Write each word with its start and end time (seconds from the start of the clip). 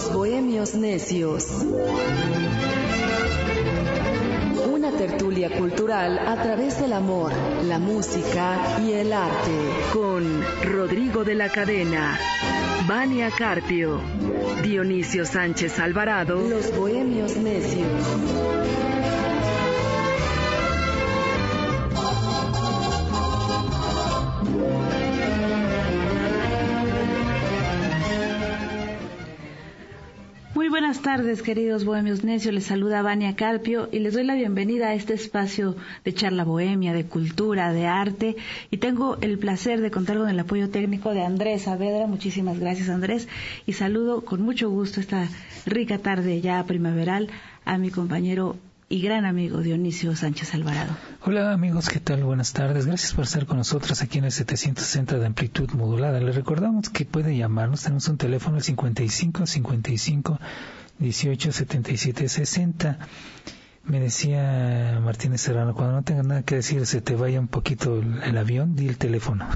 Los 0.00 0.14
Bohemios 0.14 0.74
Necios. 0.74 1.46
Una 4.72 4.90
tertulia 4.92 5.50
cultural 5.50 6.18
a 6.18 6.42
través 6.42 6.80
del 6.80 6.94
amor, 6.94 7.34
la 7.66 7.78
música 7.78 8.78
y 8.82 8.92
el 8.92 9.12
arte. 9.12 9.52
Con 9.92 10.42
Rodrigo 10.62 11.22
de 11.22 11.34
la 11.34 11.50
Cadena, 11.50 12.18
Vania 12.88 13.30
Carpio, 13.30 14.00
Dionisio 14.62 15.26
Sánchez 15.26 15.78
Alvarado. 15.78 16.48
Los 16.48 16.74
Bohemios 16.74 17.36
Necios. 17.36 18.89
Tardes, 31.16 31.42
queridos 31.42 31.84
bohemios 31.84 32.22
necios. 32.22 32.54
Les 32.54 32.66
saluda 32.66 33.02
Vania 33.02 33.34
Carpio 33.34 33.88
y 33.90 33.98
les 33.98 34.14
doy 34.14 34.22
la 34.22 34.36
bienvenida 34.36 34.90
a 34.90 34.94
este 34.94 35.12
espacio 35.14 35.74
de 36.04 36.14
charla 36.14 36.44
bohemia, 36.44 36.92
de 36.92 37.04
cultura, 37.04 37.72
de 37.72 37.88
arte. 37.88 38.36
Y 38.70 38.76
tengo 38.76 39.18
el 39.20 39.36
placer 39.36 39.80
de 39.80 39.90
contar 39.90 40.18
con 40.18 40.28
el 40.28 40.38
apoyo 40.38 40.70
técnico 40.70 41.12
de 41.12 41.24
Andrés 41.24 41.62
Saavedra. 41.62 42.06
Muchísimas 42.06 42.60
gracias, 42.60 42.90
Andrés. 42.90 43.26
Y 43.66 43.72
saludo 43.72 44.20
con 44.24 44.42
mucho 44.42 44.70
gusto 44.70 45.00
esta 45.00 45.26
rica 45.66 45.98
tarde 45.98 46.40
ya 46.40 46.62
primaveral 46.62 47.28
a 47.64 47.76
mi 47.76 47.90
compañero 47.90 48.56
y 48.88 49.00
gran 49.02 49.24
amigo 49.24 49.62
Dionisio 49.62 50.14
Sánchez 50.14 50.54
Alvarado. 50.54 50.92
Hola 51.22 51.52
amigos, 51.52 51.88
¿qué 51.88 51.98
tal? 51.98 52.22
Buenas 52.22 52.52
tardes. 52.52 52.86
Gracias 52.86 53.14
por 53.14 53.24
estar 53.24 53.46
con 53.46 53.56
nosotros 53.56 54.00
aquí 54.00 54.18
en 54.18 54.26
el 54.26 54.32
760 54.32 55.18
de 55.18 55.26
amplitud 55.26 55.70
modulada. 55.72 56.20
Les 56.20 56.36
recordamos 56.36 56.88
que 56.88 57.04
puede 57.04 57.36
llamarnos. 57.36 57.82
Tenemos 57.82 58.06
un 58.06 58.16
teléfono 58.16 58.58
el 58.58 58.62
55 58.62 59.46
55 59.46 60.38
18 61.00 61.52
77 61.52 62.28
60. 62.28 62.98
Me 63.82 63.98
decía 63.98 65.00
Martínez 65.02 65.40
Serrano, 65.40 65.74
cuando 65.74 65.94
no 65.94 66.02
tenga 66.02 66.22
nada 66.22 66.42
que 66.42 66.56
decir, 66.56 66.84
se 66.86 67.00
te 67.00 67.16
vaya 67.16 67.40
un 67.40 67.48
poquito 67.48 67.98
el, 67.98 68.36
avión, 68.36 68.76
di 68.76 68.86
el 68.86 68.98
teléfono. 68.98 69.48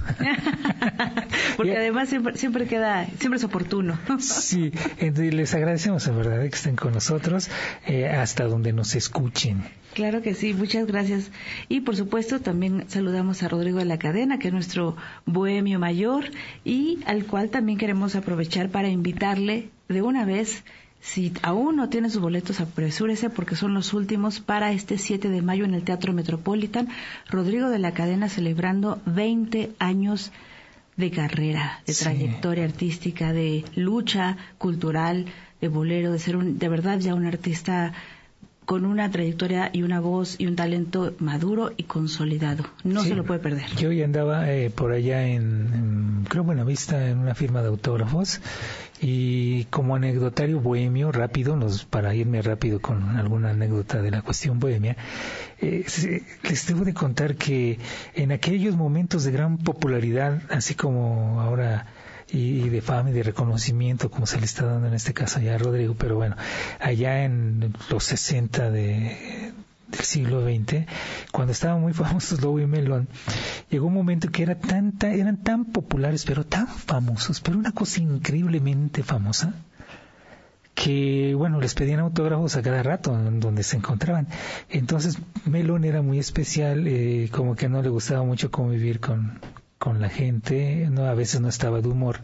Porque 1.57 1.77
además 1.77 2.09
siempre, 2.09 2.37
siempre 2.37 2.67
queda, 2.67 3.07
siempre 3.19 3.37
es 3.37 3.45
oportuno. 3.45 3.99
sí, 4.19 4.73
les 4.99 5.55
agradecemos 5.55 6.09
en 6.09 6.17
verdad 6.17 6.41
que 6.41 6.47
estén 6.49 6.75
con 6.75 6.95
nosotros 6.95 7.51
eh, 7.87 8.09
hasta 8.09 8.45
donde 8.45 8.73
nos 8.73 8.97
escuchen. 8.97 9.63
Claro 9.93 10.23
que 10.23 10.35
sí, 10.35 10.55
muchas 10.55 10.87
gracias. 10.87 11.31
Y 11.69 11.83
por 11.83 11.95
supuesto 11.95 12.41
también 12.41 12.87
saludamos 12.89 13.43
a 13.43 13.49
Rodrigo 13.49 13.79
de 13.79 13.85
la 13.85 13.99
Cadena, 13.99 14.39
que 14.39 14.49
es 14.49 14.55
nuestro 14.55 14.97
bohemio 15.27 15.79
mayor 15.79 16.25
y 16.65 16.99
al 17.07 17.27
cual 17.27 17.51
también 17.51 17.79
queremos 17.79 18.17
aprovechar 18.17 18.71
para 18.71 18.89
invitarle 18.89 19.69
de 19.89 20.03
una 20.03 20.25
vez 20.25 20.65
si 21.05 21.35
aún 21.43 21.77
no 21.77 21.91
tiene 21.91 22.09
sus 22.09 22.23
boletos, 22.23 22.61
apresúrese 22.61 23.29
porque 23.29 23.57
son 23.57 23.75
los 23.75 23.93
últimos 23.93 24.41
para 24.41 24.73
este 24.73 24.97
7 24.97 25.29
de 25.29 25.43
mayo 25.43 25.67
en 25.67 25.75
el 25.75 25.85
Teatro 25.85 26.15
Metropolitan. 26.15 26.89
Rodrigo 27.29 27.69
de 27.69 27.79
la 27.79 27.93
Cadena 27.93 28.31
celebrando 28.31 29.03
20 29.05 29.73
años 29.79 30.33
de 30.97 31.11
carrera, 31.11 31.83
de 31.87 31.93
trayectoria 31.93 32.65
artística, 32.65 33.35
de 33.35 33.67
lucha 33.77 34.39
cultural, 34.57 35.27
de 35.61 35.69
bolero, 35.69 36.11
de 36.11 36.19
ser 36.19 36.37
un, 36.37 36.59
de 36.59 36.69
verdad 36.71 36.99
ya 36.99 37.15
un 37.15 37.27
artista 37.27 37.93
con 38.65 38.87
una 38.87 39.11
trayectoria 39.11 39.71
y 39.73 39.83
una 39.83 40.01
voz 40.01 40.37
y 40.39 40.47
un 40.47 40.57
talento 40.57 41.15
maduro 41.19 41.73
y 41.77 41.85
consolidado. 41.85 42.65
No 42.83 43.03
se 43.03 43.15
lo 43.15 43.25
puede 43.25 43.41
perder. 43.41 43.67
Yo 43.77 43.91
hoy 43.91 44.03
andaba 44.03 44.51
eh, 44.51 44.71
por 44.71 44.93
allá 44.93 45.27
en, 45.27 45.43
en, 45.75 46.27
creo 46.29 46.45
Buenavista, 46.45 47.09
en 47.09 47.19
una 47.19 47.35
firma 47.35 47.63
de 47.63 47.69
autógrafos 47.69 48.41
y 49.01 49.65
como 49.65 49.97
anecdotario 49.97 50.61
bohemio, 50.61 51.13
rápido, 51.13 51.57
nos, 51.57 51.85
para 51.85 52.15
irme 52.15 52.41
rápido 52.41 52.81
con 52.81 53.17
alguna 53.17 53.51
anécdota 53.51 54.01
de 54.01 54.11
la 54.11 54.23
cuestión 54.23 54.61
bohemia, 54.61 54.97
eh, 55.61 55.85
les 56.43 56.67
debo 56.67 56.85
de 56.85 56.95
contar 56.95 57.37
que 57.37 57.79
en 58.15 58.33
aquellos 58.33 58.77
momentos 58.77 59.25
de 59.25 59.33
gran 59.33 59.59
popularidad, 59.59 60.43
así 60.49 60.75
como 60.75 61.41
ahora 61.41 61.87
y, 62.35 62.69
de 62.69 62.81
fama 62.81 63.11
y 63.11 63.13
de 63.13 63.23
reconocimiento 63.23 64.11
como 64.11 64.27
se 64.27 64.39
le 64.39 64.45
está 64.45 64.67
dando 64.67 64.89
en 64.89 64.95
este 64.95 65.15
caso 65.15 65.41
ya 65.41 65.55
a 65.55 65.59
Rodrigo, 65.59 65.95
pero 65.97 66.17
bueno, 66.17 66.37
allá 66.81 67.25
en 67.25 67.75
los 67.89 68.05
60 68.05 68.71
de, 68.71 69.53
del 69.89 70.01
siglo 70.01 70.45
XX, 70.45 70.87
cuando 71.31 71.53
estaban 71.53 71.81
muy 71.81 71.93
famosos 71.95 72.41
Lobo 72.41 72.59
y 72.61 72.67
Melón, 72.67 73.09
llegó 73.71 73.87
un 73.87 73.95
momento 73.95 74.31
que 74.31 74.43
era 74.43 74.59
tanta, 74.59 75.13
eran 75.13 75.43
tan 75.43 75.67
populares, 75.67 76.25
pero 76.25 76.45
tan 76.45 76.67
famosos, 76.67 77.41
pero 77.41 77.59
una 77.59 77.73
cosa 77.73 78.01
increíblemente 78.01 79.03
famosa, 79.03 79.55
que 80.75 81.35
bueno, 81.37 81.61
les 81.61 81.75
pedían 81.75 82.01
autógrafos 82.01 82.57
a 82.57 82.63
cada 82.63 82.83
rato 82.83 83.17
donde 83.17 83.63
se 83.63 83.77
encontraban. 83.77 84.27
Entonces 84.69 85.19
Melón 85.45 85.85
era 85.85 86.03
muy 86.03 86.19
especial, 86.19 86.89
eh, 86.89 87.29
como 87.31 87.55
que 87.55 87.69
no 87.69 87.81
le 87.81 87.91
gustaba 87.91 88.25
mucho 88.25 88.51
convivir 88.51 88.99
con, 88.99 89.39
con 89.85 90.01
la 90.01 90.09
gente, 90.09 90.89
no 90.91 91.05
a 91.05 91.13
veces 91.13 91.43
no 91.43 91.49
estaba 91.49 91.83
de 91.83 91.89
humor 91.89 92.21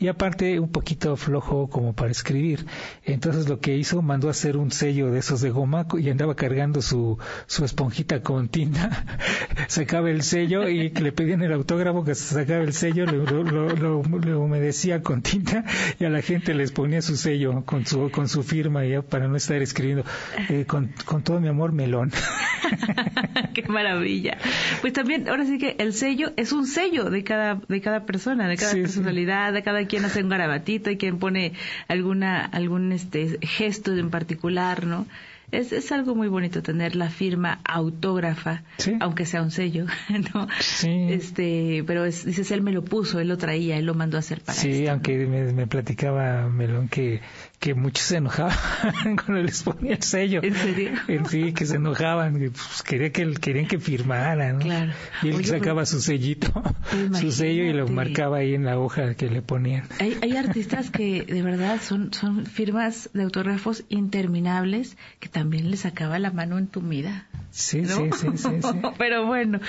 y 0.00 0.08
aparte 0.08 0.58
un 0.58 0.72
poquito 0.72 1.14
flojo 1.18 1.68
como 1.68 1.92
para 1.92 2.10
escribir. 2.10 2.64
Entonces 3.04 3.50
lo 3.50 3.60
que 3.60 3.76
hizo 3.76 4.00
mandó 4.00 4.28
a 4.28 4.30
hacer 4.30 4.56
un 4.56 4.70
sello 4.70 5.10
de 5.10 5.18
esos 5.18 5.42
de 5.42 5.50
goma 5.50 5.86
y 5.98 6.08
andaba 6.08 6.34
cargando 6.34 6.80
su, 6.80 7.18
su 7.46 7.66
esponjita 7.66 8.22
con 8.22 8.48
tinta, 8.48 9.04
sacaba 9.68 10.08
el 10.08 10.22
sello 10.22 10.66
y 10.70 10.88
le 10.88 11.12
pedían 11.12 11.42
el 11.42 11.52
autógrafo 11.52 12.02
que 12.02 12.14
se 12.14 12.32
sacaba 12.34 12.62
el 12.62 12.72
sello, 12.72 13.04
lo, 13.04 13.44
lo, 13.44 14.40
humedecía 14.40 15.02
con 15.02 15.20
tinta 15.20 15.66
y 16.00 16.06
a 16.06 16.08
la 16.08 16.22
gente 16.22 16.54
les 16.54 16.72
ponía 16.72 17.02
su 17.02 17.18
sello 17.18 17.62
con 17.66 17.84
su 17.84 18.10
con 18.10 18.26
su 18.26 18.42
firma 18.42 18.86
ya 18.86 19.02
para 19.02 19.28
no 19.28 19.36
estar 19.36 19.60
escribiendo 19.60 20.06
eh, 20.48 20.64
con, 20.66 20.94
con 21.04 21.22
todo 21.22 21.40
mi 21.40 21.48
amor 21.48 21.72
melón. 21.72 22.10
Qué 23.54 23.64
maravilla. 23.68 24.38
Pues 24.80 24.94
también 24.94 25.28
ahora 25.28 25.44
sí 25.44 25.58
que 25.58 25.76
el 25.78 25.92
sello 25.92 26.32
es 26.36 26.52
un 26.52 26.66
sello 26.66 27.01
de 27.10 27.24
cada, 27.24 27.60
de 27.68 27.80
cada 27.80 28.04
persona, 28.04 28.48
de 28.48 28.56
cada 28.56 28.72
personalidad, 28.72 29.52
de 29.52 29.62
cada 29.62 29.86
quien 29.86 30.04
hace 30.04 30.22
un 30.22 30.28
garabatito 30.28 30.90
y 30.90 30.96
quien 30.96 31.18
pone 31.18 31.52
alguna, 31.88 32.44
algún 32.44 32.92
este 32.92 33.38
gesto 33.42 33.96
en 33.96 34.10
particular, 34.10 34.86
¿no? 34.86 35.06
Es, 35.52 35.70
es 35.70 35.92
algo 35.92 36.14
muy 36.14 36.28
bonito 36.28 36.62
tener 36.62 36.96
la 36.96 37.10
firma 37.10 37.60
autógrafa, 37.64 38.62
aunque 39.00 39.26
sea 39.26 39.42
un 39.42 39.50
sello, 39.50 39.84
¿no? 40.34 40.48
Este, 40.82 41.84
pero 41.86 42.06
es, 42.06 42.24
dices, 42.24 42.50
él 42.52 42.62
me 42.62 42.72
lo 42.72 42.82
puso, 42.82 43.20
él 43.20 43.28
lo 43.28 43.36
traía, 43.36 43.76
él 43.76 43.84
lo 43.84 43.92
mandó 43.92 44.16
a 44.16 44.20
hacer 44.20 44.40
para 44.40 44.58
Sí, 44.58 44.86
aunque 44.88 45.26
me, 45.26 45.52
me, 45.52 45.66
platicaba 45.66 46.48
Melón 46.48 46.88
que 46.88 47.20
que 47.62 47.74
muchos 47.74 48.06
se 48.06 48.16
enojaban 48.16 48.56
cuando 49.24 49.40
les 49.40 49.62
ponía 49.62 49.94
el 49.94 50.02
sello. 50.02 50.40
¿En 50.42 50.52
serio? 50.56 50.90
sí, 51.30 51.52
que 51.52 51.64
se 51.64 51.76
enojaban, 51.76 52.32
pues, 52.32 52.82
querían 52.82 53.12
que, 53.12 53.34
querían 53.34 53.66
que 53.68 53.78
firmaran. 53.78 54.58
Claro. 54.58 54.92
Y 55.22 55.28
él 55.28 55.44
sacaba 55.44 55.86
su 55.86 56.00
sellito, 56.00 56.48
su 57.20 57.30
sello 57.30 57.62
y 57.62 57.72
lo 57.72 57.86
marcaba 57.86 58.38
ahí 58.38 58.54
en 58.54 58.64
la 58.64 58.80
hoja 58.80 59.14
que 59.14 59.30
le 59.30 59.42
ponían. 59.42 59.84
Hay, 60.00 60.18
hay 60.22 60.36
artistas 60.36 60.90
que 60.90 61.22
de 61.22 61.42
verdad 61.42 61.80
son, 61.80 62.12
son 62.12 62.46
firmas 62.46 63.10
de 63.12 63.22
autógrafos 63.22 63.84
interminables 63.90 64.96
que 65.20 65.28
también 65.28 65.70
les 65.70 65.80
sacaba 65.80 66.18
la 66.18 66.32
mano 66.32 66.58
entumida. 66.58 67.28
Sí, 67.52 67.84
sí, 67.84 68.10
sí, 68.18 68.28
sí, 68.36 68.48
sí. 68.62 68.72
Pero 68.98 69.26
bueno, 69.26 69.60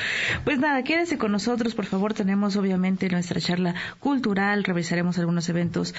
pues 0.46 0.58
nada, 0.58 0.84
quédese 0.84 1.18
con 1.18 1.34
nosotros, 1.34 1.76
por 1.76 1.86
favor. 1.86 2.14
Tenemos 2.14 2.56
obviamente 2.56 3.10
nuestra 3.10 3.42
charla 3.42 3.76
cultural, 4.00 4.64
revisaremos 4.64 5.20
algunos 5.20 5.48
eventos 5.50 5.94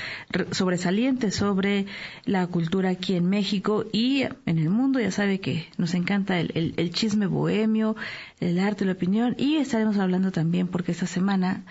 sobresalientes 0.51 1.35
sobre 1.35 1.84
la 2.25 2.47
cultura 2.47 2.91
aquí 2.91 3.15
en 3.15 3.29
México 3.29 3.85
y 3.93 4.23
en 4.23 4.59
el 4.59 4.71
mundo. 4.71 5.01
Ya 5.01 5.11
sabe 5.11 5.41
que 5.41 5.67
nos 5.77 5.95
encanta 5.95 6.39
el, 6.41 6.75
el 6.77 6.91
chisme 6.91 7.27
bohemio, 7.27 7.97
el 8.41 8.59
arte, 8.59 8.85
la 8.85 8.93
opinión 8.93 9.35
y 9.39 9.57
estaremos 9.57 9.99
hablando 9.99 10.33
también 10.33 10.69
porque 10.69 10.93
esta 10.93 11.07
semana, 11.07 11.65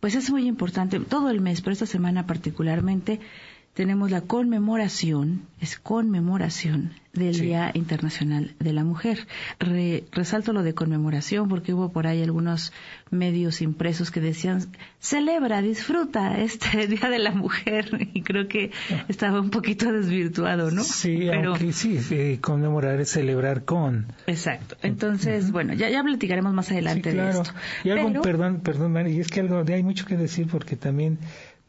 pues 0.00 0.14
es 0.14 0.30
muy 0.30 0.46
importante, 0.46 0.98
todo 1.00 1.30
el 1.30 1.40
mes, 1.40 1.60
pero 1.60 1.72
esta 1.72 1.86
semana 1.86 2.26
particularmente, 2.26 3.20
tenemos 3.74 4.10
la 4.10 4.20
conmemoración, 4.20 5.46
es 5.60 5.78
conmemoración 5.78 6.92
del 7.14 7.38
Día 7.38 7.70
Internacional 7.74 8.54
de 8.58 8.72
la 8.72 8.84
Mujer. 8.84 9.26
resalto 10.12 10.52
lo 10.52 10.62
de 10.62 10.74
conmemoración 10.74 11.48
porque 11.48 11.72
hubo 11.74 11.90
por 11.90 12.06
ahí 12.06 12.22
algunos 12.22 12.72
medios 13.10 13.60
impresos 13.60 14.10
que 14.10 14.20
decían, 14.20 14.66
celebra, 14.98 15.62
disfruta 15.62 16.38
este 16.38 16.86
Día 16.86 17.08
de 17.08 17.18
la 17.18 17.32
Mujer 17.32 18.08
y 18.12 18.22
creo 18.22 18.48
que 18.48 18.72
estaba 19.08 19.40
un 19.40 19.50
poquito 19.50 19.90
desvirtuado, 19.92 20.70
¿no? 20.70 20.82
Sí, 20.82 21.26
Pero, 21.30 21.50
aunque 21.50 21.72
sí, 21.72 21.98
eh, 22.10 22.38
conmemorar 22.40 23.00
es 23.00 23.10
celebrar 23.10 23.64
con. 23.64 24.06
Exacto. 24.26 24.76
Entonces, 24.82 25.50
bueno, 25.50 25.74
ya, 25.74 25.88
ya 25.88 26.02
platicaremos 26.02 26.52
más 26.52 26.70
adelante 26.70 27.12
de 27.12 27.30
esto. 27.30 27.50
Y 27.84 27.90
algo, 27.90 28.20
perdón, 28.22 28.60
perdón, 28.60 29.08
y 29.08 29.20
es 29.20 29.28
que 29.28 29.40
algo, 29.40 29.64
hay 29.66 29.82
mucho 29.82 30.06
que 30.06 30.16
decir 30.16 30.46
porque 30.46 30.76
también 30.76 31.18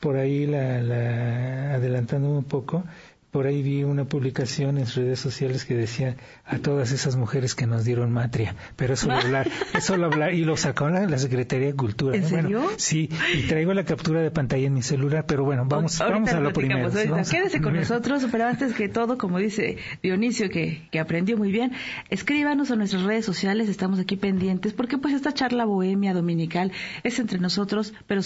por 0.03 0.17
ahí 0.17 0.45
la, 0.45 0.81
la, 0.81 1.75
adelantando 1.75 2.29
un 2.29 2.43
poco, 2.43 2.83
por 3.31 3.47
ahí 3.47 3.63
vi 3.63 3.85
una 3.85 4.03
publicación 4.03 4.77
en 4.77 4.85
redes 4.85 5.17
sociales 5.17 5.63
que 5.63 5.75
decía 5.75 6.17
a 6.43 6.57
todas 6.57 6.91
esas 6.91 7.15
mujeres 7.15 7.55
que 7.55 7.65
nos 7.65 7.85
dieron 7.85 8.11
matria, 8.11 8.53
pero 8.75 8.95
eso 8.95 9.07
lo 9.07 9.13
hablar, 9.13 9.49
eso 9.73 9.95
lo 9.95 10.07
hablar 10.07 10.33
y 10.33 10.43
lo 10.43 10.57
sacó 10.57 10.89
la, 10.89 11.05
la 11.05 11.17
Secretaría 11.17 11.67
de 11.67 11.73
Cultura. 11.73 12.17
¿En 12.17 12.27
serio? 12.27 12.69
sí, 12.75 13.09
y 13.33 13.43
traigo 13.43 13.73
la 13.73 13.85
captura 13.85 14.19
de 14.19 14.29
pantalla 14.29 14.67
en 14.67 14.73
mi 14.73 14.81
celular, 14.81 15.23
pero 15.25 15.45
bueno, 15.45 15.63
vamos, 15.65 15.97
vamos 15.99 16.33
a 16.33 16.41
lo 16.41 16.51
primero. 16.51 16.91
Quédese 16.91 17.61
con 17.61 17.73
nosotros, 17.73 18.27
pero 18.29 18.45
antes 18.45 18.73
que 18.73 18.89
todo, 18.89 19.17
como 19.17 19.37
dice 19.37 19.77
Dionisio, 20.01 20.49
que, 20.49 20.85
que 20.91 20.99
aprendió 20.99 21.37
muy 21.37 21.53
bien, 21.53 21.71
escríbanos 22.09 22.71
a 22.71 22.75
nuestras 22.75 23.03
redes 23.03 23.25
sociales, 23.25 23.69
estamos 23.69 23.99
aquí 23.99 24.17
pendientes, 24.17 24.73
porque 24.73 24.97
pues 24.97 25.13
esta 25.13 25.33
charla 25.33 25.63
bohemia 25.63 26.13
dominical 26.13 26.73
es 27.03 27.19
entre 27.19 27.39
nosotros, 27.39 27.93
pero 28.05 28.21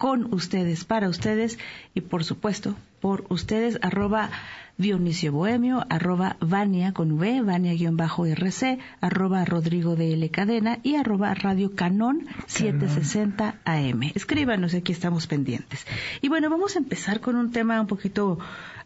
con 0.00 0.32
ustedes, 0.32 0.86
para 0.86 1.10
ustedes 1.10 1.58
y 1.92 2.00
por 2.00 2.24
supuesto 2.24 2.74
por 3.02 3.26
ustedes, 3.28 3.78
arroba 3.82 4.30
Dionisio 4.78 5.30
Bohemio, 5.30 5.84
arroba 5.90 6.38
Vania 6.40 6.94
con 6.94 7.12
V, 7.12 7.42
Vania-RC, 7.42 8.78
arroba 9.02 9.44
Rodrigo 9.44 9.96
de 9.96 10.14
L 10.14 10.30
Cadena 10.30 10.78
y 10.82 10.94
arroba 10.94 11.34
Radio 11.34 11.74
Canón 11.74 12.26
760 12.46 13.60
AM. 13.62 14.12
Escríbanos, 14.14 14.72
aquí 14.72 14.92
estamos 14.92 15.26
pendientes. 15.26 15.86
Y 16.22 16.30
bueno, 16.30 16.48
vamos 16.48 16.76
a 16.76 16.78
empezar 16.78 17.20
con 17.20 17.36
un 17.36 17.52
tema 17.52 17.78
un 17.78 17.86
poquito 17.86 18.38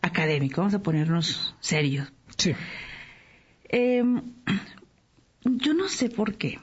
académico, 0.02 0.62
vamos 0.62 0.74
a 0.74 0.82
ponernos 0.82 1.54
serios. 1.60 2.12
Sí. 2.36 2.56
Em, 3.68 4.20
yo 5.44 5.74
no 5.74 5.88
sé 5.88 6.10
por 6.10 6.34
qué, 6.34 6.58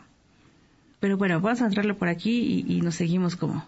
pero 1.00 1.16
bueno, 1.16 1.40
vamos 1.40 1.62
a 1.62 1.68
entrarlo 1.68 1.98
por 1.98 2.10
aquí 2.10 2.66
y 2.68 2.82
nos 2.82 2.96
seguimos 2.96 3.38
como 3.38 3.66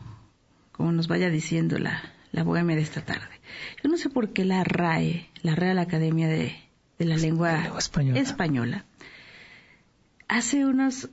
como 0.74 0.92
nos 0.92 1.08
vaya 1.08 1.30
diciendo 1.30 1.80
la, 1.80 2.02
la 2.34 2.44
bohemia 2.44 2.76
de 2.76 2.82
esta 2.82 3.06
tarde. 3.06 3.40
Yo 3.82 3.90
no 3.90 3.98
sé 3.98 4.10
por 4.10 4.34
qué 4.34 4.44
la 4.44 4.64
RAE, 4.64 5.30
la 5.42 5.56
Real 5.56 5.80
Academia 5.80 6.28
de, 6.28 6.56
la 6.98 7.16
Lengua, 7.16 7.72
española. 8.16 8.86
hace 10.28 10.66
unos 10.66 11.10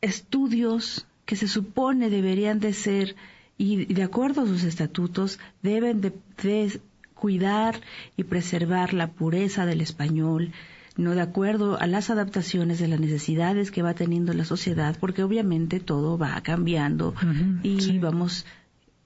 estudios 0.00 1.06
que 1.26 1.36
se 1.36 1.48
supone 1.48 2.10
deberían 2.10 2.60
de 2.60 2.72
ser, 2.72 3.14
y 3.56 3.86
de 3.86 4.02
acuerdo 4.02 4.42
a 4.42 4.46
sus 4.46 4.64
estatutos, 4.64 5.38
deben 5.62 6.00
de, 6.00 6.12
de 6.42 6.80
cuidar 7.14 7.80
y 8.16 8.24
preservar 8.24 8.94
la 8.94 9.12
pureza 9.12 9.64
del 9.64 9.80
español, 9.80 10.52
no 10.96 11.14
de 11.14 11.20
acuerdo 11.20 11.80
a 11.80 11.86
las 11.86 12.10
adaptaciones 12.10 12.78
de 12.78 12.88
las 12.88 13.00
necesidades 13.00 13.70
que 13.70 13.82
va 13.82 13.94
teniendo 13.94 14.32
la 14.32 14.44
sociedad, 14.44 14.96
porque 15.00 15.22
obviamente 15.22 15.80
todo 15.80 16.18
va 16.18 16.40
cambiando 16.42 17.14
y 17.62 17.98
vamos, 17.98 18.46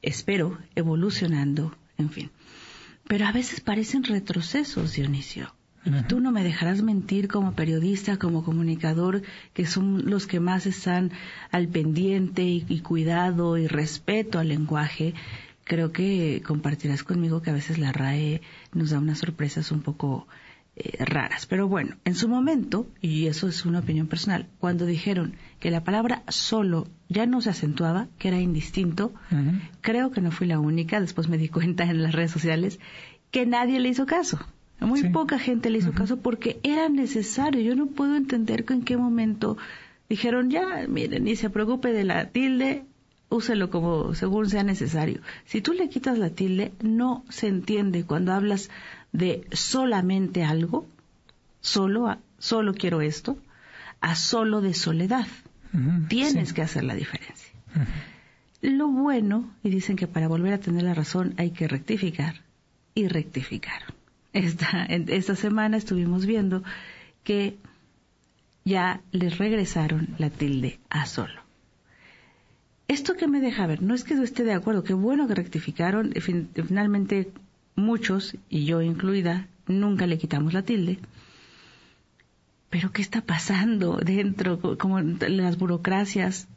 espero, 0.02 0.58
evolucionando, 0.74 1.74
en 1.98 2.10
fin. 2.10 2.30
Pero 3.06 3.26
a 3.26 3.32
veces 3.32 3.60
parecen 3.60 4.04
retrocesos, 4.04 4.94
Dionisio. 4.94 5.54
Tú 6.08 6.18
no 6.18 6.32
me 6.32 6.42
dejarás 6.42 6.82
mentir 6.82 7.28
como 7.28 7.52
periodista, 7.52 8.16
como 8.16 8.42
comunicador, 8.42 9.22
que 9.54 9.66
son 9.66 10.10
los 10.10 10.26
que 10.26 10.40
más 10.40 10.66
están 10.66 11.12
al 11.52 11.68
pendiente 11.68 12.42
y 12.42 12.80
cuidado 12.80 13.56
y 13.56 13.68
respeto 13.68 14.40
al 14.40 14.48
lenguaje. 14.48 15.14
Creo 15.62 15.92
que 15.92 16.42
compartirás 16.44 17.04
conmigo 17.04 17.40
que 17.40 17.50
a 17.50 17.54
veces 17.54 17.78
la 17.78 17.92
RAE 17.92 18.42
nos 18.72 18.90
da 18.90 18.98
unas 18.98 19.18
sorpresas 19.18 19.70
un 19.70 19.82
poco 19.82 20.26
eh, 20.76 21.02
raras. 21.04 21.46
Pero 21.46 21.68
bueno, 21.68 21.96
en 22.04 22.14
su 22.14 22.28
momento, 22.28 22.86
y 23.00 23.26
eso 23.26 23.48
es 23.48 23.64
una 23.64 23.78
opinión 23.78 24.08
personal, 24.08 24.46
cuando 24.58 24.84
dijeron 24.84 25.32
que 25.58 25.70
la 25.70 25.82
palabra 25.82 26.22
solo 26.28 26.86
ya 27.08 27.24
no 27.24 27.40
se 27.40 27.48
acentuaba, 27.48 28.08
que 28.18 28.28
era 28.28 28.40
indistinto, 28.40 29.14
creo 29.80 30.10
que 30.10 30.20
no 30.20 30.30
fui 30.30 30.46
la 30.46 30.60
única, 30.60 31.00
después 31.00 31.28
me 31.28 31.38
di 31.38 31.48
cuenta 31.48 31.84
en 31.84 32.02
las 32.02 32.12
redes 32.12 32.30
sociales, 32.30 32.78
que 33.30 33.46
nadie 33.46 33.80
le 33.80 33.88
hizo 33.88 34.04
caso. 34.04 34.38
Muy 34.78 35.04
poca 35.04 35.38
gente 35.38 35.70
le 35.70 35.78
hizo 35.78 35.92
caso 35.92 36.18
porque 36.18 36.60
era 36.62 36.90
necesario. 36.90 37.62
Yo 37.62 37.74
no 37.74 37.86
puedo 37.86 38.14
entender 38.14 38.66
en 38.68 38.82
qué 38.82 38.98
momento 38.98 39.56
dijeron, 40.10 40.50
ya, 40.50 40.86
miren, 40.88 41.24
ni 41.24 41.36
se 41.36 41.48
preocupe 41.48 41.92
de 41.92 42.04
la 42.04 42.28
tilde, 42.28 42.84
úselo 43.30 43.70
como 43.70 44.14
según 44.14 44.50
sea 44.50 44.62
necesario. 44.62 45.20
Si 45.46 45.60
tú 45.62 45.72
le 45.72 45.88
quitas 45.88 46.18
la 46.18 46.30
tilde, 46.30 46.72
no 46.82 47.24
se 47.30 47.48
entiende 47.48 48.04
cuando 48.04 48.32
hablas 48.32 48.70
de 49.12 49.46
solamente 49.52 50.44
algo, 50.44 50.86
solo, 51.60 52.08
a, 52.08 52.18
solo 52.38 52.74
quiero 52.74 53.00
esto, 53.00 53.38
a 54.00 54.14
solo 54.14 54.60
de 54.60 54.74
soledad. 54.74 55.26
Tienes 56.08 56.52
que 56.52 56.62
hacer 56.62 56.84
la 56.84 56.94
diferencia. 56.94 57.52
Lo 58.62 58.88
bueno, 58.88 59.50
y 59.62 59.68
dicen 59.68 59.96
que 59.96 60.06
para 60.06 60.28
volver 60.28 60.54
a 60.54 60.58
tener 60.58 60.84
la 60.84 60.94
razón 60.94 61.34
hay 61.36 61.50
que 61.50 61.68
rectificar, 61.68 62.42
y 62.94 63.08
rectificar. 63.08 63.82
Esta, 64.32 64.84
esta 64.86 65.36
semana 65.36 65.76
estuvimos 65.76 66.26
viendo 66.26 66.62
que 67.24 67.56
ya 68.64 69.00
les 69.12 69.38
regresaron 69.38 70.08
la 70.18 70.30
tilde 70.30 70.78
a 70.90 71.06
solo. 71.06 71.40
Esto 72.88 73.16
que 73.16 73.26
me 73.26 73.40
deja 73.40 73.66
ver, 73.66 73.82
no 73.82 73.94
es 73.94 74.04
que 74.04 74.14
yo 74.14 74.22
esté 74.22 74.44
de 74.44 74.52
acuerdo, 74.52 74.84
qué 74.84 74.94
bueno 74.94 75.26
que 75.26 75.34
rectificaron, 75.34 76.12
finalmente 76.20 77.32
muchos, 77.76 78.36
y 78.48 78.64
yo 78.64 78.82
incluida, 78.82 79.46
nunca 79.66 80.06
le 80.06 80.18
quitamos 80.18 80.52
la 80.52 80.62
tilde. 80.62 80.98
Pero 82.70 82.90
¿qué 82.90 83.02
está 83.02 83.20
pasando 83.20 83.98
dentro, 83.98 84.78
como 84.78 85.00
las 85.00 85.56
burocracias 85.56 86.48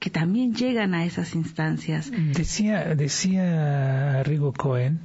que 0.00 0.10
también 0.10 0.54
llegan 0.54 0.94
a 0.94 1.04
esas 1.04 1.34
instancias? 1.34 2.10
Decía, 2.10 2.94
decía 2.96 4.22
Rigo 4.24 4.52
Cohen, 4.52 4.98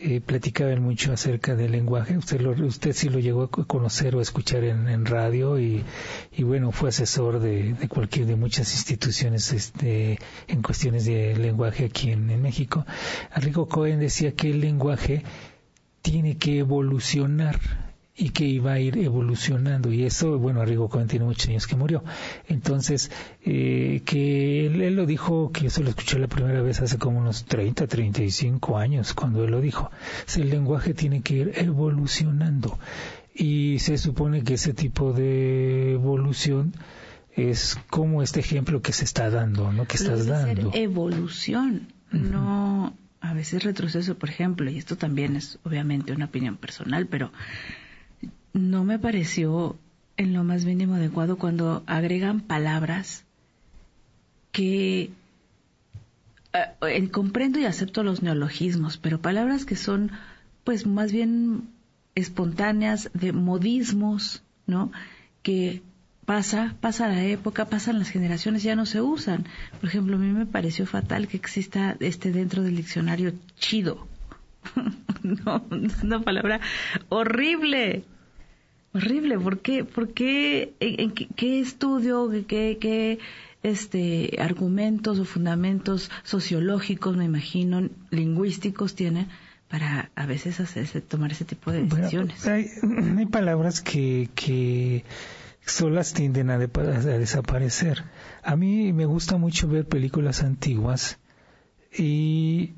eh, 0.00 0.20
platicaban 0.20 0.82
mucho 0.82 1.12
acerca 1.12 1.56
del 1.56 1.72
lenguaje. 1.72 2.16
Usted, 2.16 2.40
lo, 2.40 2.52
usted 2.66 2.92
sí 2.92 3.08
lo 3.08 3.18
llegó 3.18 3.42
a 3.44 3.48
conocer 3.50 4.14
o 4.14 4.20
a 4.20 4.22
escuchar 4.22 4.62
en, 4.64 5.06
radio 5.06 5.58
y, 5.58 5.84
y, 6.36 6.42
bueno, 6.44 6.70
fue 6.70 6.90
asesor 6.90 7.40
de, 7.40 7.74
cualquier 7.88 8.26
de 8.26 8.36
muchas 8.36 8.72
instituciones 8.72 9.52
este, 9.52 10.18
en 10.46 10.62
cuestiones 10.62 11.04
de 11.04 11.36
lenguaje 11.36 11.84
aquí 11.86 12.12
en, 12.12 12.30
en 12.30 12.42
México. 12.42 12.86
Rico 13.34 13.66
Cohen 13.66 13.98
decía 13.98 14.32
que 14.32 14.50
el 14.50 14.60
lenguaje 14.60 15.24
tiene 16.02 16.36
que 16.36 16.58
evolucionar 16.58 17.87
y 18.18 18.30
que 18.30 18.44
iba 18.44 18.72
a 18.72 18.80
ir 18.80 18.98
evolucionando. 18.98 19.92
Y 19.92 20.04
eso, 20.04 20.38
bueno, 20.38 20.60
Arrigo 20.60 20.88
Cohen 20.88 21.06
tiene 21.06 21.24
muchos 21.24 21.48
años 21.48 21.68
que 21.68 21.76
murió. 21.76 22.02
Entonces, 22.48 23.12
eh, 23.44 24.02
que 24.04 24.66
él, 24.66 24.96
lo 24.96 25.06
dijo, 25.06 25.52
que 25.52 25.68
eso 25.68 25.82
lo 25.84 25.90
escuché 25.90 26.18
la 26.18 26.26
primera 26.26 26.60
vez 26.60 26.80
hace 26.80 26.98
como 26.98 27.20
unos 27.20 27.44
30, 27.44 27.86
35 27.86 28.76
años, 28.76 29.14
cuando 29.14 29.44
él 29.44 29.52
lo 29.52 29.60
dijo. 29.60 29.90
el 30.36 30.50
lenguaje 30.50 30.94
tiene 30.94 31.22
que 31.22 31.34
ir 31.34 31.52
evolucionando. 31.54 32.78
Y 33.34 33.78
se 33.78 33.96
supone 33.98 34.42
que 34.42 34.54
ese 34.54 34.74
tipo 34.74 35.12
de 35.12 35.92
evolución 35.92 36.74
es 37.36 37.78
como 37.88 38.20
este 38.20 38.40
ejemplo 38.40 38.82
que 38.82 38.92
se 38.92 39.04
está 39.04 39.30
dando, 39.30 39.72
¿no? 39.72 39.86
Que 39.86 39.96
estás 39.96 40.26
dando. 40.26 40.72
evolución, 40.74 41.92
no 42.10 42.92
a 43.20 43.34
veces 43.34 43.62
retroceso, 43.62 44.18
por 44.18 44.28
ejemplo, 44.28 44.68
y 44.70 44.78
esto 44.78 44.96
también 44.96 45.36
es 45.36 45.58
obviamente 45.64 46.12
una 46.12 46.26
opinión 46.26 46.56
personal, 46.56 47.06
pero 47.06 47.30
no 48.52 48.84
me 48.84 48.98
pareció 48.98 49.76
en 50.16 50.32
lo 50.32 50.44
más 50.44 50.64
mínimo 50.64 50.94
adecuado 50.94 51.38
cuando 51.38 51.82
agregan 51.86 52.40
palabras 52.40 53.24
que 54.52 55.10
eh, 56.52 57.08
comprendo 57.10 57.58
y 57.58 57.64
acepto 57.64 58.02
los 58.02 58.22
neologismos, 58.22 58.98
pero 58.98 59.20
palabras 59.20 59.64
que 59.64 59.76
son 59.76 60.10
pues 60.64 60.86
más 60.86 61.12
bien 61.12 61.68
espontáneas 62.14 63.10
de 63.14 63.32
modismos, 63.32 64.42
¿no? 64.66 64.90
Que 65.42 65.82
pasa, 66.26 66.74
pasa 66.80 67.08
la 67.08 67.24
época, 67.24 67.66
pasan 67.66 67.98
las 67.98 68.10
generaciones, 68.10 68.62
ya 68.62 68.76
no 68.76 68.86
se 68.86 69.00
usan. 69.00 69.46
Por 69.80 69.88
ejemplo, 69.88 70.16
a 70.16 70.18
mí 70.18 70.30
me 70.32 70.46
pareció 70.46 70.84
fatal 70.84 71.28
que 71.28 71.36
exista 71.36 71.96
este 72.00 72.32
dentro 72.32 72.62
del 72.62 72.76
diccionario 72.76 73.32
chido. 73.58 74.06
no, 75.22 75.64
es 75.86 76.02
una 76.02 76.20
palabra 76.20 76.60
horrible. 77.08 78.04
Horrible, 78.94 79.38
¿por 79.38 79.58
qué? 79.60 79.84
¿Por 79.84 80.12
qué? 80.12 80.74
¿En, 80.80 81.10
qué, 81.12 81.60
estudio, 81.60 82.30
qué, 82.46 82.78
qué 82.80 83.18
este, 83.62 84.36
argumentos 84.40 85.18
o 85.18 85.24
fundamentos 85.24 86.10
sociológicos, 86.24 87.16
me 87.16 87.24
imagino, 87.24 87.88
lingüísticos 88.10 88.94
tienen 88.94 89.28
para 89.68 90.10
a 90.14 90.26
veces 90.26 90.60
hacerse, 90.60 91.02
tomar 91.02 91.32
ese 91.32 91.44
tipo 91.44 91.70
de 91.70 91.82
decisiones? 91.82 92.46
hay, 92.46 92.66
hay, 93.18 93.26
palabras 93.26 93.82
que, 93.82 94.30
que 94.34 95.04
solas 95.60 96.14
tienden 96.14 96.50
a, 96.50 96.54
a, 96.54 96.58
desaparecer. 96.58 98.04
A 98.42 98.56
mí 98.56 98.92
me 98.94 99.04
gusta 99.04 99.36
mucho 99.36 99.68
ver 99.68 99.86
películas 99.86 100.42
antiguas 100.42 101.18
y 101.96 102.72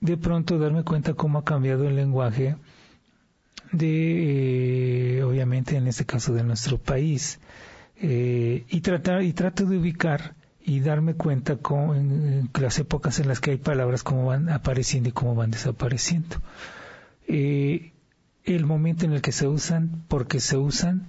de 0.00 0.18
pronto 0.18 0.58
darme 0.58 0.84
cuenta 0.84 1.14
cómo 1.14 1.38
ha 1.38 1.44
cambiado 1.44 1.88
el 1.88 1.96
lenguaje 1.96 2.56
de, 3.76 5.18
eh, 5.18 5.22
obviamente 5.22 5.76
en 5.76 5.86
este 5.86 6.04
caso 6.04 6.32
de 6.32 6.42
nuestro 6.42 6.78
país, 6.78 7.40
eh, 7.96 8.64
y 8.68 8.80
tratar 8.80 9.22
y 9.22 9.32
trato 9.32 9.64
de 9.66 9.78
ubicar 9.78 10.34
y 10.64 10.80
darme 10.80 11.14
cuenta 11.14 11.56
con 11.56 11.96
en, 11.96 12.50
las 12.60 12.78
épocas 12.78 13.18
en 13.20 13.28
las 13.28 13.40
que 13.40 13.52
hay 13.52 13.56
palabras 13.58 14.02
cómo 14.02 14.26
van 14.26 14.48
apareciendo 14.48 15.08
y 15.08 15.12
cómo 15.12 15.34
van 15.34 15.50
desapareciendo. 15.50 16.36
eh, 17.28 17.92
el 18.44 18.66
momento 18.66 19.06
en 19.06 19.14
el 19.14 19.22
que 19.22 19.32
se 19.32 19.48
usan, 19.48 20.04
porque 20.06 20.38
se 20.38 20.58
usan, 20.58 21.08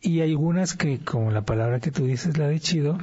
y 0.00 0.22
algunas 0.22 0.74
que, 0.74 0.98
como 1.00 1.30
la 1.30 1.42
palabra 1.42 1.78
que 1.78 1.90
tú 1.90 2.06
dices, 2.06 2.38
la 2.38 2.48
de 2.48 2.58
chido, 2.58 2.96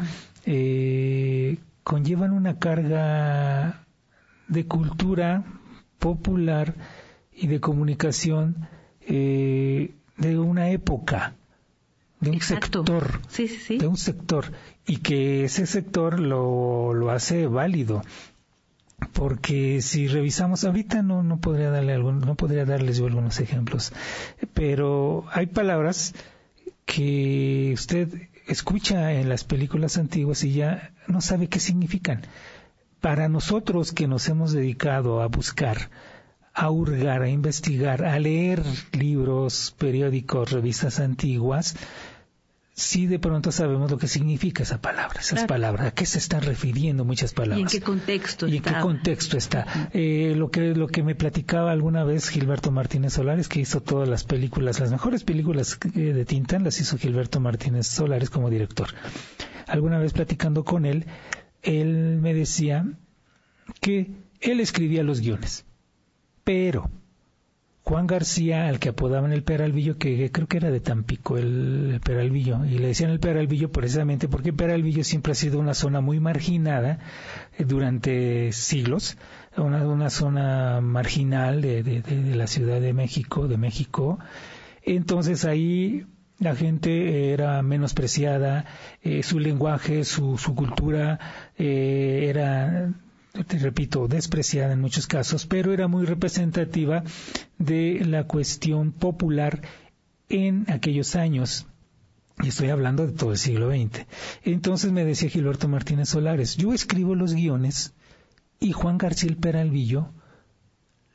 conllevan 1.83 2.31
una 2.31 2.57
carga 2.57 3.85
de 4.47 4.65
cultura 4.65 5.43
popular 5.99 6.73
y 7.31 7.45
de 7.45 7.59
comunicación 7.59 8.67
eh, 9.07 9.91
de 10.17 10.39
una 10.39 10.69
época, 10.69 11.33
de 12.19 12.31
un 12.31 12.41
sector, 12.41 13.21
de 13.29 13.87
un 13.87 13.97
sector, 13.97 14.51
y 14.85 14.97
que 14.97 15.45
ese 15.45 15.65
sector 15.65 16.19
lo, 16.19 16.93
lo 16.93 17.11
hace 17.11 17.47
válido. 17.47 18.03
Porque 19.13 19.79
si 19.83 20.07
revisamos 20.07 20.63
ahorita 20.63 21.03
no 21.03 21.21
no 21.21 21.37
podría 21.37 21.69
darle 21.69 21.93
algún, 21.93 22.19
no 22.19 22.33
podría 22.33 22.65
darles 22.65 22.97
yo 22.97 23.05
algunos 23.05 23.39
ejemplos 23.39 23.93
pero 24.57 25.25
hay 25.31 25.45
palabras 25.45 26.15
que 26.85 27.71
usted 27.75 28.09
escucha 28.47 29.13
en 29.13 29.29
las 29.29 29.43
películas 29.43 29.99
antiguas 29.99 30.43
y 30.43 30.53
ya 30.53 30.93
no 31.07 31.21
sabe 31.21 31.47
qué 31.47 31.59
significan. 31.59 32.23
Para 32.99 33.29
nosotros 33.29 33.91
que 33.91 34.07
nos 34.07 34.27
hemos 34.29 34.53
dedicado 34.53 35.21
a 35.21 35.27
buscar 35.27 35.91
a 36.57 36.71
hurgar, 36.71 37.21
a 37.21 37.29
investigar, 37.29 38.03
a 38.03 38.19
leer 38.19 38.63
libros, 38.91 39.75
periódicos, 39.77 40.51
revistas 40.51 40.99
antiguas, 40.99 41.75
sí 42.73 43.05
de 43.05 43.19
pronto 43.19 43.51
sabemos 43.51 43.91
lo 43.91 43.99
que 43.99 44.07
significa 44.07 44.63
esa 44.63 44.81
palabra, 44.81 45.19
esas 45.19 45.45
palabras, 45.45 45.85
a 45.85 45.91
qué 45.91 46.07
se 46.07 46.17
están 46.17 46.41
refiriendo 46.41 47.05
muchas 47.05 47.33
palabras. 47.33 47.59
¿Y 47.59 47.61
en 47.61 47.67
qué 47.67 47.85
contexto 47.85 48.47
¿Y 48.47 48.57
en 48.57 48.63
qué 48.63 48.73
contexto 48.81 49.37
está? 49.37 49.89
Eh, 49.93 50.33
lo, 50.35 50.49
que, 50.49 50.73
lo 50.73 50.87
que 50.87 51.03
me 51.03 51.13
platicaba 51.13 51.71
alguna 51.71 52.03
vez 52.03 52.27
Gilberto 52.27 52.71
Martínez 52.71 53.13
Solares, 53.13 53.47
que 53.47 53.59
hizo 53.59 53.81
todas 53.81 54.09
las 54.09 54.23
películas, 54.23 54.79
las 54.79 54.89
mejores 54.89 55.23
películas 55.23 55.77
de 55.93 56.25
Tintán 56.25 56.63
las 56.63 56.81
hizo 56.81 56.97
Gilberto 56.97 57.39
Martínez 57.39 57.85
Solares 57.85 58.31
como 58.31 58.49
director. 58.49 58.87
Alguna 59.67 59.99
vez 59.99 60.11
platicando 60.11 60.63
con 60.63 60.87
él, 60.87 61.05
él 61.61 62.17
me 62.19 62.33
decía 62.33 62.83
que 63.79 64.09
él 64.41 64.59
escribía 64.59 65.03
los 65.03 65.21
guiones, 65.21 65.66
pero 66.47 66.89
Juan 67.83 68.07
García, 68.07 68.69
al 68.69 68.79
que 68.79 68.87
apodaban 68.87 69.33
el 69.33 69.43
Peralvillo, 69.43 69.97
que 69.97 70.31
creo 70.31 70.47
que 70.47 70.55
era 70.55 70.71
de 70.71 70.79
Tampico, 70.79 71.37
el, 71.37 71.99
Peralvillo, 72.01 72.63
y 72.63 72.77
le 72.77 72.87
decían 72.87 73.09
el 73.09 73.19
Peralvillo 73.19 73.69
precisamente 73.69 74.29
porque 74.29 74.53
Peralvillo 74.53 75.03
siempre 75.03 75.33
ha 75.33 75.35
sido 75.35 75.59
una 75.59 75.73
zona 75.73 75.99
muy 75.99 76.21
marginada 76.21 76.99
eh, 77.57 77.65
durante 77.65 78.53
siglos, 78.53 79.17
una, 79.57 80.09
zona 80.09 80.79
marginal 80.79 81.61
de, 81.61 81.83
de, 81.83 82.35
la 82.37 82.47
Ciudad 82.47 82.79
de 82.79 82.93
México, 82.93 83.49
de 83.49 83.57
México. 83.57 84.17
Entonces 84.83 85.43
ahí 85.43 86.05
la 86.39 86.55
gente 86.55 87.33
era 87.33 87.61
menospreciada, 87.61 88.63
eh, 89.01 89.21
su 89.21 89.37
lenguaje, 89.37 90.05
su, 90.05 90.37
su 90.37 90.55
cultura 90.55 91.19
eh, 91.57 92.27
era 92.29 92.93
te 93.46 93.60
repito, 93.60 94.08
despreciada 94.08 94.74
en 94.74 94.82
muchos 94.82 95.08
casos, 95.08 95.46
pero 95.46 95.74
era 95.74 95.88
muy 95.88 96.06
representativa 96.06 97.03
de 97.58 98.03
la 98.06 98.25
cuestión 98.25 98.91
popular 98.91 99.62
en 100.29 100.65
aquellos 100.70 101.15
años. 101.15 101.67
Y 102.44 102.50
estoy 102.50 102.70
hablando 102.70 103.08
de 103.08 103.13
todo 103.13 103.32
el 103.32 103.38
siglo 103.38 103.72
XX. 103.72 104.06
Entonces 104.44 104.91
me 104.91 105.06
decía 105.06 105.29
Gilberto 105.29 105.67
Martínez 105.67 106.10
Solares, 106.10 106.56
yo 106.56 106.74
escribo 106.74 107.15
los 107.15 107.34
guiones 107.34 107.94
y 108.60 108.72
Juan 108.72 108.98
García 108.98 109.36
Peralvillo 109.39 110.13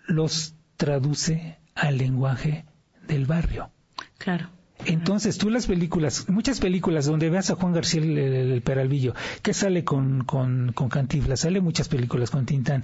los 0.06 0.54
traduce 0.76 1.58
al 1.74 1.98
lenguaje 1.98 2.64
del 3.06 3.26
barrio. 3.26 3.70
Claro. 4.18 4.50
Entonces, 4.84 5.38
tú 5.38 5.48
las 5.48 5.66
películas, 5.66 6.28
muchas 6.28 6.58
películas 6.58 7.06
donde 7.06 7.30
veas 7.30 7.50
a 7.50 7.54
Juan 7.54 7.72
García 7.72 8.02
el, 8.02 8.62
Peralvillo, 8.62 9.14
que 9.42 9.54
sale 9.54 9.84
con, 9.84 10.24
con, 10.24 10.72
con 10.72 10.88
Cantinflas, 10.88 11.40
sale 11.40 11.60
muchas 11.60 11.88
películas 11.88 12.30
con 12.30 12.46
Tintán, 12.46 12.82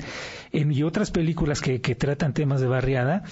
y 0.53 0.83
otras 0.85 1.11
películas 1.11 1.61
que, 1.61 1.81
que 1.81 1.95
tratan 1.97 2.35
temas 2.35 2.61
de 2.61 2.69
barriada, 2.69 3.25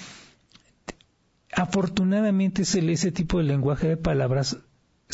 afortunadamente 1.52 2.62
ese, 2.62 2.90
ese 2.90 3.12
tipo 3.12 3.38
de 3.38 3.44
lenguaje 3.44 3.88
de 3.88 3.96
palabras 3.96 4.58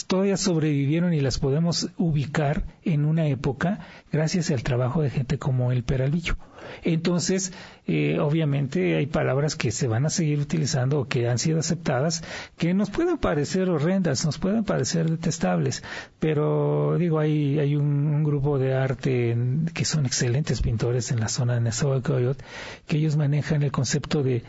todavía 0.06 0.38
sobrevivieron 0.38 1.12
y 1.12 1.20
las 1.20 1.38
podemos 1.38 1.90
ubicar 1.98 2.64
en 2.82 3.04
una 3.04 3.26
época 3.26 3.80
gracias 4.10 4.50
al 4.50 4.62
trabajo 4.62 5.02
de 5.02 5.10
gente 5.10 5.38
como 5.38 5.70
el 5.70 5.84
Peralvillo. 5.84 6.36
Entonces, 6.82 7.52
eh, 7.86 8.18
obviamente 8.18 8.96
hay 8.96 9.06
palabras 9.06 9.54
que 9.54 9.70
se 9.70 9.88
van 9.88 10.06
a 10.06 10.10
seguir 10.10 10.38
utilizando 10.38 11.00
o 11.00 11.08
que 11.08 11.28
han 11.28 11.38
sido 11.38 11.58
aceptadas 11.58 12.22
que 12.56 12.72
nos 12.72 12.88
pueden 12.88 13.18
parecer 13.18 13.68
horrendas, 13.68 14.24
nos 14.24 14.38
pueden 14.38 14.64
parecer 14.64 15.10
detestables, 15.10 15.82
pero 16.18 16.96
digo, 16.98 17.18
hay, 17.18 17.58
hay 17.58 17.76
un, 17.76 18.22
grupo 18.22 18.58
de 18.58 18.74
arte 18.74 19.36
que 19.74 19.84
son 19.84 20.06
excelentes 20.06 20.62
pintores 20.62 21.10
en 21.10 21.18
la 21.18 21.28
zona 21.28 21.54
de 21.54 21.60
Nezahualcóyotl 21.60 22.44
que 22.86 22.96
ellos 22.96 23.16
manejan 23.16 23.64
el 23.64 23.72
concepto 23.72 24.22
de 24.22 24.44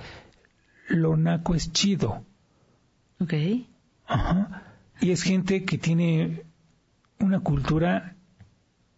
lo 0.89 1.17
naco 1.17 1.55
es 1.55 1.71
chido. 1.71 2.23
Ok. 3.19 3.33
Ajá 4.05 4.72
y 5.03 5.11
es 5.11 5.21
gente 5.21 5.65
que 5.65 5.77
tiene 5.77 6.43
una 7.19 7.41
cultura 7.41 8.15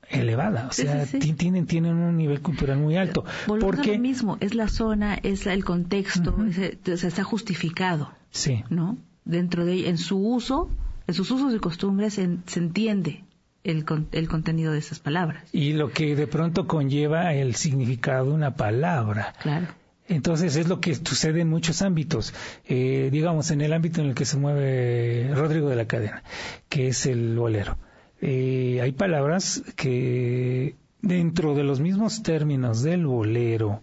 elevada, 0.09 0.67
o 0.69 0.71
sea, 0.71 1.05
Tienen, 1.05 1.65
tienen 1.65 1.95
un 1.95 2.15
nivel 2.15 2.41
cultural 2.41 2.77
muy 2.77 2.95
alto. 2.95 3.25
porque 3.47 3.93
lo 3.93 4.00
mismo, 4.00 4.38
es 4.39 4.53
la 4.53 4.67
zona, 4.67 5.15
es 5.15 5.47
el 5.47 5.65
contexto, 5.65 6.35
se 6.51 7.07
está 7.07 7.24
justificado. 7.24 8.12
Sí. 8.29 8.63
¿No? 8.69 8.97
Dentro 9.24 9.65
de 9.65 9.89
en 9.89 9.97
su 9.97 10.17
uso, 10.17 10.69
en 11.07 11.13
sus 11.15 11.31
usos 11.31 11.53
y 11.55 11.59
costumbres 11.59 12.13
se, 12.13 12.38
se 12.45 12.59
entiende 12.59 13.24
el, 13.63 13.83
el, 14.12 14.27
contenido 14.27 14.71
de 14.71 14.77
esas 14.79 15.00
palabras. 15.00 15.43
Y 15.51 15.74
lo 15.74 15.89
que 15.89 16.15
de 16.15 16.27
pronto 16.27 16.67
conlleva 16.67 17.33
el 17.33 17.55
significado 17.55 18.25
de 18.25 18.31
una 18.33 18.55
palabra. 18.55 19.33
Claro. 19.41 19.67
Entonces 20.07 20.55
es 20.55 20.67
lo 20.67 20.79
que 20.79 20.93
sucede 20.93 21.41
en 21.41 21.50
muchos 21.50 21.81
ámbitos, 21.81 22.33
eh, 22.65 23.09
digamos 23.12 23.50
en 23.50 23.62
el 23.62 23.74
ámbito 23.74 24.01
en 24.01 24.07
el 24.07 24.15
que 24.15 24.25
se 24.25 24.38
mueve 24.38 25.31
Rodrigo 25.33 25.67
de 25.67 25.75
la 25.75 25.88
Cadena, 25.88 26.24
que 26.69 26.89
es 26.89 27.07
el 27.07 27.35
bolero. 27.35 27.77
Eh, 28.21 28.79
hay 28.81 28.91
palabras 28.91 29.63
que 29.75 30.75
dentro 31.01 31.55
de 31.55 31.63
los 31.63 31.79
mismos 31.79 32.21
términos 32.21 32.83
del 32.83 33.07
bolero, 33.07 33.81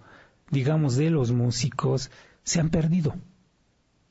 digamos 0.50 0.96
de 0.96 1.10
los 1.10 1.32
músicos, 1.32 2.10
se 2.44 2.60
han 2.60 2.70
perdido. 2.70 3.16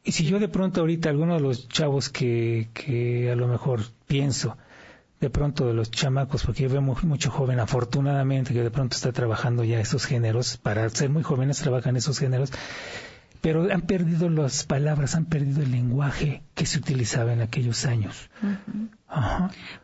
Y 0.03 0.11
si 0.11 0.25
yo 0.25 0.39
de 0.39 0.49
pronto 0.49 0.81
ahorita 0.81 1.09
alguno 1.09 1.35
de 1.35 1.41
los 1.41 1.69
chavos 1.69 2.09
que, 2.09 2.69
que 2.73 3.31
a 3.31 3.35
lo 3.35 3.47
mejor 3.47 3.81
pienso, 4.07 4.57
de 5.21 5.29
pronto 5.29 5.67
de 5.67 5.73
los 5.73 5.91
chamacos, 5.91 6.43
porque 6.43 6.63
yo 6.63 6.69
veo 6.69 6.81
mucho 6.81 7.29
joven, 7.29 7.59
afortunadamente, 7.59 8.53
que 8.53 8.63
de 8.63 8.71
pronto 8.71 8.95
está 8.95 9.11
trabajando 9.11 9.63
ya 9.63 9.79
esos 9.79 10.05
géneros, 10.05 10.57
para 10.57 10.89
ser 10.89 11.09
muy 11.09 11.21
jóvenes 11.21 11.59
trabajan 11.59 11.95
esos 11.95 12.17
géneros, 12.17 12.51
pero 13.39 13.71
han 13.71 13.81
perdido 13.81 14.29
las 14.29 14.65
palabras, 14.65 15.15
han 15.15 15.25
perdido 15.25 15.61
el 15.61 15.71
lenguaje 15.71 16.41
que 16.55 16.65
se 16.65 16.79
utilizaba 16.79 17.33
en 17.33 17.41
aquellos 17.41 17.85
años. 17.85 18.29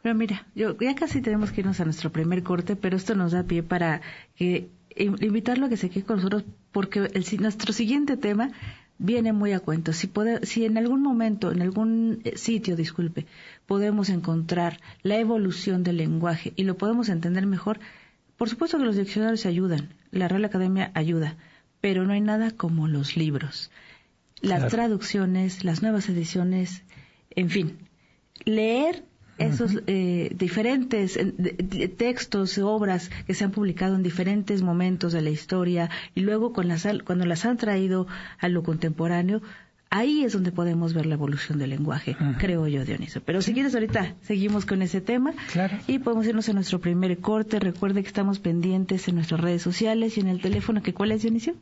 Pero 0.01 0.15
mira, 0.15 0.48
yo, 0.56 0.75
ya 0.79 0.96
casi 0.96 1.22
tenemos 1.22 1.51
que 1.51 1.62
irnos 1.62 1.79
a 1.79 1.86
nuestro 1.86 2.12
primer 2.12 2.44
corte, 2.44 2.75
pero 2.75 2.98
esto 2.98 3.13
nos 3.13 3.32
da 3.32 3.44
pie 3.44 3.62
para 3.62 4.01
que 4.36 4.70
invitarlo 4.96 5.67
a 5.67 5.70
que 5.70 5.77
se 5.77 5.89
quede 5.89 6.03
con 6.03 6.17
nosotros, 6.17 6.46
porque 6.72 7.12
el, 7.13 7.41
nuestro 7.41 7.74
siguiente 7.74 8.17
tema 8.17 8.51
viene 9.00 9.34
muy 9.34 9.54
a 9.54 9.60
cuento. 9.60 9.94
Si, 9.94 10.10
si 10.44 10.66
en 10.66 10.77
algún 10.77 11.01
momento, 11.01 11.51
en 11.51 11.62
algún 11.62 12.22
eh, 12.24 12.38
sitio, 12.38 12.75
disculpe, 12.75 13.25
podemos 13.66 14.10
encontrar 14.10 14.80
la 15.04 15.18
evolución 15.18 15.84
del 15.84 15.98
lenguaje 15.98 16.54
y 16.56 16.63
lo 16.63 16.77
podemos 16.77 17.10
entender 17.10 17.46
mejor, 17.46 17.80
por 18.38 18.50
supuesto 18.50 18.77
que 18.77 18.86
los 18.86 18.96
diccionarios 18.96 19.46
ayudan, 19.46 19.89
la 20.12 20.27
Real 20.27 20.46
Academia 20.46 20.92
ayuda, 20.94 21.36
pero 21.82 22.06
no 22.06 22.13
hay 22.13 22.22
nada 22.22 22.51
como 22.51 22.88
los 22.88 23.18
libros. 23.18 23.72
Las 24.42 24.72
traducciones, 24.72 25.63
las 25.63 25.82
nuevas 25.82 26.10
ediciones, 26.10 26.84
en 27.32 27.50
fin, 27.50 27.77
leer 28.46 29.04
esos 29.38 29.79
eh, 29.88 30.32
diferentes 30.36 31.20
textos, 31.98 32.58
obras 32.58 33.10
que 33.25 33.34
se 33.34 33.44
han 33.44 33.51
publicado 33.51 33.96
en 33.96 34.03
diferentes 34.03 34.62
momentos 34.62 35.13
de 35.13 35.22
la 35.22 35.29
historia 35.29 35.89
y 36.15 36.22
luego 36.22 36.53
con 36.53 36.67
las, 36.67 36.88
cuando 37.06 37.25
las 37.25 37.46
han 37.46 37.58
traído 37.58 38.08
a 38.39 38.50
lo 38.50 38.63
contemporáneo, 38.63 39.41
ahí 39.89 40.24
es 40.24 40.34
donde 40.34 40.51
podemos 40.51 40.94
ver 40.94 41.06
la 41.06 41.15
evolución 41.15 41.60
del 41.60 41.70
lenguaje, 41.70 42.15
creo 42.39 42.67
yo, 42.67 42.86
Dioniso. 42.86 43.22
Pero 43.22 43.41
si 43.41 43.53
quieres, 43.53 43.74
ahorita 43.74 44.15
seguimos 44.22 44.65
con 44.65 44.82
ese 44.82 45.01
tema 45.01 45.34
y 45.88 46.00
podemos 46.00 46.25
irnos 46.27 46.50
a 46.50 46.53
nuestro 46.53 46.79
primer 46.79 47.17
corte. 47.20 47.60
Recuerde 47.60 48.01
que 48.01 48.08
estamos 48.08 48.39
pendientes 48.39 49.08
en 49.08 49.15
nuestras 49.15 49.39
redes 49.39 49.62
sociales 49.62 50.17
y 50.17 50.22
en 50.22 50.27
el 50.27 50.41
teléfono, 50.41 50.82
que 50.82 50.94
¿cuál 50.94 51.12
es, 51.12 51.22
Dionisio? 51.22 51.56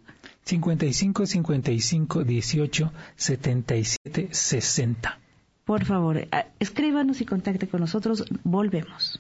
55 0.46 1.26
55 1.26 2.24
18 2.24 2.92
77 3.16 4.30
60. 4.32 5.20
Por 5.66 5.84
favor, 5.84 6.18
eh, 6.18 6.30
escríbanos 6.60 7.22
y 7.22 7.26
contacte 7.26 7.68
con 7.68 7.82
nosotros. 7.82 8.24
Volvemos. 8.44 9.20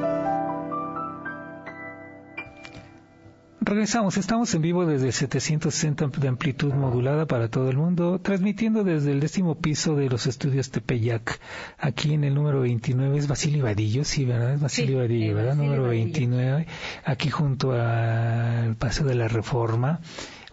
Regresamos, 3.68 4.16
estamos 4.16 4.54
en 4.54 4.62
vivo 4.62 4.86
desde 4.86 5.10
760 5.10 6.06
de 6.20 6.28
amplitud 6.28 6.72
modulada 6.72 7.26
para 7.26 7.48
todo 7.48 7.68
el 7.68 7.76
mundo, 7.76 8.20
transmitiendo 8.20 8.84
desde 8.84 9.10
el 9.10 9.18
décimo 9.18 9.56
piso 9.56 9.96
de 9.96 10.08
los 10.08 10.28
estudios 10.28 10.70
Tepeyac. 10.70 11.40
Aquí 11.76 12.14
en 12.14 12.22
el 12.22 12.36
número 12.36 12.60
29 12.60 13.18
es 13.18 13.26
Basilio 13.26 13.64
Vadillo, 13.64 14.04
sí, 14.04 14.24
¿verdad? 14.24 14.54
Es 14.54 14.60
Basilio 14.60 14.98
Vadillo, 14.98 15.34
¿verdad? 15.34 15.56
número 15.56 15.88
29, 15.88 16.64
aquí 17.04 17.28
junto 17.28 17.72
al 17.72 18.76
Paseo 18.76 19.04
de 19.04 19.16
la 19.16 19.26
Reforma 19.26 19.98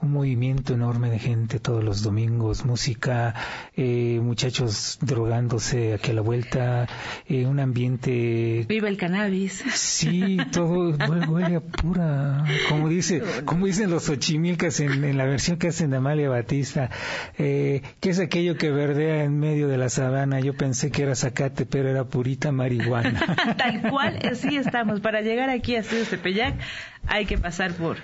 un 0.03 0.11
movimiento 0.11 0.73
enorme 0.73 1.09
de 1.09 1.17
gente 1.17 1.59
todos 1.59 1.83
los 1.83 2.03
domingos, 2.03 2.65
música, 2.65 3.33
eh, 3.75 4.19
muchachos 4.21 4.97
drogándose 5.01 5.93
aquí 5.93 6.11
a 6.11 6.13
la 6.13 6.21
vuelta, 6.21 6.87
eh, 7.27 7.45
un 7.45 7.59
ambiente... 7.59 8.65
Viva 8.67 8.89
el 8.89 8.97
cannabis. 8.97 9.63
Sí, 9.73 10.37
todo 10.51 10.95
huele, 11.29 11.55
a 11.55 11.61
pura, 11.61 12.43
como 12.69 12.89
dice, 12.89 13.21
como 13.45 13.65
dicen 13.65 13.89
los 13.89 14.09
ochimilcas 14.09 14.79
en, 14.81 15.03
en 15.03 15.17
la 15.17 15.25
versión 15.25 15.57
que 15.57 15.69
hacen 15.69 15.91
de 15.91 15.97
Amalia 15.97 16.29
Batista, 16.29 16.89
eh, 17.37 17.81
que 18.01 18.09
es 18.09 18.19
aquello 18.19 18.57
que 18.57 18.71
verdea 18.71 19.23
en 19.23 19.39
medio 19.39 19.67
de 19.67 19.77
la 19.77 19.89
sabana. 19.89 20.39
Yo 20.41 20.53
pensé 20.55 20.91
que 20.91 21.03
era 21.03 21.15
zacate, 21.15 21.65
pero 21.65 21.89
era 21.89 22.03
purita 22.03 22.51
marihuana. 22.51 23.21
Tal 23.57 23.89
cual, 23.89 24.19
así 24.29 24.57
estamos. 24.57 24.99
Para 24.99 25.21
llegar 25.21 25.49
aquí 25.49 25.75
a 25.75 25.79
Estudios 25.79 26.09
Tepeyac 26.09 26.55
hay 27.07 27.25
que 27.25 27.37
pasar 27.37 27.73
por 27.73 27.97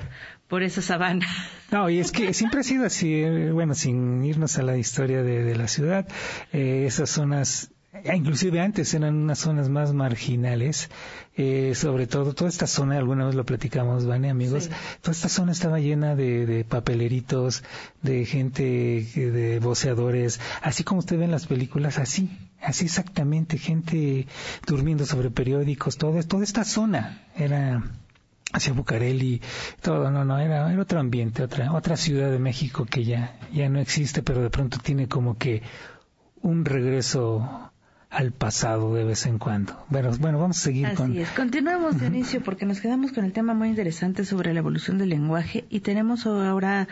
por 0.49 0.63
esa 0.63 0.81
sabana. 0.81 1.25
No, 1.71 1.87
y 1.87 1.99
es 1.99 2.11
que 2.11 2.33
siempre 2.33 2.61
ha 2.61 2.63
sido 2.63 2.83
así, 2.87 3.13
eh, 3.13 3.51
bueno, 3.51 3.75
sin 3.75 4.25
irnos 4.25 4.57
a 4.57 4.63
la 4.63 4.75
historia 4.75 5.21
de, 5.21 5.55
la 5.55 5.67
ciudad, 5.67 6.07
eh, 6.51 6.85
esas 6.87 7.11
zonas, 7.11 7.69
eh, 7.93 8.11
inclusive 8.15 8.59
antes 8.59 8.91
eran 8.95 9.13
unas 9.13 9.37
zonas 9.37 9.69
más 9.69 9.93
marginales, 9.93 10.89
sobre 11.75 12.07
todo 12.07 12.33
toda 12.33 12.49
esta 12.49 12.65
zona, 12.65 12.97
alguna 12.97 13.27
vez 13.27 13.35
lo 13.35 13.45
platicamos, 13.45 14.07
Vane, 14.07 14.31
amigos, 14.31 14.71
toda 15.01 15.11
esta 15.11 15.29
zona 15.29 15.51
estaba 15.51 15.79
llena 15.79 16.15
de, 16.15 16.65
papeleritos, 16.67 17.63
de 18.01 18.25
gente, 18.25 19.05
de 19.13 19.59
voceadores, 19.59 20.39
así 20.63 20.83
como 20.83 21.01
usted 21.01 21.19
ve 21.19 21.25
en 21.25 21.31
las 21.31 21.45
películas, 21.45 21.99
así, 21.99 22.35
así 22.63 22.85
exactamente, 22.85 23.59
gente 23.59 24.25
durmiendo 24.65 25.05
sobre 25.05 25.29
periódicos, 25.29 25.97
todo, 25.97 26.19
toda 26.23 26.43
esta 26.43 26.63
zona 26.63 27.27
era 27.35 27.83
hacia 28.51 28.73
Bucareli, 28.73 29.41
todo, 29.81 30.09
no, 30.09 30.25
no, 30.25 30.39
era, 30.39 30.71
era 30.71 30.81
otro 30.81 30.99
ambiente, 30.99 31.43
otra, 31.43 31.71
otra 31.73 31.97
ciudad 31.97 32.31
de 32.31 32.39
México 32.39 32.85
que 32.85 33.03
ya, 33.03 33.37
ya 33.53 33.69
no 33.69 33.79
existe, 33.79 34.23
pero 34.23 34.41
de 34.41 34.49
pronto 34.49 34.79
tiene 34.79 35.07
como 35.07 35.37
que 35.37 35.61
un 36.41 36.65
regreso 36.65 37.71
al 38.09 38.31
pasado 38.31 38.95
de 38.95 39.03
vez 39.03 39.25
en 39.27 39.37
cuando. 39.37 39.85
Bueno, 39.89 40.11
bueno 40.19 40.39
vamos 40.39 40.57
a 40.57 40.61
seguir 40.61 40.87
Así 40.87 40.95
con... 40.95 41.15
Es. 41.15 41.29
Continuemos, 41.29 41.99
Dionisio, 41.99 42.41
porque 42.41 42.65
nos 42.65 42.81
quedamos 42.81 43.11
con 43.11 43.23
el 43.23 43.33
tema 43.33 43.53
muy 43.53 43.69
interesante 43.69 44.25
sobre 44.25 44.53
la 44.53 44.59
evolución 44.59 44.97
del 44.97 45.09
lenguaje 45.09 45.65
y 45.69 45.81
tenemos 45.81 46.25
ahora, 46.25 46.87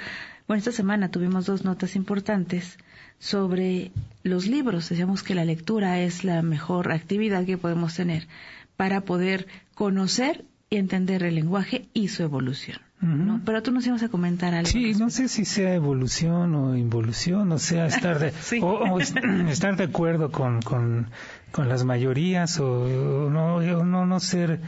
bueno, 0.47 0.59
esta 0.59 0.71
semana 0.71 1.09
tuvimos 1.09 1.47
dos 1.47 1.63
notas 1.63 1.95
importantes 1.95 2.77
sobre 3.17 3.91
los 4.21 4.45
libros. 4.45 4.89
Decíamos 4.89 5.23
que 5.23 5.34
la 5.34 5.45
lectura 5.45 5.99
es 5.99 6.23
la 6.23 6.43
mejor 6.43 6.91
actividad 6.91 7.45
que 7.45 7.58
podemos 7.58 7.95
tener 7.95 8.27
para 8.75 9.01
poder 9.01 9.47
conocer 9.73 10.45
entender 10.69 11.23
el 11.23 11.36
lenguaje 11.36 11.88
y 11.93 12.10
su 12.10 12.23
evolución. 12.23 12.80
¿no? 12.99 13.41
Pero 13.45 13.62
tú 13.62 13.71
nos 13.71 13.86
ibas 13.86 14.01
a 14.01 14.10
comentar 14.10 14.56
algo. 14.56 14.69
Sí, 14.69 14.93
no 14.95 15.10
sé 15.10 15.27
si 15.27 15.45
sea 15.45 15.73
evolución 15.75 16.56
o 16.56 16.75
involución, 16.75 17.51
o 17.51 17.60
sea, 17.60 17.86
estar 17.86 18.17
de, 18.19 18.34
o, 18.62 18.99
estar 19.49 19.75
de 19.77 19.84
acuerdo 19.84 20.32
con, 20.32 20.62
con, 20.62 21.12
con 21.51 21.69
las 21.69 21.84
mayorías 21.86 22.60
o, 22.60 23.30
no, 23.30 23.62
no, 23.62 24.06
no 24.06 24.19
ser, 24.19 24.62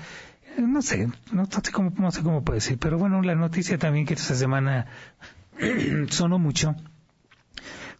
no 0.57 0.81
sé, 0.81 1.09
no, 1.31 1.47
sé 1.47 1.71
cómo, 1.71 1.91
no 1.97 2.11
sé 2.11 2.21
cómo 2.21 2.43
puedo 2.43 2.55
decir, 2.55 2.77
pero 2.77 2.99
bueno, 2.99 3.21
la 3.23 3.35
noticia 3.35 3.79
también 3.79 4.05
que 4.05 4.13
esta 4.13 4.35
semana 4.35 4.85
sonó 6.09 6.37
mucho 6.37 6.75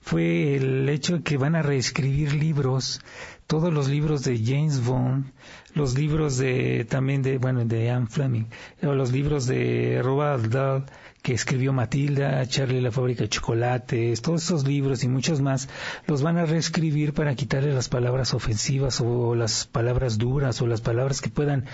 fue 0.02 0.56
el 0.56 0.88
hecho 0.90 1.18
de 1.18 1.24
que 1.24 1.38
van 1.38 1.56
a 1.56 1.62
reescribir 1.62 2.34
libros 2.34 3.02
todos 3.50 3.74
los 3.74 3.88
libros 3.88 4.22
de 4.22 4.38
James 4.38 4.86
Bond, 4.86 5.32
los 5.74 5.98
libros 5.98 6.38
de 6.38 6.86
también 6.88 7.24
de 7.24 7.40
bueno 7.40 7.66
de 7.66 7.90
Anne 7.90 8.06
Fleming, 8.06 8.46
o 8.84 8.94
los 8.94 9.12
libros 9.12 9.48
de 9.48 10.02
Roald 10.04 10.54
Dahl 10.54 10.86
que 11.24 11.34
escribió 11.34 11.74
Matilda, 11.74 12.46
Charlie 12.46 12.80
la 12.80 12.92
fábrica 12.92 13.24
de 13.24 13.30
chocolates, 13.30 14.22
todos 14.22 14.44
esos 14.44 14.68
libros 14.68 15.04
y 15.04 15.08
muchos 15.08 15.42
más 15.42 15.68
los 16.06 16.22
van 16.22 16.38
a 16.38 16.46
reescribir 16.46 17.14
para 17.14 17.34
quitarle 17.34 17.74
las 17.74 17.90
palabras 17.90 18.36
ofensivas 18.36 19.02
o 19.02 19.34
las 19.34 19.66
palabras 19.66 20.20
duras 20.20 20.62
o 20.62 20.68
las 20.68 20.82
palabras 20.82 21.20
que 21.20 21.30
puedan 21.30 21.66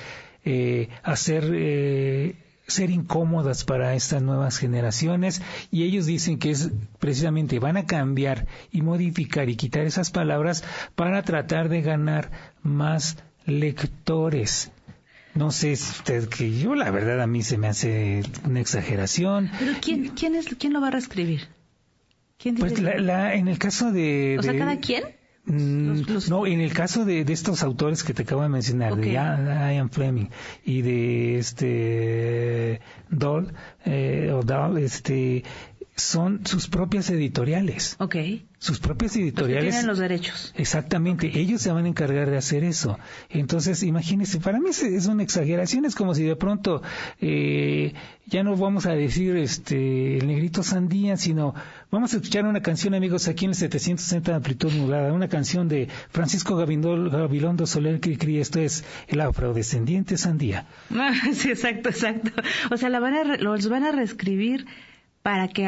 eh, 0.45 0.87
hacer 1.03 1.43
eh, 1.53 2.35
ser 2.67 2.89
incómodas 2.89 3.63
para 3.63 3.95
estas 3.95 4.21
nuevas 4.21 4.57
generaciones 4.57 5.41
y 5.71 5.83
ellos 5.83 6.05
dicen 6.05 6.39
que 6.39 6.51
es 6.51 6.71
precisamente 6.99 7.59
van 7.59 7.77
a 7.77 7.85
cambiar 7.85 8.47
y 8.71 8.81
modificar 8.81 9.49
y 9.49 9.55
quitar 9.55 9.85
esas 9.85 10.11
palabras 10.11 10.63
para 10.95 11.21
tratar 11.23 11.69
de 11.69 11.81
ganar 11.81 12.31
más 12.63 13.17
lectores. 13.45 14.71
No 15.35 15.51
sé 15.51 15.73
usted 15.73 16.29
que 16.29 16.57
yo 16.57 16.75
la 16.75 16.89
verdad 16.91 17.21
a 17.21 17.27
mí 17.27 17.43
se 17.43 17.57
me 17.57 17.67
hace 17.67 18.23
una 18.45 18.61
exageración. 18.61 19.51
Pero 19.59 19.73
quién 19.81 20.09
quién 20.09 20.33
es 20.35 20.47
quién 20.57 20.73
lo 20.73 20.81
va 20.81 20.87
a 20.87 20.91
reescribir? 20.91 21.49
¿Quién 22.37 22.55
pues 22.55 22.79
la, 22.79 23.33
en 23.35 23.47
el 23.47 23.57
caso 23.57 23.91
de, 23.91 24.37
o 24.39 24.43
sea 24.43 24.57
cada 24.57 24.79
Mm, 25.47 26.01
no, 26.29 26.47
en 26.47 26.59
el 26.59 26.73
caso 26.73 27.05
de, 27.05 27.21
estos 27.21 27.61
autores 27.61 28.03
que 28.03 28.13
te 28.13 28.23
acabo 28.23 28.41
de 28.41 28.49
mencionar, 28.49 28.95
de 28.95 29.11
Ian 29.11 29.89
Fleming 29.91 30.27
y 30.63 30.81
de 30.81 31.37
este 31.37 32.81
Doll, 33.09 33.53
eh, 33.85 34.31
o 34.33 34.41
Doll, 34.41 34.79
este, 34.79 35.43
son 35.95 36.45
sus 36.45 36.67
propias 36.67 37.09
editoriales. 37.09 37.95
Ok. 37.99 38.15
Sus 38.59 38.79
propias 38.79 39.15
editoriales. 39.15 39.69
tienen 39.69 39.87
los 39.87 39.97
derechos. 39.97 40.53
Exactamente. 40.57 41.39
Ellos 41.39 41.61
se 41.61 41.71
van 41.71 41.85
a 41.85 41.87
encargar 41.87 42.29
de 42.29 42.37
hacer 42.37 42.65
eso. 42.65 42.99
Entonces, 43.29 43.81
imagínense, 43.81 44.39
para 44.39 44.59
mí 44.59 44.69
es 44.71 45.05
una 45.05 45.23
exageración. 45.23 45.85
Es 45.85 45.95
como 45.95 46.13
si 46.13 46.23
de 46.23 46.35
pronto 46.35 46.81
eh, 47.21 47.93
ya 48.25 48.43
no 48.43 48.57
vamos 48.57 48.85
a 48.87 48.91
decir 48.91 49.37
este 49.37 50.17
el 50.17 50.27
negrito 50.27 50.63
sandía, 50.63 51.15
sino 51.15 51.53
vamos 51.91 52.13
a 52.13 52.17
escuchar 52.17 52.45
una 52.45 52.61
canción, 52.61 52.93
amigos, 52.93 53.29
aquí 53.29 53.45
en 53.45 53.51
el 53.51 53.55
760 53.55 54.31
de 54.31 54.35
amplitud 54.35 54.73
modulada. 54.73 55.13
Una 55.13 55.29
canción 55.29 55.69
de 55.69 55.87
Francisco 56.09 56.57
Gabilondo 56.57 57.65
Soler 57.67 58.01
Cricri. 58.01 58.39
Esto 58.39 58.59
es 58.59 58.83
el 59.07 59.21
afrodescendiente 59.21 60.17
sandía. 60.17 60.65
sí, 61.33 61.51
exacto, 61.51 61.87
exacto. 61.87 62.31
O 62.69 62.75
sea, 62.75 62.89
la 62.89 62.99
van 62.99 63.13
a 63.13 63.37
los 63.37 63.69
van 63.69 63.85
a 63.85 63.91
reescribir 63.93 64.65
para 65.25 65.47
que 65.47 65.67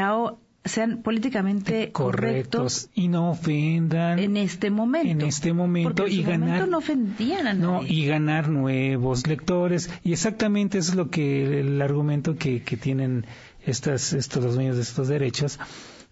sean 0.66 1.02
políticamente 1.02 1.92
correctos, 1.92 2.92
y 2.94 3.08
no 3.08 3.32
ofendan 3.32 4.20
en 4.20 4.38
este 4.38 4.70
momento. 4.70 5.10
en 5.10 5.22
este 5.24 5.52
momento 5.52 6.06
y 6.06 6.22
ganar 6.22 6.68
no 6.68 6.78
ofendían 6.78 7.48
a 7.48 7.54
no 7.56 7.82
y 7.84 8.06
ganar 8.06 8.50
nuevos 8.50 9.26
lectores. 9.26 9.90
Y 10.04 10.14
exactamente 10.14 10.78
eso 10.78 10.92
es 10.92 10.96
lo 10.96 11.10
que 11.10 11.62
el 11.62 11.82
argumento 11.82 12.36
que, 12.36 12.62
que 12.62 12.78
tienen 12.78 13.26
estas 13.66 14.14
estos 14.14 14.44
los 14.44 14.54
dueños 14.54 14.76
de 14.76 14.84
estos 14.84 15.08
derechos 15.08 15.58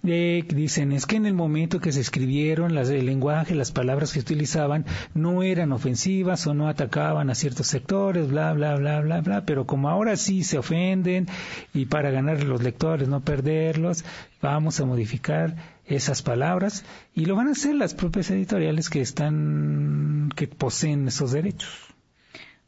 dicen 0.05 0.91
es 0.91 1.05
que 1.05 1.15
en 1.15 1.25
el 1.25 1.33
momento 1.33 1.79
que 1.79 1.91
se 1.91 2.01
escribieron 2.01 2.75
las, 2.75 2.89
el 2.89 3.05
lenguaje, 3.05 3.55
las 3.55 3.71
palabras 3.71 4.13
que 4.13 4.19
utilizaban 4.19 4.85
no 5.13 5.43
eran 5.43 5.71
ofensivas 5.71 6.45
o 6.47 6.53
no 6.53 6.67
atacaban 6.67 7.29
a 7.29 7.35
ciertos 7.35 7.67
sectores, 7.67 8.27
bla, 8.29 8.53
bla, 8.53 8.75
bla, 8.75 9.01
bla, 9.01 9.21
bla, 9.21 9.45
pero 9.45 9.65
como 9.65 9.89
ahora 9.89 10.15
sí 10.15 10.43
se 10.43 10.57
ofenden 10.57 11.27
y 11.73 11.85
para 11.85 12.11
ganar 12.11 12.43
los 12.43 12.61
lectores, 12.61 13.07
no 13.07 13.21
perderlos, 13.21 14.05
vamos 14.41 14.79
a 14.79 14.85
modificar 14.85 15.55
esas 15.85 16.21
palabras 16.21 16.85
y 17.13 17.25
lo 17.25 17.35
van 17.35 17.47
a 17.47 17.51
hacer 17.51 17.75
las 17.75 17.93
propias 17.93 18.29
editoriales 18.31 18.89
que 18.89 19.01
están, 19.01 20.29
que 20.35 20.47
poseen 20.47 21.07
esos 21.07 21.31
derechos. 21.31 21.93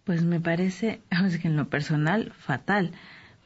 Pues 0.03 0.23
me 0.23 0.39
parece, 0.39 1.01
en 1.43 1.57
lo 1.57 1.69
personal, 1.69 2.33
fatal 2.39 2.93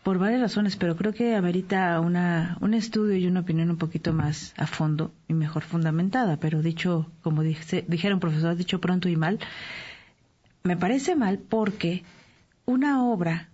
por 0.03 0.17
varias 0.17 0.41
razones, 0.41 0.75
pero 0.75 0.95
creo 0.95 1.13
que 1.13 1.35
amerita 1.35 1.99
una, 1.99 2.57
un 2.59 2.73
estudio 2.73 3.15
y 3.17 3.27
una 3.27 3.41
opinión 3.41 3.69
un 3.69 3.77
poquito 3.77 4.13
más 4.13 4.53
a 4.57 4.65
fondo 4.65 5.11
y 5.27 5.33
mejor 5.33 5.63
fundamentada. 5.63 6.37
Pero 6.37 6.61
dicho, 6.61 7.11
como 7.21 7.43
dice, 7.43 7.85
dijeron 7.87 8.19
profesor, 8.19 8.55
dicho 8.55 8.81
pronto 8.81 9.09
y 9.09 9.15
mal, 9.15 9.39
me 10.63 10.75
parece 10.75 11.15
mal 11.15 11.37
porque 11.37 12.03
una 12.65 13.03
obra 13.03 13.49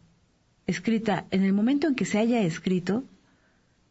escrita 0.67 1.25
en 1.31 1.43
el 1.43 1.53
momento 1.53 1.87
en 1.87 1.95
que 1.95 2.05
se 2.05 2.19
haya 2.19 2.41
escrito 2.41 3.03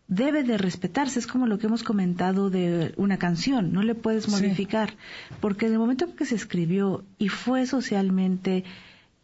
debe 0.09 0.43
de 0.43 0.57
respetarse. 0.57 1.19
Es 1.19 1.27
como 1.27 1.47
lo 1.47 1.59
que 1.59 1.67
hemos 1.67 1.83
comentado 1.83 2.49
de 2.49 2.95
una 2.97 3.19
canción, 3.19 3.73
no 3.73 3.83
le 3.83 3.95
puedes 3.95 4.29
modificar, 4.29 4.95
porque 5.41 5.67
en 5.67 5.73
el 5.73 5.79
momento 5.79 6.07
en 6.07 6.13
que 6.13 6.25
se 6.25 6.37
escribió 6.37 7.05
y 7.19 7.29
fue 7.29 7.67
socialmente 7.67 8.65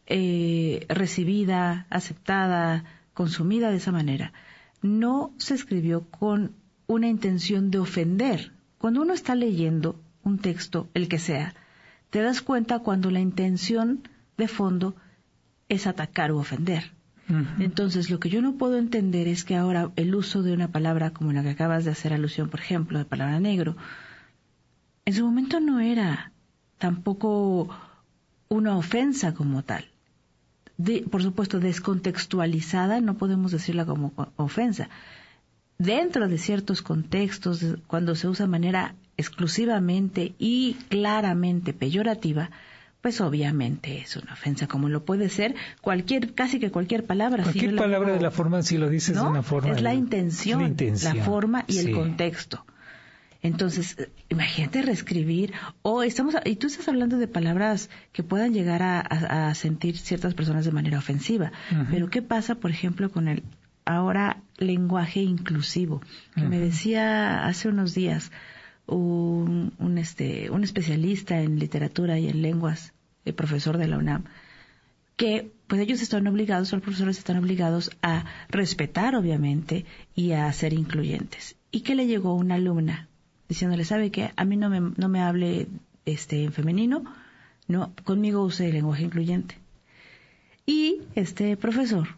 eh, 0.06 0.84
recibida, 0.88 1.86
aceptada, 1.88 2.84
consumida 3.14 3.70
de 3.70 3.76
esa 3.76 3.92
manera, 3.92 4.32
no 4.82 5.32
se 5.38 5.54
escribió 5.54 6.08
con 6.08 6.54
una 6.86 7.08
intención 7.08 7.70
de 7.70 7.78
ofender. 7.78 8.52
Cuando 8.78 9.02
uno 9.02 9.14
está 9.14 9.34
leyendo 9.34 10.00
un 10.24 10.38
texto, 10.38 10.88
el 10.94 11.08
que 11.08 11.18
sea, 11.18 11.54
te 12.10 12.20
das 12.20 12.42
cuenta 12.42 12.80
cuando 12.80 13.10
la 13.10 13.20
intención 13.20 14.08
de 14.36 14.48
fondo 14.48 14.96
es 15.68 15.86
atacar 15.86 16.30
o 16.32 16.38
ofender. 16.38 16.92
Entonces, 17.58 18.10
lo 18.10 18.20
que 18.20 18.28
yo 18.28 18.42
no 18.42 18.58
puedo 18.58 18.76
entender 18.76 19.26
es 19.26 19.44
que 19.44 19.56
ahora 19.56 19.90
el 19.96 20.14
uso 20.14 20.42
de 20.42 20.52
una 20.52 20.68
palabra 20.68 21.14
como 21.14 21.32
la 21.32 21.42
que 21.42 21.50
acabas 21.50 21.86
de 21.86 21.92
hacer 21.92 22.12
alusión, 22.12 22.50
por 22.50 22.60
ejemplo, 22.60 22.98
de 22.98 23.06
palabra 23.06 23.40
negro, 23.40 23.74
en 25.06 25.14
su 25.14 25.24
momento 25.24 25.58
no 25.58 25.80
era 25.80 26.32
tampoco 26.76 27.70
una 28.50 28.76
ofensa 28.76 29.32
como 29.32 29.62
tal 29.62 29.91
por 31.10 31.22
supuesto, 31.22 31.60
descontextualizada, 31.60 33.00
no 33.00 33.14
podemos 33.14 33.52
decirla 33.52 33.84
como 33.84 34.12
ofensa. 34.36 34.88
Dentro 35.78 36.28
de 36.28 36.38
ciertos 36.38 36.82
contextos, 36.82 37.64
cuando 37.86 38.14
se 38.14 38.28
usa 38.28 38.46
de 38.46 38.50
manera 38.50 38.94
exclusivamente 39.16 40.34
y 40.38 40.74
claramente 40.88 41.72
peyorativa, 41.72 42.50
pues 43.02 43.20
obviamente 43.20 43.98
es 43.98 44.16
una 44.16 44.32
ofensa, 44.32 44.68
como 44.68 44.88
lo 44.88 45.04
puede 45.04 45.28
ser 45.28 45.56
cualquier, 45.80 46.34
casi 46.34 46.60
que 46.60 46.70
cualquier 46.70 47.04
palabra. 47.04 47.42
Cualquier 47.42 47.74
palabra 47.74 48.12
de 48.12 48.20
la 48.20 48.30
forma, 48.30 48.62
si 48.62 48.78
lo 48.78 48.88
dices 48.88 49.16
de 49.16 49.22
una 49.22 49.42
forma. 49.42 49.72
Es 49.72 49.82
la 49.82 49.92
intención, 49.92 50.76
la, 51.02 51.14
forma 51.16 51.64
y 51.66 51.78
el 51.78 51.92
contexto. 51.92 52.64
Entonces, 53.42 53.96
imagínate 54.28 54.82
reescribir, 54.82 55.52
o 55.82 56.04
estamos, 56.04 56.36
y 56.44 56.54
tú 56.56 56.68
estás 56.68 56.86
hablando 56.86 57.18
de 57.18 57.26
palabras 57.26 57.90
que 58.12 58.22
puedan 58.22 58.54
llegar 58.54 58.82
a, 58.82 59.52
sentir 59.54 59.98
ciertas 59.98 60.34
personas 60.34 60.64
de 60.64 60.70
manera 60.70 60.98
ofensiva, 60.98 61.50
pero 61.90 62.08
¿qué 62.08 62.22
pasa, 62.22 62.54
por 62.54 62.70
ejemplo, 62.70 63.10
con 63.10 63.26
el 63.26 63.42
ahora 63.84 64.42
lenguaje 64.58 65.22
inclusivo? 65.22 66.00
Que 66.36 66.42
me 66.42 66.60
decía 66.60 67.44
hace 67.44 67.68
unos 67.68 67.94
días 67.94 68.30
un, 68.86 69.72
un, 69.78 69.98
este, 69.98 70.48
un 70.50 70.62
especialista 70.62 71.40
en 71.40 71.58
literatura 71.58 72.20
y 72.20 72.28
en 72.28 72.42
lenguas, 72.42 72.92
el 73.24 73.34
profesor 73.34 73.76
de 73.76 73.88
la 73.88 73.98
UNAM, 73.98 74.24
que 75.16 75.50
pues 75.66 75.80
ellos 75.80 76.00
están 76.00 76.28
obligados, 76.28 76.70
los 76.72 76.82
profesores 76.82 77.18
están 77.18 77.38
obligados 77.38 77.90
a 78.02 78.24
respetar, 78.50 79.16
obviamente, 79.16 79.84
y 80.14 80.32
a 80.32 80.52
ser 80.52 80.72
incluyentes. 80.72 81.56
Y 81.72 81.80
que 81.80 81.96
le 81.96 82.06
llegó 82.06 82.34
una 82.34 82.54
alumna 82.56 83.08
diciéndole, 83.52 83.84
¿sabe 83.84 84.10
que 84.10 84.30
A 84.36 84.44
mí 84.44 84.56
no 84.56 84.70
me, 84.70 84.80
no 84.80 85.08
me 85.08 85.20
hable 85.20 85.68
este, 86.06 86.44
en 86.44 86.52
femenino, 86.52 87.04
no, 87.68 87.92
conmigo 88.04 88.42
use 88.42 88.66
el 88.66 88.74
lenguaje 88.74 89.04
incluyente. 89.04 89.56
Y 90.64 91.02
este 91.14 91.56
profesor, 91.56 92.08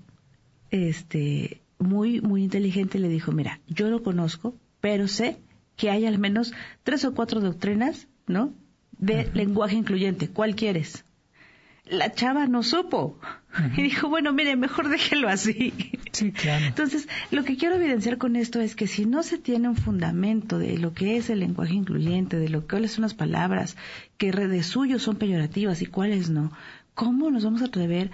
este, 0.71 1.61
muy, 1.79 2.21
muy 2.21 2.45
inteligente, 2.45 3.01
le 3.01 3.09
dijo, 3.09 3.33
mira, 3.33 3.61
yo 3.67 3.89
lo 3.89 4.03
conozco, 4.03 4.55
pero 4.81 5.09
sé 5.09 5.39
que 5.77 5.91
hay 5.91 6.07
al 6.07 6.19
menos 6.19 6.53
tres 6.85 7.05
o 7.05 7.15
cuatro 7.15 7.41
doctrinas, 7.41 8.07
¿no? 8.29 8.53
De 8.99 9.29
lenguaje 9.35 9.75
incluyente. 9.75 10.29
¿Cuál 10.29 10.55
quieres? 10.55 11.05
La 11.87 12.13
chava 12.13 12.47
no 12.47 12.63
supo. 12.63 13.19
Y 13.77 13.83
dijo, 13.83 14.09
bueno, 14.09 14.33
mire, 14.33 14.57
mejor 14.57 14.89
déjelo 14.89 15.29
así. 15.29 15.73
Sí, 16.11 16.33
claro. 16.33 16.67
Entonces, 16.67 17.09
lo 17.31 17.45
que 17.45 17.57
quiero 17.57 17.77
evidenciar 17.77 18.19
con 18.19 18.37
esto 18.37 18.61
es 18.61 18.75
que 18.75 18.87
si 18.87 19.07
no 19.07 19.23
se 19.23 19.39
tiene 19.39 19.69
un 19.69 19.77
fundamento 19.77 20.59
de 20.59 20.79
lo 20.79 20.93
que 20.93 21.17
es 21.17 21.31
el 21.31 21.41
lenguaje 21.41 21.75
incluyente, 21.75 22.37
de 22.37 22.49
lo 22.49 22.63
que 22.63 22.75
cuáles 22.75 22.93
son 22.93 23.03
las 23.03 23.15
palabras 23.15 23.77
que 24.19 24.33
de 24.33 24.63
suyo 24.63 24.99
son 24.99 25.17
peyorativas 25.17 25.83
y 25.83 25.87
cuáles 25.87 26.31
no, 26.31 26.53
¿cómo 26.95 27.31
nos 27.31 27.45
vamos 27.45 27.63
a 27.63 27.67
atrever 27.67 28.11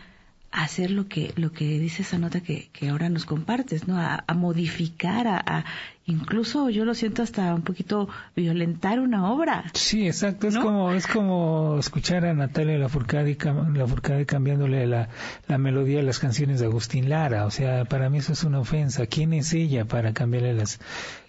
a 0.51 0.65
hacer 0.65 0.91
lo 0.91 1.09
que, 1.09 1.33
lo 1.37 1.53
que 1.53 1.79
dice 1.79 2.03
esa 2.03 2.19
nota 2.19 2.41
que, 2.41 2.71
que 2.73 2.89
ahora 2.89 3.09
nos 3.09 3.25
compartes, 3.25 3.87
¿no? 3.87 3.99
A, 3.99 4.25
modificar, 4.35 5.29
a, 5.29 5.65
incluso 6.11 6.71
yo 6.71 6.85
lo 6.85 6.95
siento 6.95 7.23
hasta 7.23 7.55
un 7.55 7.63
poquito 7.63 8.09
violentar 8.37 9.01
una 9.01 9.31
obra. 9.31 9.65
Sí, 9.75 10.07
exacto. 10.07 10.49
Es 10.49 10.59
como 10.59 10.93
es 10.93 11.07
como 11.07 11.77
escuchar 11.79 12.27
a 12.27 12.35
Natalia 12.35 12.79
Lafourcade, 12.79 13.37
Lafourcade 13.75 14.27
cambiándole 14.27 14.87
la, 14.87 15.09
la 15.49 15.59
melodía 15.59 15.99
de 15.99 16.03
las 16.03 16.19
canciones 16.19 16.61
de 16.61 16.67
Agustín 16.67 17.09
Lara. 17.09 17.47
O 17.47 17.51
sea, 17.51 17.85
para 17.85 18.11
mí 18.11 18.19
eso 18.19 18.33
es 18.33 18.45
una 18.45 18.61
ofensa. 18.61 19.07
¿Quién 19.07 19.33
es 19.33 19.53
ella 19.53 19.85
para 19.85 20.13
cambiarle 20.13 20.55
las 20.55 20.81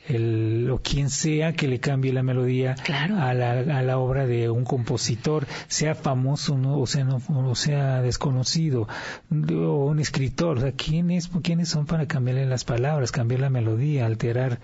el, 0.07 0.69
o 0.71 0.79
quien 0.79 1.09
sea 1.09 1.53
que 1.53 1.67
le 1.67 1.79
cambie 1.79 2.13
la 2.13 2.23
melodía 2.23 2.75
a, 2.87 3.33
la, 3.33 3.51
a 3.51 3.81
la 3.81 3.97
obra 3.97 4.25
de 4.25 4.49
un 4.49 4.63
compositor, 4.63 5.47
sea 5.67 5.95
famoso 5.95 6.57
¿no? 6.57 6.79
o, 6.79 6.87
sea, 6.87 7.03
no, 7.03 7.21
o 7.27 7.55
sea 7.55 8.01
desconocido, 8.01 8.87
o 9.29 9.85
un 9.85 9.99
escritor. 9.99 10.57
O 10.57 10.61
sea, 10.61 10.71
¿quiénes, 10.71 11.29
¿quiénes 11.43 11.69
son 11.69 11.85
para 11.85 12.07
cambiarle 12.07 12.45
las 12.45 12.63
palabras, 12.63 13.11
cambiar 13.11 13.41
la 13.41 13.49
melodía, 13.49 14.05
alterar? 14.05 14.59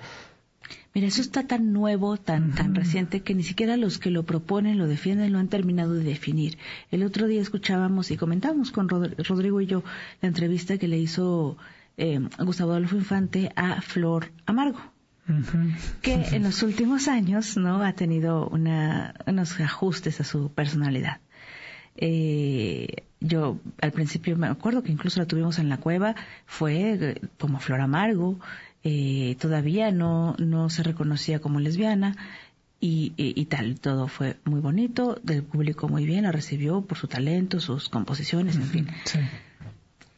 Mira, 0.94 1.08
eso 1.08 1.22
está 1.22 1.46
tan 1.46 1.74
nuevo, 1.74 2.18
tan, 2.18 2.56
tan 2.56 2.74
reciente, 2.74 3.22
que 3.22 3.36
ni 3.36 3.44
siquiera 3.44 3.78
los 3.78 4.00
que 4.00 4.10
lo 4.10 4.24
proponen, 4.24 4.80
lo 4.80 4.88
defienden, 4.88 5.32
lo 5.32 5.40
han 5.40 5.48
terminado 5.48 5.94
de 5.94 6.04
definir. 6.04 6.58
El 6.92 7.04
otro 7.04 7.28
día 7.28 7.42
escuchábamos 7.42 8.10
y 8.10 8.18
comentábamos 8.18 8.72
con 8.72 8.90
Rodrigo 8.90 9.62
y 9.62 9.68
yo 9.68 9.84
la 10.22 10.28
entrevista 10.28 10.78
que 10.78 10.88
le 10.88 10.98
hizo 10.98 11.58
eh, 11.98 12.20
Gustavo 12.40 12.72
Adolfo 12.72 12.96
Infante 12.96 13.52
a 13.56 13.82
Flor 13.82 14.32
Amargo 14.48 14.97
que 16.02 16.14
en 16.14 16.44
los 16.44 16.64
últimos 16.64 17.08
años 17.08 17.58
no 17.58 17.84
ha 17.84 17.94
tenido 17.94 18.48
unos 18.48 19.60
ajustes 19.60 20.22
a 20.22 20.24
su 20.24 20.52
personalidad. 20.52 21.20
Eh, 21.98 23.04
yo 23.20 23.60
al 23.82 23.92
principio 23.92 24.38
me 24.38 24.48
acuerdo 24.48 24.84
que 24.84 24.92
incluso 24.92 25.20
la 25.20 25.26
tuvimos 25.26 25.60
en 25.60 25.70
la 25.70 25.78
cueva, 25.78 26.16
fue 26.46 26.94
eh, 26.94 27.22
como 27.40 27.60
Flor 27.60 27.82
Amargo, 27.82 28.40
eh, 28.84 29.36
todavía 29.40 29.92
no, 29.92 30.36
no 30.38 30.70
se 30.70 30.84
reconocía 30.84 31.40
como 31.40 31.60
lesbiana 31.60 32.16
y, 32.80 33.14
y, 33.18 33.46
tal, 33.46 33.80
todo 33.80 34.08
fue 34.08 34.38
muy 34.46 34.60
bonito, 34.60 35.20
del 35.24 35.42
público 35.42 35.90
muy 35.90 36.06
bien, 36.06 36.24
la 36.24 36.32
recibió 36.32 36.82
por 36.82 37.00
su 37.00 37.08
talento, 37.08 37.60
sus 37.60 37.90
composiciones, 37.90 38.56
en 38.56 38.66
fin. 38.66 38.88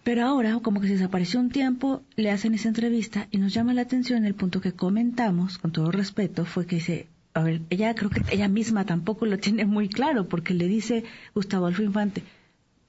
Pero 0.03 0.25
ahora, 0.25 0.57
como 0.61 0.79
que 0.79 0.87
se 0.87 0.93
desapareció 0.93 1.39
un 1.39 1.49
tiempo, 1.49 2.03
le 2.15 2.31
hacen 2.31 2.53
esa 2.53 2.69
entrevista 2.69 3.27
y 3.31 3.37
nos 3.37 3.53
llama 3.53 3.73
la 3.73 3.81
atención 3.81 4.25
el 4.25 4.33
punto 4.33 4.61
que 4.61 4.71
comentamos, 4.71 5.57
con 5.57 5.71
todo 5.71 5.91
respeto, 5.91 6.45
fue 6.45 6.65
que 6.65 6.77
dice, 6.77 7.07
a 7.33 7.43
ver, 7.43 7.61
ella 7.69 7.93
creo 7.95 8.09
que 8.09 8.23
ella 8.31 8.47
misma 8.47 8.85
tampoco 8.85 9.25
lo 9.25 9.37
tiene 9.37 9.65
muy 9.65 9.89
claro, 9.89 10.27
porque 10.27 10.53
le 10.53 10.67
dice 10.67 11.03
Gustavo 11.35 11.67
Alfo 11.67 11.83
Infante, 11.83 12.23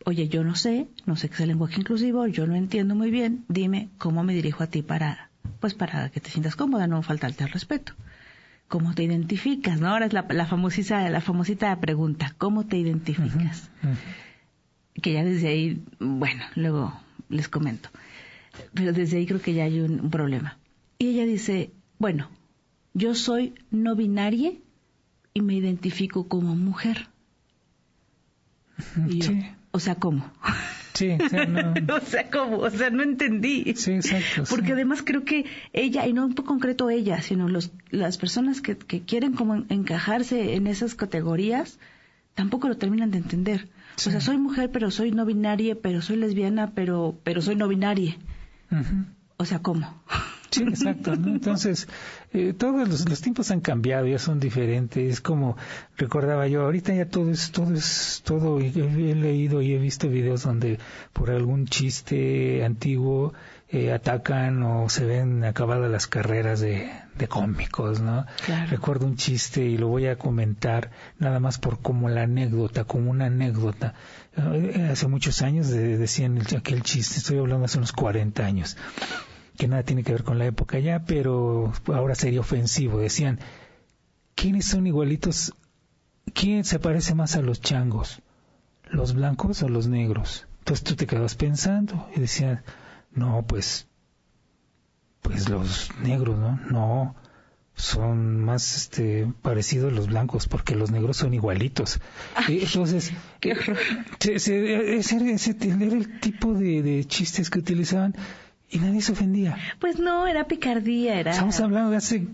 oye, 0.05 0.29
yo 0.29 0.45
no 0.45 0.55
sé, 0.55 0.89
no 1.07 1.17
sé 1.17 1.29
qué 1.29 1.35
es 1.35 1.41
el 1.41 1.49
lenguaje 1.49 1.81
inclusivo, 1.81 2.27
yo 2.27 2.47
no 2.47 2.55
entiendo 2.55 2.95
muy 2.95 3.11
bien, 3.11 3.45
dime 3.49 3.89
cómo 3.99 4.23
me 4.25 4.35
dirijo 4.35 4.63
a 4.63 4.69
ti 4.69 4.83
para, 4.83 5.31
pues 5.61 5.75
para 5.75 6.09
que 6.11 6.21
te 6.21 6.31
sientas 6.31 6.57
cómoda, 6.57 6.87
no 6.87 7.03
faltarte 7.03 7.45
al 7.45 7.51
respeto. 7.51 7.93
¿Cómo 8.69 8.95
te 8.95 9.03
identificas? 9.03 9.81
¿No? 9.81 9.89
Ahora 9.89 10.07
es 10.07 10.13
la, 10.13 10.25
la 10.31 10.47
famosita, 10.47 11.09
la 11.11 11.21
famosita 11.21 11.75
pregunta, 11.81 12.35
¿cómo 12.39 12.67
te 12.67 12.79
identificas? 12.79 13.69
Que 15.03 15.13
ya 15.15 15.25
desde 15.25 15.49
ahí, 15.49 15.83
bueno, 15.99 16.45
luego 16.55 16.93
les 17.29 17.49
comento. 17.49 17.89
Pero 18.75 18.93
desde 18.93 19.19
ahí 19.19 19.27
creo 19.27 19.41
que 19.41 19.55
ya 19.55 19.65
hay 19.65 19.81
un, 19.81 20.11
problema. 20.11 20.59
Y 20.99 21.09
ella 21.09 21.25
dice, 21.25 21.71
bueno, 21.99 22.29
yo 22.95 23.15
soy 23.15 23.55
no 23.71 23.97
binaria 23.97 24.53
y 25.33 25.41
me 25.41 25.55
identifico 25.55 26.29
como 26.29 26.55
mujer. 26.57 27.09
O 29.73 29.79
sea, 29.79 29.95
¿cómo? 29.95 30.31
Sí, 30.95 31.11
o 31.13 31.29
sea, 31.29 31.47
no. 31.47 31.75
o 31.95 32.01
sea, 32.01 32.31
¿cómo? 32.31 32.59
O 32.59 32.71
sea, 32.71 32.91
no 32.91 33.03
entendí. 33.03 33.73
Sí, 33.77 33.93
exacto. 33.93 34.45
Porque 34.49 34.73
además 34.73 35.03
creo 35.03 35.25
que 35.25 35.47
ella, 35.73 36.07
y 36.07 36.13
no 36.13 36.27
en 36.27 36.33
concreto 36.33 36.91
ella, 36.91 37.23
sino 37.23 37.49
los, 37.49 37.73
las 37.91 38.19
personas 38.19 38.61
que, 38.61 38.77
que 38.77 39.03
quieren 39.03 39.35
como 39.35 39.65
encajarse 39.69 40.55
en 40.55 40.67
esas 40.67 40.95
categorías, 40.95 41.79
tampoco 42.35 42.69
lo 42.69 42.77
terminan 42.77 43.11
de 43.11 43.19
entender. 43.19 43.69
O 43.97 44.11
sea, 44.11 44.21
soy 44.21 44.39
mujer, 44.39 44.71
pero 44.73 44.91
soy 44.91 45.11
no 45.11 45.27
binaria, 45.27 45.75
pero 45.75 46.01
soy 46.01 46.17
lesbiana, 46.17 46.73
pero, 46.75 47.19
pero 47.23 47.43
soy 47.43 47.57
no 47.57 47.69
binaria. 47.69 48.17
O 49.37 49.45
sea, 49.45 49.61
¿cómo? 49.61 50.03
Sí, 50.51 50.65
exacto. 50.65 51.13
Entonces, 51.13 51.87
eh, 52.33 52.53
todos 52.53 52.89
los, 52.89 53.21
tiempos 53.21 53.51
han 53.51 53.61
cambiado, 53.61 54.07
ya 54.07 54.19
son 54.19 54.41
diferentes. 54.41 55.13
Es 55.13 55.21
como 55.21 55.57
recordaba 55.97 56.49
yo, 56.49 56.63
ahorita 56.63 56.93
ya 56.93 57.07
todo 57.07 57.31
es, 57.31 57.53
todo 57.53 57.73
es, 57.75 58.23
todo. 58.25 58.59
He, 58.61 58.69
he 58.69 59.15
leído 59.15 59.63
y 59.63 59.75
he 59.75 59.79
visto 59.79 60.09
videos 60.09 60.43
donde 60.43 60.79
por 61.13 61.31
algún 61.31 61.67
chiste 61.67 62.65
antiguo 62.65 63.33
eh, 63.73 63.93
atacan 63.93 64.63
o 64.65 64.89
se 64.89 65.05
ven 65.05 65.45
acabadas 65.45 65.91
las 65.91 66.09
carreras 66.09 66.59
de, 66.59 66.91
de 67.17 67.29
cómicos, 67.29 68.01
¿no? 68.01 68.27
Recuerdo 68.69 69.07
un 69.07 69.17
chiste 69.17 69.65
y 69.65 69.79
lo 69.79 69.87
voy 69.87 70.09
a 70.09 70.17
comentar 70.17 70.91
nada 71.19 71.39
más 71.39 71.59
por 71.59 71.81
como 71.81 72.09
la 72.09 72.23
anécdota, 72.23 72.85
como 72.85 73.13
una 73.13 73.27
anécdota. 73.27 73.95
Eh, 74.37 74.89
hace 74.91 75.07
muchos 75.07 75.43
años 75.43 75.69
decían 75.69 76.41
aquel 76.57 76.83
chiste, 76.83 77.19
estoy 77.19 77.39
hablando 77.39 77.67
hace 77.67 77.79
unos 77.79 77.93
40 77.93 78.45
años, 78.45 78.77
que 79.57 79.69
nada 79.69 79.85
tiene 79.85 80.03
que 80.03 80.13
ver 80.13 80.25
con 80.25 80.39
la 80.39 80.47
época 80.47 80.81
ya, 80.81 81.05
pero 81.05 81.73
ahora 81.87 82.17
sería 82.17 82.41
ofensivo. 82.41 82.99
Decían, 82.99 83.39
¿quiénes 84.35 84.65
son 84.65 84.89
igualitos? 84.89 85.55
¿Quién 86.35 86.65
se 86.65 86.81
parece 86.81 87.15
más 87.15 87.37
a 87.37 87.43
los 87.43 87.61
changos? 87.61 88.21
¿Los 88.89 89.15
blancos 89.15 89.63
o 89.63 89.69
los 89.69 89.87
negros? 89.87 90.49
Entonces 90.61 90.83
tú 90.83 90.97
te 90.97 91.07
quedas 91.07 91.37
pensando 91.37 92.09
y 92.17 92.21
decías, 92.21 92.61
no, 93.13 93.45
pues, 93.47 93.87
pues 95.23 95.49
los 95.49 95.91
negros, 96.03 96.39
¿no? 96.39 96.61
No, 96.71 97.15
son 97.75 98.45
más 98.45 98.77
este, 98.77 99.33
parecidos 99.43 99.93
a 99.93 99.97
los 99.97 100.07
blancos 100.09 100.47
porque 100.47 100.75
los 100.75 100.91
negros 100.91 101.17
son 101.17 101.35
igualitos. 101.35 102.01
Entonces, 102.49 103.13
qué 103.41 103.53
horror. 103.53 103.79
Ese, 104.21 104.97
ese, 104.97 105.17
era 105.17 105.97
el 105.97 106.21
tipo 106.21 106.55
de, 106.55 106.83
de, 106.83 107.05
chistes 107.05 107.51
que 107.51 107.59
utilizaban 107.59 108.15
y 108.69 108.79
nadie 108.79 109.01
se 109.01 109.13
ofendía. 109.13 109.57
Pues 109.79 109.99
no, 109.99 110.27
era 110.27 110.47
picardía, 110.47 111.19
era... 111.19 111.33
Estamos 111.33 111.59
hablando 111.61 111.91
de 111.91 111.97
hace 111.97 112.29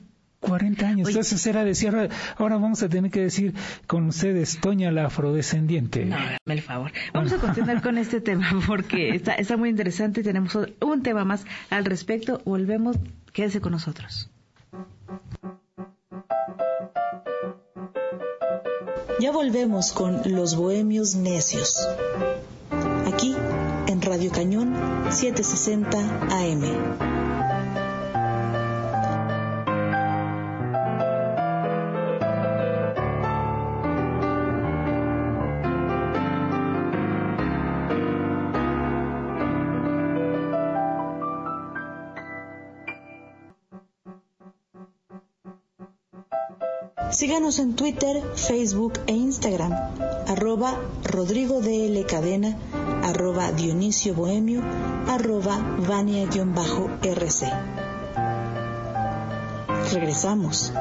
40 0.46 0.88
años. 0.88 1.08
Entonces 1.08 1.46
era 1.46 1.64
decir, 1.64 1.94
ahora 2.36 2.56
vamos 2.56 2.82
a 2.82 2.88
tener 2.88 3.10
que 3.10 3.20
decir 3.20 3.54
con 3.86 4.06
ustedes, 4.06 4.58
Toña 4.60 4.90
la 4.90 5.06
afrodescendiente. 5.06 6.04
No, 6.04 6.16
dame 6.16 6.38
el 6.46 6.62
favor. 6.62 6.92
Vamos 7.12 7.32
a 7.32 7.38
continuar 7.38 7.82
con 7.82 7.98
este 7.98 8.20
tema 8.20 8.62
porque 8.66 9.10
está, 9.14 9.34
está 9.34 9.56
muy 9.56 9.68
interesante. 9.68 10.22
Tenemos 10.22 10.56
un 10.80 11.02
tema 11.02 11.24
más 11.24 11.44
al 11.70 11.84
respecto. 11.84 12.40
Volvemos, 12.44 12.96
quédese 13.32 13.60
con 13.60 13.72
nosotros. 13.72 14.30
Ya 19.18 19.32
volvemos 19.32 19.92
con 19.92 20.20
Los 20.26 20.56
Bohemios 20.56 21.16
Necios. 21.16 21.88
Aquí 23.06 23.34
en 23.86 24.02
Radio 24.02 24.30
Cañón 24.30 24.74
760 25.10 25.98
AM. 26.30 27.35
Síganos 47.36 47.58
en 47.58 47.76
Twitter, 47.76 48.22
Facebook 48.34 48.94
e 49.06 49.12
Instagram, 49.12 49.70
arroba 50.26 50.80
Rodrigo 51.04 51.60
DL 51.60 52.06
Cadena, 52.06 52.56
arroba 53.02 53.52
Dionisio 53.52 54.14
Bohemio, 54.14 54.62
arroba 55.06 55.58
Vania-RC. 55.86 57.52
Regresamos. 59.92 60.72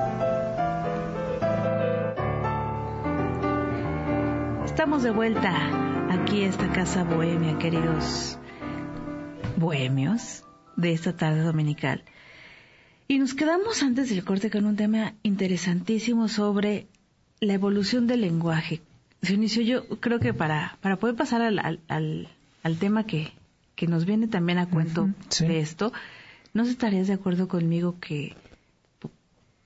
Estamos 4.63 5.03
de 5.03 5.11
vuelta 5.11 5.51
aquí 6.09 6.43
esta 6.43 6.71
casa 6.71 7.03
bohemia, 7.03 7.59
queridos 7.59 8.39
bohemios 9.57 10.45
de 10.77 10.93
esta 10.93 11.17
tarde 11.17 11.41
dominical. 11.41 12.05
Y 13.07 13.19
nos 13.19 13.35
quedamos 13.35 13.83
antes 13.83 14.09
del 14.09 14.23
corte 14.23 14.49
con 14.49 14.65
un 14.65 14.75
tema 14.75 15.13
interesantísimo 15.21 16.27
sobre 16.27 16.87
la 17.39 17.53
evolución 17.53 18.07
del 18.07 18.21
lenguaje. 18.21 18.81
Dionisio, 19.21 19.61
yo 19.61 19.87
creo 19.99 20.19
que 20.19 20.33
para, 20.33 20.77
para 20.81 20.97
poder 20.97 21.15
pasar 21.15 21.41
al, 21.43 21.59
al, 21.59 22.29
al, 22.63 22.77
tema 22.79 23.05
que, 23.05 23.31
que, 23.75 23.85
nos 23.85 24.05
viene 24.05 24.27
también 24.27 24.57
a 24.57 24.69
cuento 24.69 25.09
de 25.39 25.59
esto, 25.59 25.93
¿no 26.53 26.63
estarías 26.63 27.07
de 27.07 27.13
acuerdo 27.13 27.47
conmigo 27.47 27.99
que 27.99 28.35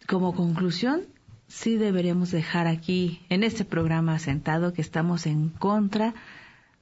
como 0.05 0.35
conclusión 0.35 1.03
sí 1.47 1.77
deberíamos 1.77 2.31
dejar 2.31 2.67
aquí 2.67 3.21
en 3.29 3.43
este 3.43 3.63
programa 3.63 4.19
sentado 4.19 4.73
que 4.73 4.81
estamos 4.81 5.25
en 5.25 5.49
contra 5.49 6.13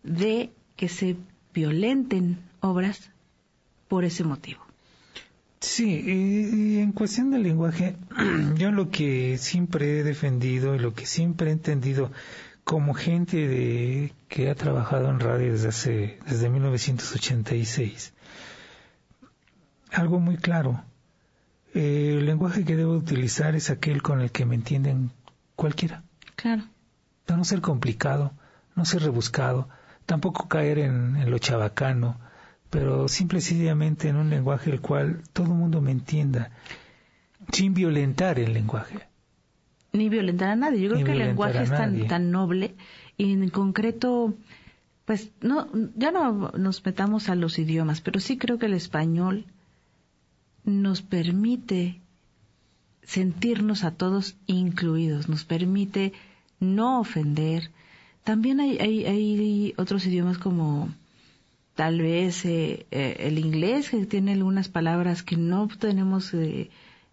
de 0.02 0.52
que 0.76 0.89
se 0.89 1.17
violenten 1.54 2.39
obras 2.62 3.12
por 3.88 4.06
ese 4.06 4.24
motivo? 4.24 4.66
Sí, 5.60 6.02
y, 6.06 6.80
en 6.80 6.91
cuestión 6.91 7.32
del 7.32 7.43
lenguaje, 7.43 7.96
yo 8.56 8.72
lo 8.72 8.89
que 8.89 9.38
siempre 9.38 10.00
he 10.00 10.04
defendido 10.04 10.76
y 10.76 10.80
lo 10.80 10.93
que 10.93 11.06
siempre 11.06 11.50
he 11.50 11.54
entendido 11.54 12.12
como 12.63 12.93
gente 12.93 13.48
de, 13.48 14.13
que 14.28 14.50
ha 14.50 14.56
trabajado 14.56 15.10
en 15.10 15.20
radio 15.20 15.54
desde 15.54 15.70
hace, 15.70 16.20
desde 16.28 16.50
1986, 16.50 18.13
algo 19.91 20.20
muy 20.20 20.38
claro. 20.38 20.84
el 21.74 22.26
lenguaje 22.26 22.65
que 22.65 22.76
debo 22.76 22.93
utilizar 22.93 23.56
es 23.56 23.70
aquel 23.70 24.02
con 24.02 24.22
el 24.22 24.32
que 24.32 24.46
me 24.46 24.56
entienden 24.56 25.12
cualquiera. 25.56 26.04
Claro. 26.36 26.63
No 27.28 27.43
ser 27.43 27.62
complicado, 27.62 28.34
no 28.76 28.86
ser 28.86 29.02
rebuscado, 29.02 29.70
tampoco 30.06 30.48
caer 30.48 30.80
en 30.80 31.30
lo 31.30 31.39
chabacano, 31.39 32.17
pero 32.69 33.08
simple 33.08 33.39
y 33.39 33.41
sencillamente 33.41 34.10
en 34.10 34.17
un 34.17 34.30
lenguaje 34.30 34.71
el 34.71 34.82
cual 34.82 35.21
todo 35.34 35.47
el 35.47 35.53
mundo 35.53 35.82
me 35.82 35.91
entienda, 35.91 36.51
sin 37.51 37.73
violentar 37.73 38.39
el 38.39 38.53
lenguaje. 38.53 38.99
Ni 39.93 40.10
violentar 40.10 40.49
a 40.49 40.56
nadie. 40.56 40.82
Yo 40.82 40.91
creo 40.91 41.06
que 41.06 41.12
el 41.13 41.19
lenguaje 41.19 41.63
es 41.63 41.69
tan, 41.69 42.08
tan 42.08 42.32
noble 42.32 42.75
y 43.17 43.32
en 43.32 43.49
concreto, 43.49 44.36
pues 45.06 45.32
no, 45.41 45.69
ya 45.95 46.12
no 46.12 46.51
nos 46.51 46.86
metamos 46.86 47.30
a 47.30 47.36
los 47.36 47.58
idiomas, 47.58 48.01
pero 48.01 48.19
sí 48.19 48.38
creo 48.38 48.60
que 48.60 48.65
el 48.65 48.73
español 48.73 49.45
nos 50.65 51.01
permite 51.01 52.01
sentirnos 53.03 53.86
a 53.86 53.91
todos 53.91 54.36
incluidos, 54.45 55.30
nos 55.30 55.45
permite 55.45 56.12
no 56.60 56.99
ofender. 56.99 57.71
También 58.25 58.60
hay, 58.60 58.77
hay, 58.80 59.06
hay 59.06 59.73
otros 59.77 60.06
idiomas 60.06 60.38
como 60.38 60.89
tal 61.77 62.01
vez 62.01 62.43
eh, 62.43 62.87
eh, 62.89 63.17
el 63.19 63.37
inglés, 63.37 63.91
que 63.91 64.03
tiene 64.07 64.33
algunas 64.33 64.67
palabras 64.67 65.21
que 65.21 65.37
no 65.37 65.67
tenemos 65.67 66.33
eh, 66.33 66.71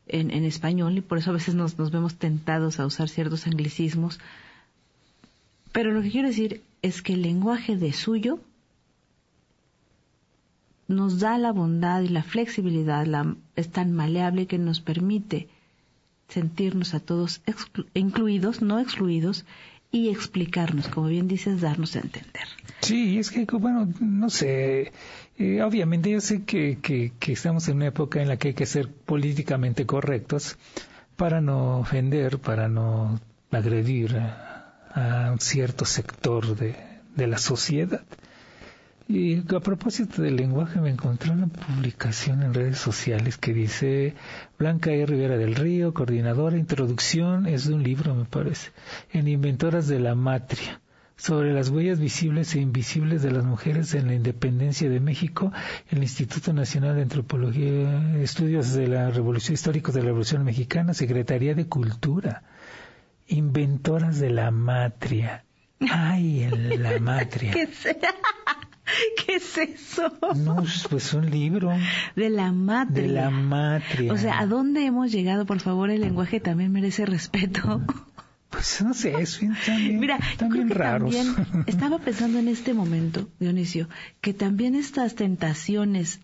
en, 0.08 0.30
español 0.44 0.96
y 0.96 1.02
por 1.02 1.18
eso 1.18 1.30
a 1.30 1.34
veces 1.34 1.54
nos, 1.54 1.78
nos 1.78 1.90
vemos 1.90 2.14
tentados 2.14 2.80
a 2.80 2.86
usar 2.86 3.10
ciertos 3.10 3.46
anglicismos. 3.46 4.20
Pero 5.70 5.92
lo 5.92 6.00
que 6.00 6.10
quiero 6.10 6.28
decir 6.28 6.62
es 6.80 7.02
que 7.02 7.12
el 7.12 7.20
lenguaje 7.20 7.76
de 7.76 7.92
suyo 7.92 8.40
nos 10.88 11.20
da 11.20 11.36
la 11.36 11.52
bondad 11.52 12.00
y 12.00 12.08
la 12.08 12.22
flexibilidad, 12.22 13.04
la, 13.06 13.36
es 13.56 13.68
tan 13.68 13.92
maleable 13.92 14.46
que 14.46 14.56
nos 14.56 14.80
permite 14.80 15.46
sentirnos 16.28 16.94
a 16.94 17.00
todos 17.00 17.42
incluidos, 17.92 18.62
no 18.62 18.80
excluidos, 18.80 19.44
y 19.94 20.10
explicarnos, 20.10 20.88
como 20.88 21.06
bien 21.06 21.28
dices, 21.28 21.60
darnos 21.60 21.94
a 21.94 22.00
entender. 22.00 22.48
Sí, 22.80 23.16
es 23.20 23.30
que, 23.30 23.44
bueno, 23.44 23.88
no 24.00 24.28
sé, 24.28 24.90
eh, 25.38 25.62
obviamente 25.62 26.10
yo 26.10 26.20
sé 26.20 26.42
que, 26.42 26.78
que, 26.82 27.32
estamos 27.32 27.68
en 27.68 27.76
una 27.76 27.86
época 27.86 28.20
en 28.20 28.26
la 28.26 28.36
que 28.36 28.48
hay 28.48 28.54
que 28.54 28.66
ser 28.66 28.88
políticamente 28.88 29.86
correctos 29.86 30.58
para 31.14 31.40
no 31.40 31.78
ofender, 31.78 32.40
para 32.40 32.68
no 32.68 33.20
agredir 33.52 34.16
a, 34.16 35.30
un 35.32 35.38
cierto 35.38 35.84
sector 35.84 36.56
de, 36.56 36.74
de 37.14 37.26
la 37.28 37.38
sociedad. 37.38 38.02
Y 39.06 39.40
a 39.54 39.60
propósito 39.60 40.22
del 40.22 40.36
lenguaje, 40.36 40.80
me 40.80 40.88
encontré 40.88 41.30
una 41.30 41.46
publicación 41.46 42.42
en 42.42 42.54
redes 42.54 42.78
sociales 42.78 43.36
que 43.36 43.52
dice 43.52 44.14
Blanca 44.58 44.92
E. 44.92 45.04
Rivera 45.04 45.36
del 45.36 45.54
Río, 45.54 45.92
coordinadora, 45.92 46.56
introducción, 46.56 47.46
es 47.46 47.66
de 47.66 47.74
un 47.74 47.82
libro, 47.82 48.14
me 48.14 48.24
parece, 48.24 48.70
en 49.12 49.28
Inventoras 49.28 49.88
de 49.88 50.00
la 50.00 50.14
Matria, 50.14 50.80
sobre 51.16 51.52
las 51.52 51.68
huellas 51.68 52.00
visibles 52.00 52.54
e 52.54 52.60
invisibles 52.60 53.22
de 53.22 53.30
las 53.30 53.44
mujeres 53.44 53.92
en 53.92 54.06
la 54.06 54.14
independencia 54.14 54.88
de 54.88 55.00
México, 55.00 55.52
el 55.90 55.98
Instituto 55.98 56.54
Nacional 56.54 56.96
de 56.96 57.02
Antropología, 57.02 58.22
Estudios 58.22 58.72
de 58.72 58.88
la 58.88 59.10
Revolución 59.10 59.52
Históricos 59.52 59.94
de 59.94 60.00
la 60.00 60.06
Revolución 60.06 60.44
Mexicana, 60.44 60.94
Secretaría 60.94 61.54
de 61.54 61.66
Cultura, 61.66 62.42
Inventoras 63.26 64.18
de 64.18 64.30
la 64.30 64.50
Matria. 64.50 65.44
Ay, 65.90 66.44
en 66.44 66.82
la 66.82 66.98
matria. 66.98 67.52
¿Qué 67.52 67.68
¿Qué 69.26 69.36
es 69.36 69.58
eso? 69.58 70.12
No, 70.36 70.64
pues 70.88 71.14
un 71.14 71.30
libro. 71.30 71.70
De 72.16 72.30
la 72.30 72.52
matria. 72.52 73.02
De 73.02 73.08
la 73.08 73.30
matria. 73.30 74.12
O 74.12 74.16
sea, 74.16 74.38
¿a 74.38 74.46
dónde 74.46 74.84
hemos 74.84 75.12
llegado? 75.12 75.46
Por 75.46 75.60
favor, 75.60 75.90
el 75.90 76.00
lenguaje 76.00 76.40
también 76.40 76.72
merece 76.72 77.06
respeto. 77.06 77.82
Pues 78.50 78.82
no 78.82 78.94
sé, 78.94 79.14
es 79.20 79.40
también, 79.66 79.98
Mira, 79.98 80.20
también 80.36 80.70
raros. 80.70 81.14
estaba 81.66 81.98
pensando 81.98 82.38
en 82.38 82.46
este 82.46 82.72
momento, 82.72 83.28
Dionisio, 83.40 83.88
que 84.20 84.32
también 84.32 84.76
estas 84.76 85.16
tentaciones 85.16 86.20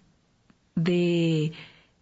de 0.76 1.52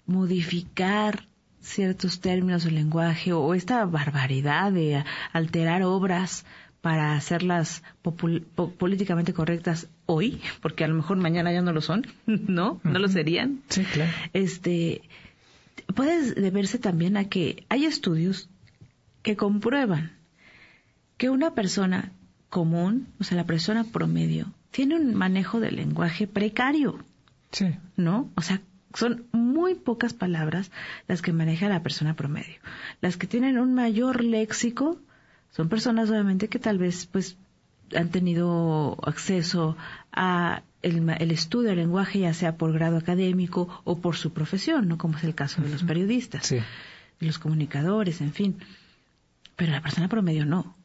modificar 0.04 1.26
ciertos 1.62 2.20
términos 2.20 2.64
del 2.64 2.74
lenguaje 2.74 3.32
o 3.32 3.54
esta 3.54 3.84
barbaridad 3.86 4.70
de 4.70 5.02
alterar 5.32 5.82
obras 5.82 6.44
para 6.80 7.14
hacerlas 7.14 7.82
políticamente 8.78 9.32
correctas 9.32 9.88
hoy, 10.10 10.40
porque 10.62 10.84
a 10.84 10.88
lo 10.88 10.94
mejor 10.94 11.18
mañana 11.18 11.52
ya 11.52 11.60
no 11.60 11.72
lo 11.72 11.82
son, 11.82 12.06
¿no? 12.26 12.80
No 12.82 12.98
lo 12.98 13.08
serían. 13.08 13.60
Sí, 13.68 13.84
claro. 13.84 14.10
Este, 14.32 15.02
puede 15.94 16.32
deberse 16.32 16.78
también 16.78 17.16
a 17.18 17.28
que 17.28 17.64
hay 17.68 17.84
estudios 17.84 18.48
que 19.22 19.36
comprueban 19.36 20.12
que 21.18 21.28
una 21.28 21.54
persona 21.54 22.12
común, 22.48 23.08
o 23.20 23.24
sea, 23.24 23.36
la 23.36 23.44
persona 23.44 23.84
promedio, 23.84 24.46
tiene 24.70 24.96
un 24.96 25.14
manejo 25.14 25.60
del 25.60 25.76
lenguaje 25.76 26.26
precario. 26.26 27.04
Sí. 27.52 27.66
¿No? 27.96 28.30
O 28.34 28.40
sea, 28.40 28.62
son 28.94 29.26
muy 29.32 29.74
pocas 29.74 30.14
palabras 30.14 30.70
las 31.06 31.20
que 31.20 31.34
maneja 31.34 31.68
la 31.68 31.82
persona 31.82 32.16
promedio. 32.16 32.56
Las 33.02 33.18
que 33.18 33.26
tienen 33.26 33.58
un 33.58 33.74
mayor 33.74 34.24
léxico 34.24 34.98
son 35.50 35.68
personas 35.68 36.08
obviamente 36.08 36.48
que 36.48 36.58
tal 36.58 36.78
vez 36.78 37.06
pues 37.06 37.36
han 37.94 38.10
tenido 38.10 38.98
acceso 39.02 39.76
a 40.12 40.62
el, 40.82 41.30
estudio 41.30 41.70
del 41.70 41.78
lenguaje 41.78 42.20
ya 42.20 42.34
sea 42.34 42.56
por 42.56 42.72
grado 42.72 42.96
académico 42.96 43.68
o 43.84 43.98
por 43.98 44.16
su 44.16 44.32
profesión, 44.32 44.88
¿no? 44.88 44.98
Como 44.98 45.18
es 45.18 45.24
el 45.24 45.34
caso 45.34 45.62
de 45.62 45.68
los 45.68 45.82
periodistas, 45.82 46.50
de 46.50 46.62
los 47.20 47.38
comunicadores, 47.38 48.20
en 48.20 48.32
fin. 48.32 48.58
Pero 49.56 49.72
la 49.72 49.82
persona 49.82 50.08
promedio 50.08 50.44
no. 50.44 50.76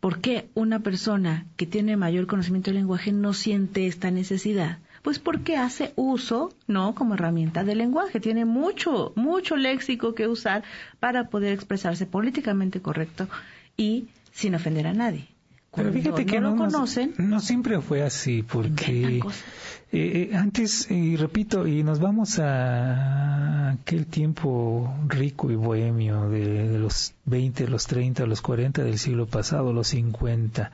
¿Por 0.00 0.20
qué 0.20 0.48
una 0.54 0.80
persona 0.80 1.46
que 1.56 1.66
tiene 1.66 1.96
mayor 1.96 2.26
conocimiento 2.26 2.70
del 2.70 2.80
lenguaje 2.80 3.12
no 3.12 3.32
siente 3.32 3.86
esta 3.86 4.10
necesidad? 4.10 4.78
Pues 5.02 5.18
porque 5.18 5.56
hace 5.56 5.92
uso, 5.96 6.52
¿no? 6.66 6.94
Como 6.94 7.14
herramienta 7.14 7.64
del 7.64 7.78
lenguaje. 7.78 8.20
Tiene 8.20 8.44
mucho, 8.44 9.12
mucho 9.16 9.56
léxico 9.56 10.14
que 10.14 10.28
usar 10.28 10.64
para 11.00 11.28
poder 11.28 11.52
expresarse 11.52 12.06
políticamente 12.06 12.80
correcto 12.80 13.28
y 13.76 14.08
sin 14.32 14.54
ofender 14.54 14.86
a 14.86 14.94
nadie. 14.94 15.33
Pero 15.76 15.92
fíjate 15.92 16.26
que 16.26 16.40
no, 16.40 16.50
lo 16.50 16.56
conocen. 16.56 17.14
No 17.18 17.40
siempre 17.40 17.80
fue 17.80 18.02
así, 18.02 18.42
porque 18.42 19.18
eh, 19.18 20.30
eh, 20.32 20.36
antes, 20.36 20.90
y 20.90 21.16
repito, 21.16 21.66
y 21.66 21.82
nos 21.82 22.00
vamos 22.00 22.38
a 22.38 23.70
aquel 23.70 24.06
tiempo 24.06 24.92
rico 25.06 25.50
y 25.50 25.56
bohemio 25.56 26.28
de, 26.28 26.78
los 26.78 27.14
20, 27.24 27.68
los 27.68 27.86
30, 27.86 28.26
los 28.26 28.40
40 28.40 28.84
del 28.84 28.98
siglo 28.98 29.26
pasado, 29.26 29.72
los 29.72 29.88
50. 29.88 30.72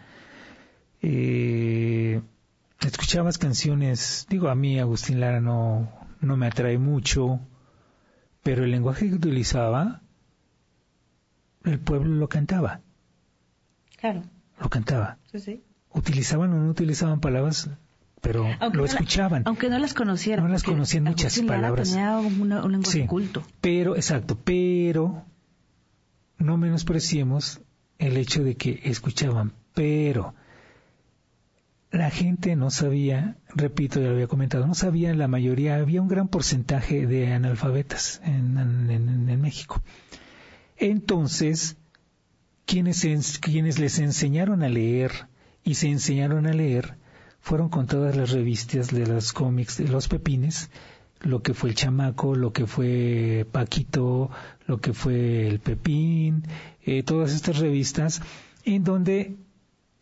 Eh, 1.02 2.20
escuchabas 2.80 3.38
canciones, 3.38 4.26
digo 4.28 4.48
a 4.48 4.54
mí 4.54 4.78
Agustín 4.78 5.20
Lara 5.20 5.40
no, 5.40 5.90
no 6.20 6.36
me 6.36 6.46
atrae 6.46 6.78
mucho, 6.78 7.40
pero 8.42 8.64
el 8.64 8.70
lenguaje 8.70 9.08
que 9.08 9.14
utilizaba, 9.16 10.02
el 11.64 11.78
pueblo 11.78 12.14
lo 12.16 12.28
cantaba. 12.28 12.80
Claro. 13.98 14.22
Lo 14.60 14.68
cantaba. 14.68 15.18
Sí, 15.32 15.40
sí. 15.40 15.62
Utilizaban 15.92 16.52
o 16.52 16.58
no 16.58 16.70
utilizaban 16.70 17.20
palabras, 17.20 17.70
pero 18.20 18.46
lo 18.72 18.84
escuchaban. 18.84 19.42
aunque 19.46 19.70
no 19.70 19.78
las 19.78 19.94
conocieran. 19.94 20.44
No 20.44 20.52
las 20.52 20.62
conocían 20.62 21.04
muchas 21.04 21.40
palabras. 21.40 21.90
Tenía 21.90 22.18
un, 22.18 22.48
lenguaje 22.48 23.06
culto. 23.06 23.42
Pero, 23.60 23.96
exacto, 23.96 24.38
pero 24.44 25.24
no 26.38 26.56
menospreciemos 26.58 27.60
el 27.98 28.16
hecho 28.16 28.44
de 28.44 28.56
que 28.56 28.80
escuchaban, 28.84 29.52
pero 29.74 30.34
la 31.90 32.10
gente 32.10 32.54
no 32.54 32.70
sabía, 32.70 33.36
repito, 33.48 34.00
ya 34.00 34.06
lo 34.06 34.12
había 34.12 34.28
comentado, 34.28 34.66
no 34.66 34.74
sabía 34.74 35.12
la 35.14 35.26
mayoría, 35.26 35.76
había 35.76 36.00
un 36.00 36.08
gran 36.08 36.28
porcentaje 36.28 37.06
de 37.06 37.32
analfabetas 37.32 38.20
en, 38.24 38.58
en 38.58 39.40
México. 39.40 39.82
Entonces, 40.76 41.76
quienes, 42.70 43.78
les 43.80 43.98
enseñaron 43.98 44.62
a 44.62 44.68
leer 44.68 45.26
y 45.64 45.74
se 45.74 45.88
enseñaron 45.88 46.46
a 46.46 46.52
leer 46.52 46.94
fueron 47.40 47.68
con 47.68 47.88
todas 47.88 48.14
las 48.16 48.30
revistas 48.30 48.92
de 48.92 49.06
los 49.06 49.32
cómics 49.32 49.78
de 49.78 49.88
los 49.88 50.06
pepines, 50.06 50.70
lo 51.20 51.42
que 51.42 51.52
fue 51.52 51.70
el 51.70 51.74
chamaco, 51.74 52.36
lo 52.36 52.52
que 52.52 52.66
fue 52.66 53.44
Paquito, 53.50 54.30
lo 54.66 54.80
que 54.80 54.92
fue 54.92 55.48
el 55.48 55.58
Pepín, 55.58 56.44
eh, 56.84 57.02
todas 57.02 57.32
estas 57.32 57.58
revistas, 57.58 58.22
en 58.64 58.84
donde 58.84 59.34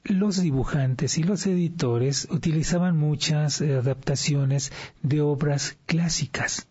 los 0.05 0.43
dibujantes 0.43 1.17
y 1.17 1.23
los 1.23 1.47
editores 1.47 2.29
utilizaban 2.31 2.99
muchas 2.99 3.63
eh, 3.63 3.77
adaptaciones 3.77 4.73
de 5.03 5.23
obras 5.23 5.79
clásicas 5.87 6.67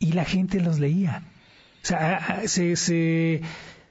y 0.00 0.12
la 0.12 0.24
gente 0.24 0.60
los 0.60 0.80
leía. 0.80 1.22
O 1.84 1.86
sea, 1.86 2.42
se, 2.46 2.74
se, 2.74 3.42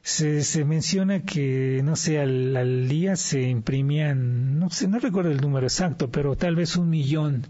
se, 0.07 0.41
se 0.45 0.63
menciona 0.63 1.23
que, 1.23 1.81
no 1.83 1.97
sé, 1.97 2.17
al, 2.21 2.87
día 2.87 3.17
se 3.17 3.41
imprimían, 3.41 4.57
no 4.57 4.69
sé, 4.69 4.87
no 4.87 4.99
recuerdo 4.99 5.31
el 5.31 5.41
número 5.41 5.67
exacto, 5.67 6.09
pero 6.09 6.37
tal 6.37 6.55
vez 6.55 6.77
un 6.77 6.89
millón 6.89 7.45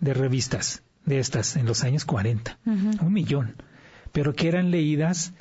de 0.00 0.14
revistas 0.14 0.82
de 1.04 1.18
estas 1.18 1.54
en 1.54 1.66
los 1.66 1.84
años 1.84 2.06
40. 2.06 2.58
Un 2.64 3.12
millón. 3.12 3.56
Pero 4.12 4.34
que 4.34 4.48
eran 4.48 4.70
leídas 4.70 5.34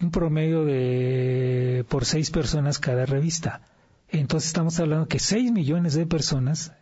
un 0.00 0.12
promedio 0.12 0.64
de 0.64 1.84
por 1.88 2.04
seis 2.04 2.30
personas 2.30 2.78
cada 2.78 3.04
revista. 3.04 3.60
Entonces 4.08 4.46
estamos 4.46 4.78
hablando 4.78 5.08
que 5.08 5.18
seis 5.18 5.50
millones 5.50 5.94
de 5.94 6.06
personas 6.06 6.74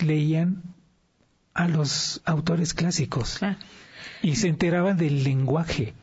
leían 0.00 0.64
a 1.54 1.68
los 1.68 2.20
autores 2.24 2.74
clásicos 2.74 3.38
y 4.22 4.34
se 4.34 4.48
enteraban 4.48 4.96
del 4.96 5.22
lenguaje 5.22 5.94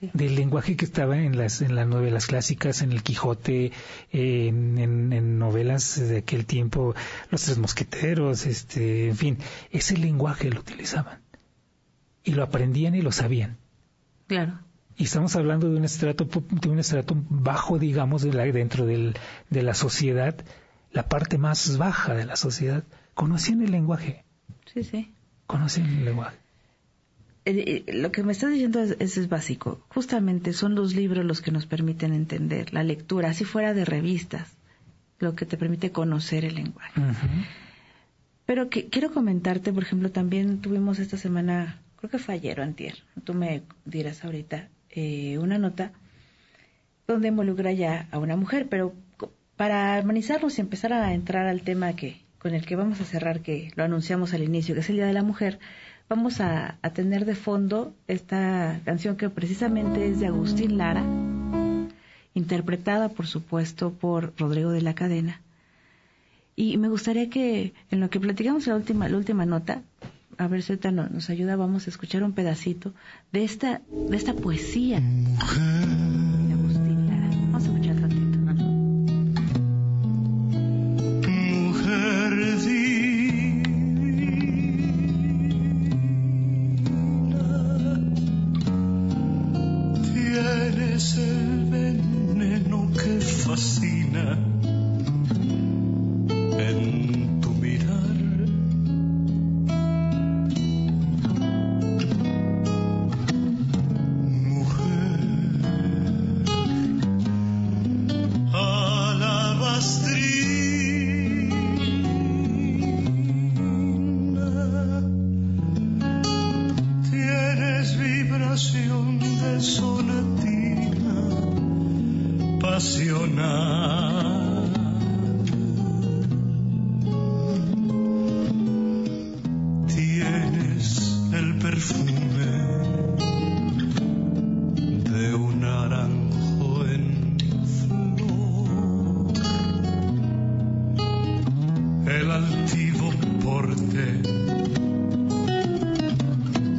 del 0.00 0.34
lenguaje 0.34 0.76
que 0.76 0.84
estaba 0.84 1.18
en 1.18 1.36
las, 1.36 1.60
en 1.60 1.74
las 1.74 1.86
novelas 1.86 2.26
clásicas, 2.26 2.82
en 2.82 2.92
el 2.92 3.02
Quijote, 3.02 3.72
en, 4.12 4.78
en, 4.78 5.38
novelas 5.38 5.98
de 5.98 6.18
aquel 6.18 6.46
tiempo, 6.46 6.94
Los 7.30 7.44
Tres 7.44 7.58
Mosqueteros, 7.58 8.46
este, 8.46 9.08
en 9.08 9.16
fin, 9.16 9.38
ese 9.70 9.96
lenguaje 9.96 10.50
lo 10.50 10.60
utilizaban. 10.60 11.20
Y 12.22 12.32
lo 12.32 12.42
aprendían 12.42 12.94
y 12.94 13.02
lo 13.02 13.12
sabían. 13.12 13.58
Claro. 14.26 14.60
Y 14.96 15.04
estamos 15.04 15.34
hablando 15.36 15.70
de 15.70 15.76
un 15.76 15.84
estrato, 15.84 16.28
de 16.50 16.68
un 16.68 16.78
estrato 16.78 17.16
bajo, 17.28 17.78
digamos, 17.78 18.22
de 18.22 18.32
la, 18.32 18.44
dentro 18.44 18.84
del, 18.84 19.16
de 19.48 19.62
la 19.62 19.74
sociedad, 19.74 20.34
la 20.92 21.08
parte 21.08 21.38
más 21.38 21.78
baja 21.78 22.14
de 22.14 22.24
la 22.24 22.36
sociedad. 22.36 22.84
Conocían 23.14 23.62
el 23.62 23.70
lenguaje. 23.70 24.24
Sí, 24.72 24.82
sí. 24.84 25.14
Conocían 25.46 25.86
el 25.86 26.04
lenguaje. 26.04 26.36
Eh, 27.48 27.84
eh, 27.86 27.92
lo 27.94 28.12
que 28.12 28.22
me 28.22 28.32
estás 28.32 28.50
diciendo 28.50 28.82
es, 28.82 29.16
es, 29.16 29.28
básico. 29.30 29.80
Justamente 29.88 30.52
son 30.52 30.74
los 30.74 30.94
libros 30.94 31.24
los 31.24 31.40
que 31.40 31.50
nos 31.50 31.64
permiten 31.64 32.12
entender 32.12 32.74
la 32.74 32.82
lectura, 32.82 33.30
así 33.30 33.44
fuera 33.44 33.72
de 33.72 33.86
revistas, 33.86 34.46
lo 35.18 35.34
que 35.34 35.46
te 35.46 35.56
permite 35.56 35.90
conocer 35.90 36.44
el 36.44 36.56
lenguaje. 36.56 37.00
Pero 38.44 38.68
que, 38.68 38.88
quiero 38.88 39.12
comentarte, 39.12 39.72
por 39.72 39.82
ejemplo, 39.82 40.10
también 40.10 40.60
tuvimos 40.60 40.98
esta 40.98 41.16
semana, 41.16 41.80
creo 41.96 42.10
que 42.10 42.18
fue 42.18 42.34
ayer 42.34 42.60
o 42.60 42.62
antier, 42.62 42.98
tú 43.24 43.32
me 43.32 43.62
dirás 43.86 44.26
ahorita, 44.26 44.68
eh, 44.90 45.38
una 45.38 45.56
nota 45.56 45.92
donde 47.06 47.28
involucra 47.28 47.72
ya 47.72 48.08
a 48.10 48.18
una 48.18 48.36
mujer, 48.36 48.68
pero 48.68 48.92
para 49.56 49.94
armonizarnos 49.94 50.58
y 50.58 50.60
empezar 50.60 50.92
a 50.92 51.14
entrar 51.14 51.46
al 51.46 51.62
tema 51.62 51.94
que 51.94 52.20
con 52.38 52.54
el 52.54 52.66
que 52.66 52.76
vamos 52.76 53.00
a 53.00 53.04
cerrar, 53.04 53.40
que 53.40 53.72
lo 53.74 53.84
anunciamos 53.84 54.34
al 54.34 54.42
inicio, 54.42 54.74
que 54.74 54.80
es 54.80 54.90
el 54.90 54.96
Día 54.96 55.06
de 55.06 55.12
la 55.12 55.24
Mujer, 55.24 55.58
vamos 56.08 56.40
a, 56.40 56.78
tener 56.94 57.24
de 57.24 57.34
fondo 57.34 57.94
esta 58.06 58.80
canción 58.84 59.16
que 59.16 59.28
precisamente 59.28 60.08
es 60.08 60.20
de 60.20 60.26
Agustín 60.26 60.78
Lara, 60.78 61.04
interpretada 62.34 63.08
por 63.08 63.26
supuesto 63.26 63.92
por 63.92 64.32
Rodrigo 64.38 64.70
de 64.70 64.82
la 64.82 64.94
Cadena. 64.94 65.40
Y 66.56 66.76
me 66.78 66.88
gustaría 66.88 67.30
que 67.30 67.74
en 67.90 68.00
lo 68.00 68.10
que 68.10 68.20
platicamos 68.20 68.66
la 68.66 68.74
última, 68.74 69.08
la 69.08 69.16
última 69.16 69.46
nota, 69.46 69.82
a 70.38 70.48
ver 70.48 70.62
si 70.62 70.72
nos 70.92 71.30
ayuda, 71.30 71.56
vamos 71.56 71.86
a 71.86 71.90
escuchar 71.90 72.22
un 72.22 72.32
pedacito 72.32 72.94
de 73.32 73.44
esta, 73.44 73.82
de 73.90 74.16
esta 74.16 74.34
poesía. 74.34 75.02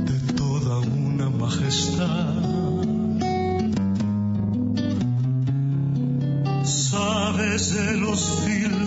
De 0.05 0.33
toda 0.35 0.79
una 0.79 1.29
majestad. 1.29 2.35
Sabes 6.63 7.73
de 7.73 7.97
los 7.97 8.41
filtros 8.45 8.78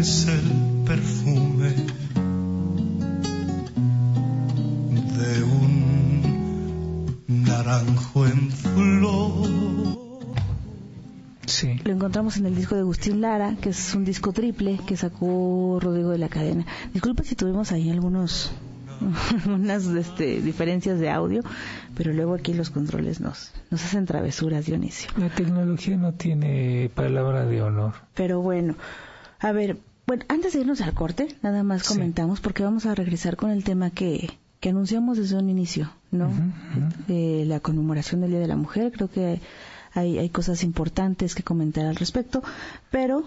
tienes 0.00 0.26
el 0.28 0.84
perfume 0.86 1.74
de 5.18 5.42
un 5.42 6.24
naranjo 7.28 8.26
en 8.26 8.50
flor. 8.50 9.48
Sí. 11.44 11.78
Lo 11.84 11.92
encontramos 11.92 12.38
en 12.38 12.46
el 12.46 12.56
disco 12.56 12.76
de 12.76 12.80
Agustín 12.80 13.20
Lara, 13.20 13.56
que 13.60 13.68
es 13.70 13.94
un 13.94 14.06
disco 14.06 14.32
triple 14.32 14.80
que 14.86 14.96
sacó 14.96 15.78
Rodrigo 15.82 16.08
de 16.10 16.18
la 16.18 16.30
Cadena. 16.30 16.64
Disculpe 16.94 17.24
si 17.24 17.34
tuvimos 17.34 17.70
ahí 17.72 17.90
algunos 17.90 18.52
unas 19.46 19.84
este, 19.86 20.40
diferencias 20.40 20.98
de 20.98 21.10
audio, 21.10 21.42
pero 21.94 22.14
luego 22.14 22.34
aquí 22.34 22.54
los 22.54 22.70
controles 22.70 23.20
nos, 23.20 23.52
nos 23.70 23.84
hacen 23.84 24.06
travesuras, 24.06 24.64
Dionisio. 24.64 25.10
La 25.18 25.28
tecnología 25.28 25.98
no 25.98 26.14
tiene 26.14 26.90
palabra 26.94 27.44
de 27.44 27.60
honor. 27.60 27.92
Pero 28.14 28.40
bueno, 28.40 28.76
a 29.40 29.52
ver, 29.52 29.78
bueno, 30.10 30.24
antes 30.28 30.52
de 30.54 30.60
irnos 30.60 30.80
al 30.80 30.92
corte, 30.92 31.28
nada 31.40 31.62
más 31.62 31.82
Sí. 31.82 31.94
comentamos, 31.94 32.40
porque 32.40 32.64
vamos 32.64 32.84
a 32.86 32.94
regresar 32.96 33.36
con 33.36 33.50
el 33.50 33.62
tema 33.62 33.90
que, 33.90 34.28
que 34.58 34.70
anunciamos 34.70 35.18
desde 35.18 35.36
un 35.36 35.48
inicio, 35.48 35.92
¿no? 36.10 36.30
Eh, 37.08 37.44
la 37.46 37.60
conmemoración 37.60 38.20
del 38.20 38.30
Día 38.30 38.40
de 38.40 38.48
la 38.48 38.56
Mujer, 38.56 38.90
creo 38.90 39.08
que 39.08 39.40
hay, 39.94 40.18
hay 40.18 40.28
cosas 40.28 40.64
importantes 40.64 41.34
que 41.36 41.44
comentar 41.44 41.86
al 41.86 41.94
respecto, 41.94 42.42
pero 42.90 43.22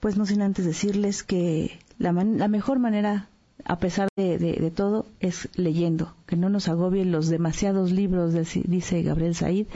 pues 0.00 0.16
no 0.16 0.26
sin 0.26 0.42
antes 0.42 0.64
decirles 0.64 1.22
que 1.22 1.78
la, 2.00 2.10
man- 2.12 2.38
la 2.38 2.48
mejor 2.48 2.80
manera, 2.80 3.28
a 3.64 3.78
pesar 3.78 4.08
de, 4.16 4.36
de- 4.38 4.54
de 4.60 4.70
todo, 4.72 5.06
es 5.20 5.48
leyendo, 5.54 6.14
que 6.26 6.34
no 6.36 6.48
nos 6.48 6.66
agobien 6.68 7.12
los 7.12 7.28
demasiados 7.28 7.92
libros, 7.92 8.34
deci- 8.34 8.64
dice 8.64 9.02
Gabriel 9.02 9.36
Said. 9.36 9.66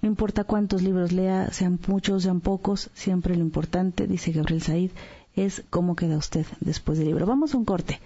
No 0.00 0.08
importa 0.08 0.42
cuántos 0.44 0.82
libros 0.82 1.12
lea, 1.12 1.50
sean 1.52 1.78
muchos, 1.86 2.24
sean 2.24 2.40
pocos, 2.40 2.90
siempre 2.94 3.36
lo 3.36 3.42
importante, 3.42 4.06
dice 4.08 4.32
Gabriel 4.32 4.60
Said, 4.62 4.90
es 5.36 5.62
cómo 5.70 5.96
queda 5.96 6.16
usted 6.16 6.46
después 6.60 6.98
del 6.98 7.08
libro. 7.08 7.26
Vamos 7.26 7.54
a 7.54 7.58
un 7.58 7.64
corte 7.64 8.00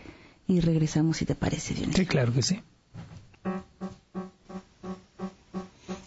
y 0.47 0.61
regresamos 0.61 1.17
si 1.19 1.25
te 1.25 1.35
parece, 1.35 1.75
Dionisio. 1.75 2.05
Sí, 2.05 2.07
claro 2.09 2.33
que 2.33 2.43
sí. 2.43 2.61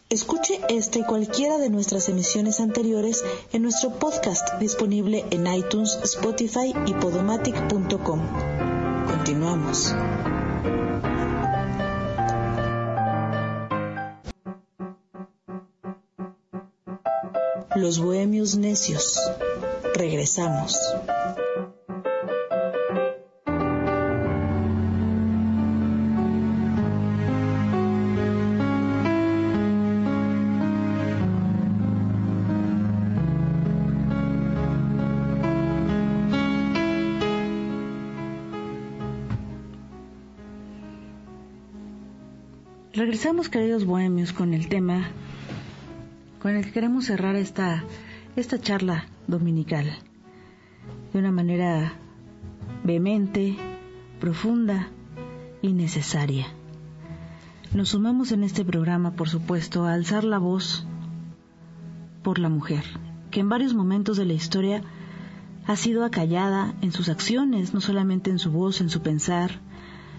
Escuche 0.10 0.60
esta 0.70 0.98
y 0.98 1.04
cualquiera 1.04 1.60
de 1.60 1.70
nuestras 1.70 2.10
emisiones 2.10 2.60
anteriores 2.60 3.24
en 3.54 3.62
nuestro 3.62 3.92
podcast 4.00 4.60
disponible 4.60 5.24
en 5.30 5.46
iTunes, 5.46 6.00
Spotify 6.04 6.74
y 6.88 6.94
podomatic.com. 6.94 8.22
Continuamos. 9.06 9.94
Los 17.76 18.00
Bohemios 18.00 18.56
Necios. 18.56 19.20
Regresamos. 19.96 20.80
Regresamos, 42.94 43.50
queridos 43.50 43.86
bohemios, 43.86 44.34
con 44.34 44.54
el 44.54 44.68
tema 44.68 45.10
con 46.42 46.56
el 46.56 46.66
que 46.66 46.72
queremos 46.72 47.06
cerrar 47.06 47.36
esta, 47.36 47.84
esta 48.36 48.60
charla 48.60 49.06
dominical 49.30 49.86
de 51.14 51.20
una 51.20 51.32
manera 51.32 51.94
vehemente, 52.84 53.58
profunda 54.20 54.90
y 55.62 55.74
necesaria. 55.74 56.48
Nos 57.74 57.90
sumamos 57.90 58.32
en 58.32 58.44
este 58.44 58.66
programa, 58.66 59.12
por 59.12 59.30
supuesto, 59.30 59.86
a 59.86 59.94
alzar 59.94 60.24
la 60.24 60.40
voz 60.40 60.86
por 62.24 62.40
la 62.40 62.50
mujer, 62.50 62.84
que 63.32 63.40
en 63.40 63.50
varios 63.50 63.74
momentos 63.74 64.18
de 64.18 64.26
la 64.26 64.34
historia 64.34 64.82
ha 65.66 65.76
sido 65.76 66.04
acallada 66.04 66.74
en 66.82 66.92
sus 66.92 67.10
acciones, 67.10 67.74
no 67.74 67.82
solamente 67.82 68.32
en 68.32 68.40
su 68.40 68.52
voz, 68.52 68.82
en 68.82 68.90
su 68.90 69.02
pensar, 69.02 69.60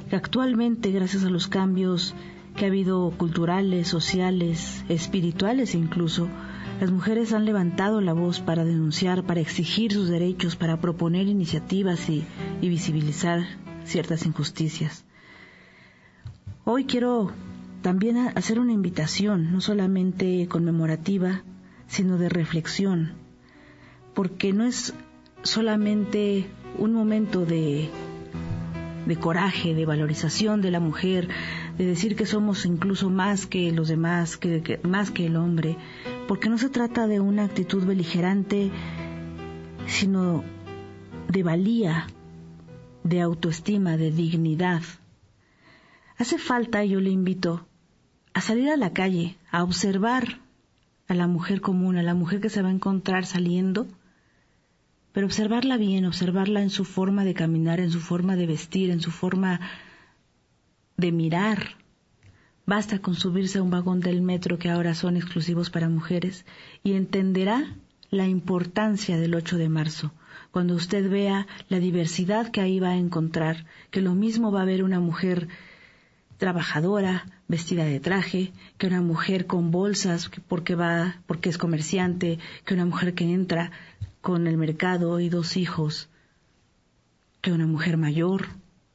que 0.08 0.16
actualmente, 0.16 0.90
gracias 0.92 1.24
a 1.24 1.30
los 1.30 1.48
cambios 1.48 2.14
que 2.56 2.64
ha 2.64 2.68
habido 2.68 3.10
culturales, 3.16 3.88
sociales, 3.88 4.84
espirituales 4.88 5.74
incluso, 5.74 6.28
las 6.80 6.90
mujeres 6.90 7.32
han 7.34 7.44
levantado 7.44 8.00
la 8.00 8.14
voz 8.14 8.40
para 8.40 8.64
denunciar, 8.64 9.22
para 9.24 9.40
exigir 9.40 9.92
sus 9.92 10.08
derechos, 10.08 10.56
para 10.56 10.80
proponer 10.80 11.28
iniciativas 11.28 12.08
y, 12.08 12.24
visibilizar 12.62 13.44
ciertas 13.84 14.24
injusticias. 14.24 15.04
Hoy 16.64 16.84
quiero 16.84 17.32
también 17.82 18.16
hacer 18.16 18.58
una 18.60 18.72
invitación, 18.72 19.52
no 19.52 19.60
solamente 19.60 20.46
conmemorativa, 20.48 21.42
sino 21.86 22.16
de 22.16 22.28
reflexión, 22.28 23.12
porque 24.14 24.52
no 24.52 24.64
es 24.64 24.94
solamente 25.42 26.46
un 26.78 26.92
momento 26.94 27.44
de, 27.44 27.90
coraje, 29.20 29.74
de 29.74 29.84
valorización 29.86 30.62
de 30.62 30.70
la 30.70 30.80
mujer, 30.80 31.28
de 31.76 31.84
decir 31.86 32.14
que 32.14 32.26
somos 32.26 32.64
incluso 32.64 33.10
más 33.10 33.46
que 33.46 33.72
los 33.72 33.88
demás, 33.88 34.36
que- 34.36 34.78
más 34.84 35.10
que 35.10 35.26
el 35.26 35.36
hombre, 35.36 35.76
porque 36.30 36.48
no 36.48 36.58
se 36.58 36.68
trata 36.68 37.08
de 37.08 37.18
una 37.18 37.42
actitud 37.42 37.84
beligerante, 37.84 38.70
sino 39.88 40.44
de 41.26 41.42
valía, 41.42 42.06
de 43.02 43.20
autoestima, 43.20 43.96
de 43.96 44.12
dignidad. 44.12 44.80
Hace 46.18 46.38
falta, 46.38 46.84
yo 46.84 47.00
le 47.00 47.10
invito, 47.10 47.66
a 48.32 48.40
salir 48.40 48.70
a 48.70 48.76
la 48.76 48.92
calle, 48.92 49.38
a 49.50 49.64
observar 49.64 50.38
a 51.08 51.14
la 51.14 51.26
mujer 51.26 51.60
común, 51.60 51.96
a 51.96 52.04
la 52.04 52.14
mujer 52.14 52.40
que 52.40 52.48
se 52.48 52.62
va 52.62 52.68
a 52.68 52.78
encontrar 52.78 53.26
saliendo, 53.26 53.88
pero 55.10 55.26
observarla 55.26 55.78
bien, 55.78 56.04
observarla 56.04 56.62
en 56.62 56.70
su 56.70 56.84
forma 56.84 57.24
de 57.24 57.34
caminar, 57.34 57.80
en 57.80 57.90
su 57.90 57.98
forma 57.98 58.36
de 58.36 58.46
vestir, 58.46 58.90
en 58.90 59.00
su 59.00 59.10
forma 59.10 59.58
de 60.96 61.10
mirar. 61.10 61.79
Basta 62.66 63.00
con 63.00 63.14
subirse 63.14 63.58
a 63.58 63.62
un 63.62 63.70
vagón 63.70 64.00
del 64.00 64.22
metro 64.22 64.58
que 64.58 64.70
ahora 64.70 64.94
son 64.94 65.16
exclusivos 65.16 65.70
para 65.70 65.88
mujeres 65.88 66.44
y 66.82 66.92
entenderá 66.92 67.74
la 68.10 68.26
importancia 68.26 69.18
del 69.18 69.34
8 69.34 69.56
de 69.56 69.68
marzo, 69.68 70.12
cuando 70.50 70.74
usted 70.74 71.08
vea 71.08 71.46
la 71.68 71.78
diversidad 71.78 72.50
que 72.50 72.60
ahí 72.60 72.80
va 72.80 72.90
a 72.90 72.96
encontrar, 72.96 73.66
que 73.90 74.00
lo 74.00 74.14
mismo 74.14 74.50
va 74.50 74.62
a 74.62 74.66
ver 74.66 74.82
una 74.82 75.00
mujer 75.00 75.48
trabajadora, 76.38 77.26
vestida 77.48 77.84
de 77.84 78.00
traje, 78.00 78.52
que 78.78 78.86
una 78.86 79.02
mujer 79.02 79.46
con 79.46 79.70
bolsas 79.70 80.30
porque 80.48 80.74
va, 80.74 81.20
porque 81.26 81.50
es 81.50 81.58
comerciante, 81.58 82.38
que 82.64 82.74
una 82.74 82.86
mujer 82.86 83.14
que 83.14 83.32
entra 83.32 83.70
con 84.20 84.46
el 84.46 84.56
mercado 84.56 85.20
y 85.20 85.28
dos 85.28 85.56
hijos, 85.56 86.08
que 87.42 87.52
una 87.52 87.66
mujer 87.66 87.96
mayor, 87.96 88.48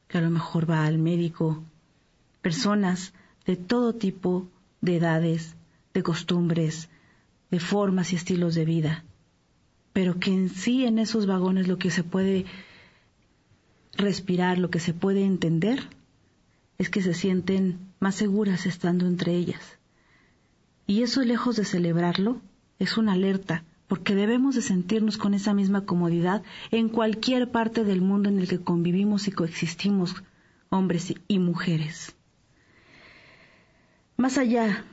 que 0.08 0.18
a 0.18 0.20
lo 0.20 0.30
mejor 0.30 0.68
va 0.68 0.86
al 0.86 0.98
médico, 0.98 1.62
personas 2.42 3.14
de 3.46 3.56
todo 3.56 3.94
tipo 3.94 4.48
de 4.80 4.96
edades, 4.96 5.56
de 5.94 6.02
costumbres, 6.02 6.88
de 7.50 7.60
formas 7.60 8.12
y 8.12 8.16
estilos 8.16 8.54
de 8.54 8.64
vida 8.64 9.04
pero 9.96 10.18
que 10.18 10.30
en 10.30 10.50
sí 10.50 10.84
en 10.84 10.98
esos 10.98 11.24
vagones 11.24 11.68
lo 11.68 11.78
que 11.78 11.90
se 11.90 12.04
puede 12.04 12.44
respirar, 13.94 14.58
lo 14.58 14.68
que 14.68 14.78
se 14.78 14.92
puede 14.92 15.24
entender, 15.24 15.88
es 16.76 16.90
que 16.90 17.00
se 17.00 17.14
sienten 17.14 17.78
más 17.98 18.16
seguras 18.16 18.66
estando 18.66 19.06
entre 19.06 19.34
ellas. 19.34 19.78
Y 20.86 21.00
eso 21.00 21.22
lejos 21.22 21.56
de 21.56 21.64
celebrarlo, 21.64 22.42
es 22.78 22.98
una 22.98 23.14
alerta, 23.14 23.64
porque 23.88 24.14
debemos 24.14 24.54
de 24.54 24.60
sentirnos 24.60 25.16
con 25.16 25.32
esa 25.32 25.54
misma 25.54 25.86
comodidad 25.86 26.42
en 26.70 26.90
cualquier 26.90 27.50
parte 27.50 27.82
del 27.82 28.02
mundo 28.02 28.28
en 28.28 28.38
el 28.38 28.48
que 28.48 28.60
convivimos 28.60 29.28
y 29.28 29.32
coexistimos, 29.32 30.14
hombres 30.68 31.14
y 31.26 31.38
mujeres. 31.38 32.15
Más 34.16 34.38
allá 34.38 34.84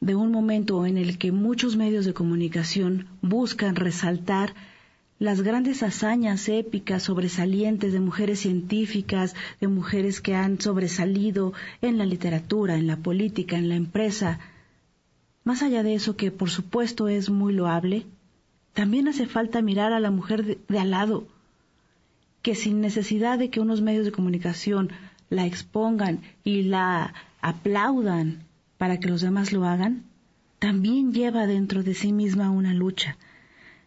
de 0.00 0.14
un 0.14 0.30
momento 0.30 0.84
en 0.84 0.98
el 0.98 1.16
que 1.16 1.32
muchos 1.32 1.76
medios 1.76 2.04
de 2.04 2.12
comunicación 2.12 3.06
buscan 3.22 3.76
resaltar 3.76 4.54
las 5.18 5.40
grandes 5.40 5.82
hazañas 5.82 6.48
épicas 6.48 7.04
sobresalientes 7.04 7.92
de 7.92 8.00
mujeres 8.00 8.40
científicas, 8.40 9.34
de 9.60 9.68
mujeres 9.68 10.20
que 10.20 10.34
han 10.34 10.60
sobresalido 10.60 11.54
en 11.80 11.98
la 11.98 12.04
literatura, 12.04 12.76
en 12.76 12.86
la 12.86 12.98
política, 12.98 13.56
en 13.56 13.68
la 13.68 13.74
empresa. 13.74 14.38
Más 15.44 15.62
allá 15.62 15.82
de 15.82 15.94
eso, 15.94 16.16
que 16.16 16.30
por 16.30 16.50
supuesto 16.50 17.08
es 17.08 17.30
muy 17.30 17.54
loable, 17.54 18.04
también 18.74 19.08
hace 19.08 19.26
falta 19.26 19.62
mirar 19.62 19.92
a 19.92 19.98
la 19.98 20.10
mujer 20.10 20.44
de, 20.44 20.78
al 20.78 20.90
lado, 20.90 21.26
que 22.42 22.54
sin 22.54 22.80
necesidad 22.80 23.38
de 23.38 23.48
que 23.48 23.60
unos 23.60 23.80
medios 23.80 24.04
de 24.04 24.12
comunicación 24.12 24.90
la 25.30 25.46
expongan 25.46 26.20
y 26.44 26.62
la 26.62 27.14
aplaudan 27.40 28.44
para 28.78 28.98
que 28.98 29.08
los 29.08 29.20
demás 29.20 29.52
lo 29.52 29.64
hagan, 29.64 30.04
también 30.58 31.12
lleva 31.12 31.46
dentro 31.46 31.82
de 31.82 31.94
sí 31.94 32.12
misma 32.12 32.50
una 32.50 32.72
lucha. 32.72 33.16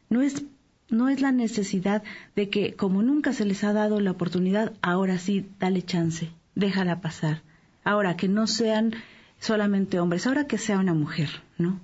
No 0.10 0.22
es, 0.22 0.44
no 0.90 1.10
es 1.10 1.22
la 1.22 1.32
necesidad 1.32 2.04
de 2.36 2.50
que, 2.50 2.76
como 2.76 3.02
nunca 3.02 3.34
se 3.34 3.46
les 3.46 3.64
ha 3.64 3.74
dado 3.74 4.00
la 4.00 4.12
oportunidad, 4.12 4.74
ahora 4.82 5.18
sí, 5.18 5.48
dale 5.60 5.82
chance, 5.82 6.30
déjala 6.56 7.02
pasar. 7.02 7.42
Ahora 7.84 8.16
que 8.16 8.28
no 8.28 8.48
sean 8.48 8.94
solamente 9.40 10.00
hombres, 10.00 10.28
ahora 10.28 10.46
que 10.46 10.58
sea 10.58 10.78
una 10.80 10.94
mujer, 10.94 11.30
¿no? 11.58 11.80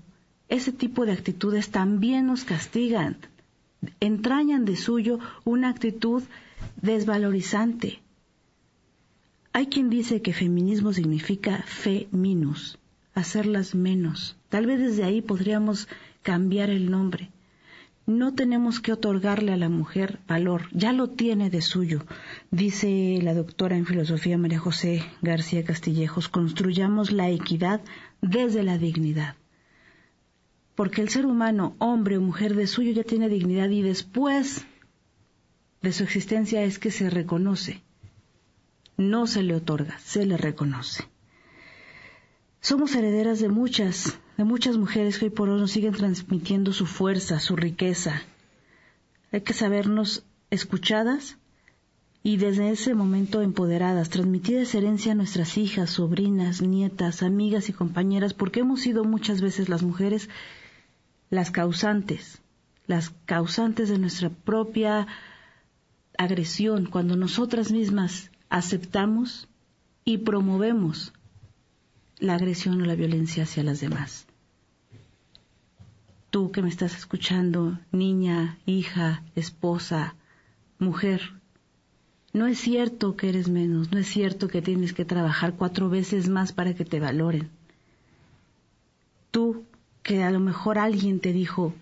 Ese 0.50 0.72
tipo 0.72 1.06
de 1.06 1.12
actitudes 1.14 1.72
también 1.72 2.28
nos 2.28 2.44
castigan, 2.46 3.18
entrañan 4.00 4.64
de 4.66 4.76
suyo 4.76 5.20
una 5.44 5.70
actitud 5.70 6.24
desvalorizante. 6.82 8.00
Hay 9.52 9.68
quien 9.68 9.90
dice 9.90 10.22
que 10.22 10.34
feminismo 10.34 10.94
significa 10.94 11.64
fe 11.66 12.08
minus, 12.12 12.78
hacerlas 13.20 13.76
menos. 13.76 14.38
Tal 14.50 14.66
vez 14.66 14.80
desde 14.80 15.04
ahí 15.04 15.22
podríamos 15.22 15.88
cambiar 16.22 16.70
el 16.70 16.92
nombre. 16.92 17.32
No 18.06 18.34
tenemos 18.34 18.80
que 18.80 18.94
otorgarle 18.94 19.52
a 19.52 19.58
la 19.58 19.68
mujer 19.68 20.20
valor, 20.28 20.70
ya 20.72 20.94
lo 20.94 21.10
tiene 21.10 21.50
de 21.50 21.62
suyo. 21.62 22.06
Dice 22.52 23.20
la 23.22 23.34
doctora 23.34 23.76
en 23.76 23.86
filosofía 23.86 24.38
María 24.38 24.60
José 24.60 25.04
García 25.22 25.66
Castillejos, 25.66 26.30
construyamos 26.30 27.12
la 27.12 27.30
equidad 27.30 27.82
desde 28.22 28.64
la 28.64 28.78
dignidad. 28.78 29.36
Porque 30.76 31.02
el 31.02 31.10
ser 31.10 31.26
humano, 31.26 31.76
hombre 31.80 32.18
o 32.18 32.22
mujer 32.22 32.56
de 32.56 32.68
suyo, 32.68 32.94
ya 32.94 33.04
tiene 33.04 33.28
dignidad 33.28 33.70
y 33.70 33.82
después 33.82 34.66
de 35.82 35.92
su 35.92 36.04
existencia 36.04 36.64
es 36.64 36.80
que 36.80 36.92
se 36.92 37.10
reconoce. 37.10 37.82
No 38.96 39.28
se 39.28 39.44
le 39.44 39.56
otorga, 39.56 40.00
se 40.00 40.26
le 40.26 40.38
reconoce. 40.38 41.04
Somos 42.68 42.96
herederas 42.96 43.40
de 43.40 43.48
muchas, 43.48 44.20
de 44.36 44.44
muchas 44.44 44.76
mujeres 44.76 45.18
que 45.18 45.24
hoy 45.28 45.32
por 45.32 45.48
hoy 45.48 45.58
nos 45.58 45.72
siguen 45.72 45.94
transmitiendo 45.94 46.74
su 46.74 46.86
fuerza, 46.86 47.40
su 47.40 47.56
riqueza. 47.56 48.24
Hay 49.32 49.40
que 49.40 49.54
sabernos 49.54 50.26
escuchadas 50.50 51.38
y 52.24 52.36
desde 52.36 52.70
ese 52.70 52.94
momento 52.94 53.42
empoderadas, 53.42 54.10
transmitir 54.10 54.58
esa 54.58 54.80
herencia 54.80 55.14
a 55.14 55.16
nuestras 55.16 55.58
hijas, 55.58 55.92
sobrinas, 55.92 56.62
nietas, 56.62 57.24
amigas 57.24 57.70
y 57.70 57.72
compañeras, 57.72 58.34
porque 58.34 58.60
hemos 58.60 58.82
sido 58.82 59.06
muchas 59.06 59.40
veces 59.40 59.70
las 59.70 59.82
mujeres 59.82 60.28
las 61.30 61.52
causantes, 61.52 62.42
las 62.86 63.12
causantes 63.24 63.88
de 63.88 63.98
nuestra 63.98 64.30
propia 64.30 65.08
agresión, 66.18 66.88
cuando 66.88 67.16
nosotras 67.16 67.72
mismas 67.72 68.30
aceptamos 68.50 69.48
y 70.04 70.18
promovemos 70.18 71.14
la 72.20 72.36
agresión 72.36 72.82
o 72.82 72.86
la 72.86 72.96
violencia 72.96 73.44
hacia 73.44 73.64
las 73.64 73.80
demás. 73.80 74.26
Tú 76.30 76.52
que 76.52 76.62
me 76.62 76.70
estás 76.70 76.96
escuchando, 76.96 77.80
niña, 77.92 78.58
hija, 78.66 79.24
esposa, 79.36 80.16
mujer, 80.80 81.22
no 82.34 82.48
es 82.48 82.60
cierto 82.60 83.16
que 83.16 83.30
eres 83.30 83.50
menos, 83.50 83.92
no 83.92 84.00
es 84.00 84.08
cierto 84.08 84.48
que 84.48 84.62
tienes 84.62 84.94
que 84.94 85.06
trabajar 85.06 85.54
cuatro 85.54 85.90
veces 85.90 86.28
más 86.30 86.52
para 86.52 86.74
que 86.74 86.86
te 86.86 87.00
valoren. 87.00 87.50
Tú 89.32 89.64
que 90.04 90.24
a 90.24 90.32
lo 90.32 90.40
mejor 90.40 90.78
alguien 90.78 91.20
te 91.20 91.34
dijo, 91.34 91.74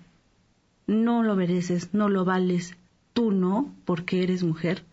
no 0.87 1.23
lo 1.23 1.35
mereces, 1.35 1.93
no 1.93 2.09
lo 2.09 2.25
vales, 2.25 2.75
tú 3.13 3.31
no, 3.31 3.73
porque 3.85 4.23
eres 4.23 4.43
mujer, 4.43 4.83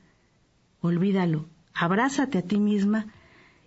olvídalo, 0.81 1.47
abrázate 1.75 2.39
a 2.39 2.43
ti 2.43 2.59
misma 2.59 3.07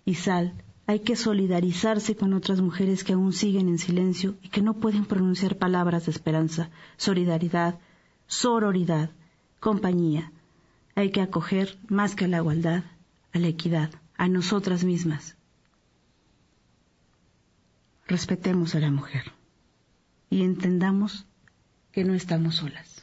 y 0.04 0.14
sal 0.14 0.52
hay 0.86 1.00
que 1.00 1.16
solidarizarse 1.16 2.14
con 2.16 2.32
otras 2.32 2.60
mujeres 2.60 3.02
que 3.02 3.14
aún 3.14 3.32
siguen 3.32 3.68
en 3.68 3.78
silencio 3.78 4.36
y 4.40 4.48
que 4.48 4.62
no 4.62 4.74
pueden 4.74 5.04
pronunciar 5.04 5.56
palabras 5.56 6.06
de 6.06 6.12
esperanza, 6.12 6.70
solidaridad, 6.96 7.80
sororidad, 8.28 9.10
compañía. 9.58 10.32
Hay 10.94 11.10
que 11.10 11.20
acoger 11.20 11.76
más 11.88 12.14
que 12.14 12.26
a 12.26 12.28
la 12.28 12.38
igualdad, 12.38 12.84
a 13.32 13.38
la 13.38 13.48
equidad, 13.48 13.90
a 14.16 14.28
nosotras 14.28 14.84
mismas. 14.84 15.36
Respetemos 18.06 18.76
a 18.76 18.80
la 18.80 18.90
mujer 18.92 19.32
y 20.30 20.42
entendamos 20.42 21.26
que 21.90 22.04
no 22.04 22.14
estamos 22.14 22.56
solas. 22.56 23.02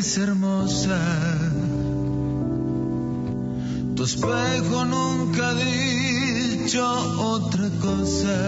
Hermosa. 0.00 0.98
Tu 3.94 4.04
espejo 4.04 4.84
nunca 4.86 5.50
ha 5.50 5.54
dicho 5.54 6.82
otra 7.18 7.68
cosa. 7.82 8.38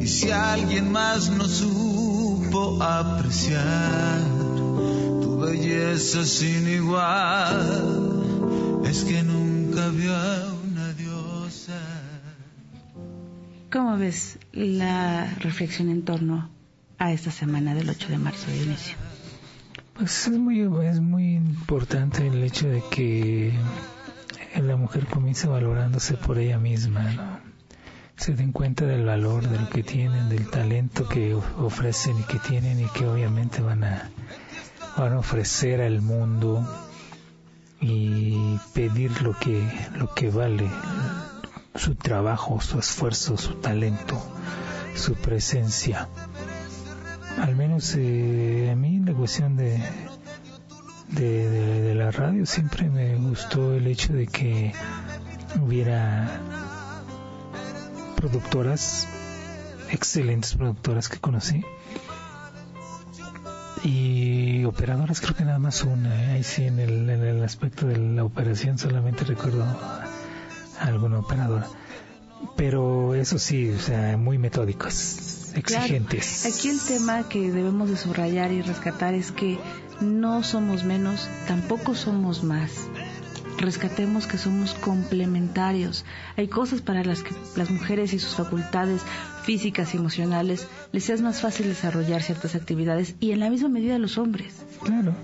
Y 0.00 0.06
si 0.06 0.30
alguien 0.30 0.90
más 0.90 1.30
no 1.30 1.44
supo 1.44 2.82
apreciar 2.82 4.22
tu 5.20 5.38
belleza 5.38 6.24
sin 6.24 6.66
igual, 6.66 8.22
es 8.86 9.04
que 9.04 9.22
nunca 9.22 9.88
vio 9.88 10.14
a 10.16 10.54
una 10.64 10.94
diosa. 10.94 11.78
¿Cómo 13.70 13.98
ves 13.98 14.38
la 14.52 15.34
reflexión 15.40 15.90
en 15.90 16.02
torno 16.06 16.61
a 17.02 17.12
esta 17.12 17.32
semana 17.32 17.74
del 17.74 17.90
8 17.90 18.08
de 18.10 18.18
marzo 18.18 18.48
de 18.48 18.58
inicio? 18.58 18.96
Pues 19.94 20.28
es 20.28 20.38
muy, 20.38 20.60
es 20.86 21.00
muy 21.00 21.34
importante 21.34 22.28
el 22.28 22.42
hecho 22.44 22.68
de 22.68 22.80
que 22.90 23.52
la 24.62 24.76
mujer 24.76 25.06
comience 25.06 25.48
valorándose 25.48 26.14
por 26.14 26.38
ella 26.38 26.58
misma, 26.58 27.02
¿no? 27.12 27.40
se 28.16 28.34
den 28.34 28.52
cuenta 28.52 28.86
del 28.86 29.04
valor 29.04 29.48
de 29.48 29.58
lo 29.58 29.68
que 29.68 29.82
tienen, 29.82 30.28
del 30.28 30.48
talento 30.48 31.08
que 31.08 31.34
ofrecen 31.34 32.20
y 32.20 32.22
que 32.22 32.38
tienen 32.38 32.78
y 32.78 32.86
que 32.86 33.08
obviamente 33.08 33.60
van 33.62 33.82
a, 33.82 34.08
van 34.96 35.14
a 35.14 35.18
ofrecer 35.18 35.80
al 35.80 36.02
mundo 36.02 36.64
y 37.80 38.60
pedir 38.74 39.22
lo 39.22 39.36
que, 39.36 39.68
lo 39.96 40.14
que 40.14 40.30
vale 40.30 40.70
su 41.74 41.96
trabajo, 41.96 42.60
su 42.60 42.78
esfuerzo, 42.78 43.36
su 43.36 43.54
talento, 43.54 44.22
su 44.94 45.14
presencia. 45.14 46.08
Al 47.40 47.56
menos 47.56 47.94
eh, 47.96 48.70
a 48.72 48.76
mí 48.76 49.00
la 49.00 49.14
cuestión 49.14 49.56
de, 49.56 49.80
de, 51.08 51.94
la 51.94 52.10
radio 52.10 52.46
siempre 52.46 52.88
me 52.88 53.16
gustó 53.16 53.74
el 53.74 53.86
hecho 53.86 54.12
de 54.12 54.26
que 54.26 54.72
hubiera 55.60 56.40
productoras, 58.16 59.08
excelentes 59.90 60.54
productoras 60.54 61.08
que 61.08 61.18
conocí. 61.18 61.64
Y 63.84 64.64
operadoras 64.64 65.20
creo 65.20 65.34
que 65.34 65.44
nada 65.44 65.58
más 65.58 65.82
una, 65.82 66.24
¿eh? 66.24 66.32
ahí 66.34 66.44
sí 66.44 66.64
en 66.64 66.78
el, 66.78 67.10
en 67.10 67.24
el 67.24 67.42
aspecto 67.42 67.86
de 67.86 67.98
la 67.98 68.22
operación 68.24 68.78
solamente 68.78 69.24
recuerdo 69.24 69.66
alguna 70.78 71.18
operadora. 71.18 71.66
Pero 72.56 73.14
eso 73.14 73.38
sí, 73.38 73.70
o 73.70 73.78
sea, 73.78 74.16
muy 74.16 74.38
metódicos, 74.38 75.31
exigentes. 75.54 76.46
Aquí 76.46 76.68
el 76.68 76.80
tema 76.80 77.28
que 77.28 77.50
debemos 77.50 77.90
de 77.90 77.96
subrayar 77.96 78.52
y 78.52 78.62
rescatar 78.62 79.14
es 79.14 79.32
que 79.32 79.58
no 80.00 80.42
somos 80.42 80.84
menos, 80.84 81.28
tampoco 81.46 81.94
somos 81.94 82.42
más 82.42 82.88
rescatemos 83.62 84.26
que 84.26 84.38
somos 84.38 84.74
complementarios. 84.74 86.04
Hay 86.36 86.48
cosas 86.48 86.82
para 86.82 87.04
las 87.04 87.22
que 87.22 87.34
las 87.56 87.70
mujeres 87.70 88.12
y 88.12 88.18
sus 88.18 88.34
facultades 88.34 89.02
físicas 89.44 89.94
y 89.94 89.98
emocionales 89.98 90.68
les 90.90 91.08
es 91.08 91.22
más 91.22 91.40
fácil 91.40 91.68
desarrollar 91.68 92.22
ciertas 92.22 92.54
actividades 92.54 93.14
y 93.20 93.30
en 93.30 93.40
la 93.40 93.50
misma 93.50 93.68
medida 93.68 93.98
los 93.98 94.18
hombres. 94.18 94.64
Claro. 94.82 95.14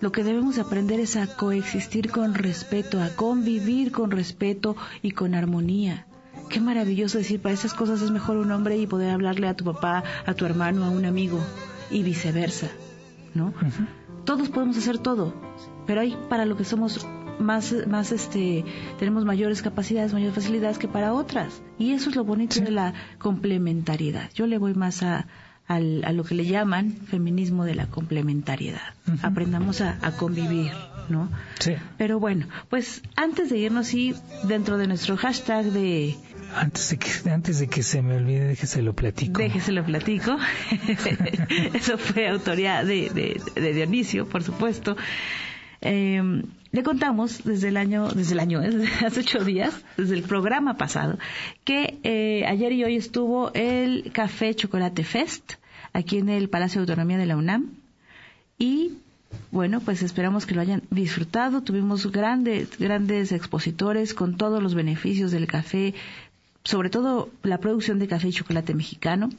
Lo 0.00 0.12
que 0.12 0.24
debemos 0.24 0.58
aprender 0.58 1.00
es 1.00 1.16
a 1.16 1.26
coexistir 1.26 2.10
con 2.10 2.34
respeto, 2.34 3.00
a 3.00 3.08
convivir 3.10 3.92
con 3.92 4.10
respeto 4.10 4.76
y 5.00 5.12
con 5.12 5.34
armonía. 5.34 6.06
Qué 6.48 6.60
maravilloso 6.60 7.18
decir, 7.18 7.40
para 7.40 7.54
esas 7.54 7.74
cosas 7.74 8.02
es 8.02 8.10
mejor 8.10 8.36
un 8.36 8.52
hombre 8.52 8.76
y 8.78 8.86
poder 8.86 9.10
hablarle 9.10 9.48
a 9.48 9.54
tu 9.54 9.64
papá, 9.64 10.04
a 10.24 10.34
tu 10.34 10.44
hermano, 10.44 10.84
a 10.84 10.90
un 10.90 11.04
amigo 11.04 11.40
y 11.90 12.02
viceversa, 12.02 12.68
¿no? 13.34 13.52
Todos 14.24 14.48
podemos 14.48 14.76
hacer 14.76 14.98
todo, 14.98 15.34
pero 15.86 16.00
hay 16.00 16.16
para 16.28 16.44
lo 16.44 16.56
que 16.56 16.64
somos 16.64 17.06
más, 17.38 17.74
más 17.86 18.12
este, 18.12 18.64
tenemos 18.98 19.24
mayores 19.24 19.62
capacidades, 19.62 20.12
mayores 20.12 20.34
facilidades 20.34 20.78
que 20.78 20.88
para 20.88 21.12
otras. 21.12 21.62
Y 21.78 21.92
eso 21.92 22.10
es 22.10 22.16
lo 22.16 22.24
bonito 22.24 22.60
de 22.60 22.70
la 22.70 22.94
complementariedad. 23.18 24.30
Yo 24.34 24.46
le 24.46 24.58
voy 24.58 24.74
más 24.74 25.02
a, 25.02 25.26
a 25.68 25.80
lo 25.80 26.24
que 26.24 26.34
le 26.34 26.46
llaman 26.46 26.92
feminismo 26.92 27.64
de 27.64 27.74
la 27.74 27.86
complementariedad. 27.86 28.94
Aprendamos 29.22 29.80
a, 29.80 29.98
convivir, 30.16 30.72
¿no? 31.08 31.28
Sí. 31.58 31.72
Pero 31.98 32.20
bueno, 32.20 32.46
pues 32.68 33.02
antes 33.16 33.50
de 33.50 33.58
irnos, 33.58 33.88
sí, 33.88 34.14
dentro 34.44 34.78
de 34.78 34.86
nuestro 34.86 35.16
hashtag 35.16 35.66
de... 35.66 36.16
Antes 36.54 36.90
de 36.90 36.98
que, 36.98 37.30
antes 37.30 37.58
de 37.58 37.68
que 37.68 37.82
se 37.82 38.02
me 38.02 38.16
olvide, 38.16 38.46
déjese 38.46 38.82
lo 38.82 38.94
platico. 38.94 39.38
Déjese 39.38 39.72
lo 39.72 39.84
platico. 39.84 40.36
Eso 41.74 41.98
fue 41.98 42.28
autoría 42.28 42.84
de, 42.84 43.10
de, 43.10 43.60
de 43.60 43.72
Dionisio, 43.74 44.28
por 44.28 44.42
supuesto. 44.42 44.96
Eh, 45.80 46.42
le 46.72 46.82
contamos 46.82 47.44
desde 47.44 47.68
el 47.68 47.76
año, 47.76 48.08
desde 48.08 48.34
el 48.34 48.40
año, 48.40 48.60
desde 48.60 49.06
hace 49.06 49.20
ocho 49.20 49.44
días, 49.44 49.82
desde 49.96 50.14
el 50.14 50.22
programa 50.22 50.76
pasado, 50.76 51.18
que 51.64 51.98
eh, 52.02 52.44
ayer 52.46 52.72
y 52.72 52.84
hoy 52.84 52.96
estuvo 52.96 53.50
el 53.54 54.10
Café 54.12 54.54
Chocolate 54.54 55.04
Fest 55.04 55.54
aquí 55.92 56.18
en 56.18 56.28
el 56.28 56.48
Palacio 56.48 56.80
de 56.80 56.82
Autonomía 56.82 57.18
de 57.18 57.26
la 57.26 57.36
UNAM 57.36 57.76
y 58.58 58.98
bueno, 59.50 59.80
pues 59.80 60.02
esperamos 60.02 60.46
que 60.46 60.54
lo 60.54 60.60
hayan 60.60 60.82
disfrutado. 60.90 61.62
Tuvimos 61.62 62.10
grandes, 62.10 62.78
grandes 62.78 63.32
expositores 63.32 64.14
con 64.14 64.36
todos 64.36 64.62
los 64.62 64.74
beneficios 64.74 65.30
del 65.30 65.46
café, 65.46 65.94
sobre 66.66 66.90
todo 66.90 67.30
la 67.44 67.58
producción 67.58 68.00
de 68.00 68.08
café 68.08 68.28
y 68.28 68.32
chocolate 68.32 68.74
mexicano, 68.74 69.30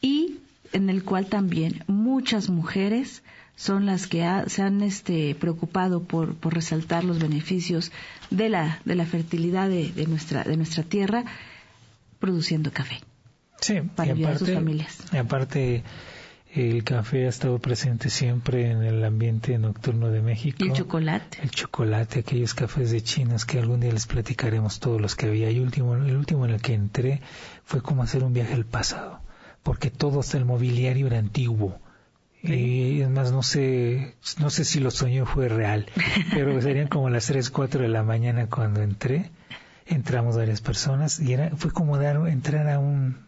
y 0.00 0.38
en 0.72 0.88
el 0.88 1.04
cual 1.04 1.26
también 1.26 1.84
muchas 1.86 2.48
mujeres 2.48 3.22
son 3.56 3.84
las 3.84 4.06
que 4.06 4.26
se 4.46 4.62
han 4.62 4.82
este, 4.82 5.34
preocupado 5.34 6.02
por, 6.02 6.34
por, 6.34 6.54
resaltar 6.54 7.04
los 7.04 7.18
beneficios 7.18 7.92
de 8.30 8.48
la, 8.48 8.80
de 8.84 8.94
la 8.94 9.04
fertilidad 9.04 9.68
de, 9.68 9.92
de, 9.92 10.06
nuestra, 10.06 10.44
de 10.44 10.56
nuestra 10.56 10.82
tierra 10.82 11.24
produciendo 12.20 12.72
café. 12.72 13.00
Sí, 13.60 13.80
para 13.94 14.12
ayudar 14.12 14.34
a 14.34 14.38
sus 14.38 14.50
familias. 14.50 14.98
Y 15.12 15.16
aparte, 15.18 15.84
el 16.56 16.84
café 16.84 17.26
ha 17.26 17.28
estado 17.28 17.58
presente 17.58 18.10
siempre 18.10 18.70
en 18.70 18.82
el 18.82 19.04
ambiente 19.04 19.58
nocturno 19.58 20.10
de 20.10 20.22
México. 20.22 20.64
el 20.64 20.72
chocolate. 20.72 21.38
El 21.42 21.50
chocolate, 21.50 22.20
aquellos 22.20 22.54
cafés 22.54 22.90
de 22.90 23.02
chinas 23.02 23.44
que 23.44 23.58
algún 23.58 23.80
día 23.80 23.92
les 23.92 24.06
platicaremos 24.06 24.80
todos 24.80 25.00
los 25.00 25.16
que 25.16 25.26
había. 25.26 25.50
Y 25.50 25.60
último, 25.60 25.94
el 25.94 26.16
último 26.16 26.44
en 26.44 26.52
el 26.52 26.62
que 26.62 26.74
entré 26.74 27.20
fue 27.64 27.82
como 27.82 28.02
hacer 28.02 28.24
un 28.24 28.32
viaje 28.32 28.54
al 28.54 28.64
pasado, 28.64 29.20
porque 29.62 29.90
todo 29.90 30.20
hasta 30.20 30.38
el 30.38 30.44
mobiliario 30.44 31.06
era 31.06 31.18
antiguo 31.18 31.80
y 32.54 33.00
es 33.00 33.10
más, 33.10 33.32
no 33.32 33.42
sé, 33.42 34.14
no 34.38 34.50
sé 34.50 34.64
si 34.64 34.80
lo 34.80 34.90
soñé 34.90 35.24
fue 35.24 35.48
real, 35.48 35.86
pero 36.32 36.60
serían 36.60 36.88
como 36.88 37.10
las 37.10 37.26
3, 37.26 37.50
4 37.50 37.82
de 37.82 37.88
la 37.88 38.02
mañana 38.02 38.48
cuando 38.48 38.82
entré. 38.82 39.30
Entramos 39.86 40.36
varias 40.36 40.60
personas 40.60 41.20
y 41.20 41.32
era, 41.32 41.50
fue 41.56 41.70
como 41.70 41.96
dar, 41.96 42.16
entrar 42.28 42.68
a 42.68 42.78
un, 42.78 43.24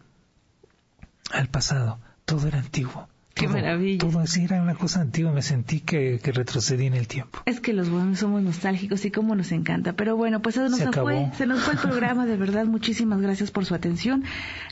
al 1.31 1.47
pasado. 1.47 1.99
Todo 2.25 2.47
era 2.47 2.59
antiguo. 2.59 3.07
Qué 3.39 3.47
maravilla. 3.47 3.99
Todo 3.99 4.19
así 4.19 4.43
era 4.43 4.61
una 4.61 4.75
cosa 4.75 4.99
antigua, 5.01 5.31
me 5.31 5.41
sentí 5.41 5.79
que, 5.79 6.19
retrocedí 6.21 6.85
en 6.85 6.93
el 6.93 7.07
tiempo. 7.07 7.39
Es 7.45 7.61
que 7.61 7.73
los 7.73 7.89
buenos 7.89 8.19
somos 8.19 8.41
nostálgicos 8.41 9.05
y 9.05 9.11
cómo 9.11 9.35
nos 9.35 9.51
encanta. 9.51 9.93
Pero 9.93 10.17
bueno, 10.17 10.41
pues 10.41 10.55
se 10.55 10.61
nos 10.61 10.81
fue, 10.95 11.31
se 11.37 11.45
nos 11.45 11.61
fue 11.61 11.73
el 11.73 11.79
programa, 11.79 12.25
de 12.25 12.35
verdad, 12.35 12.65
muchísimas 12.65 13.21
gracias 13.21 13.51
por 13.51 13.65
su 13.65 13.75
atención. 13.75 14.25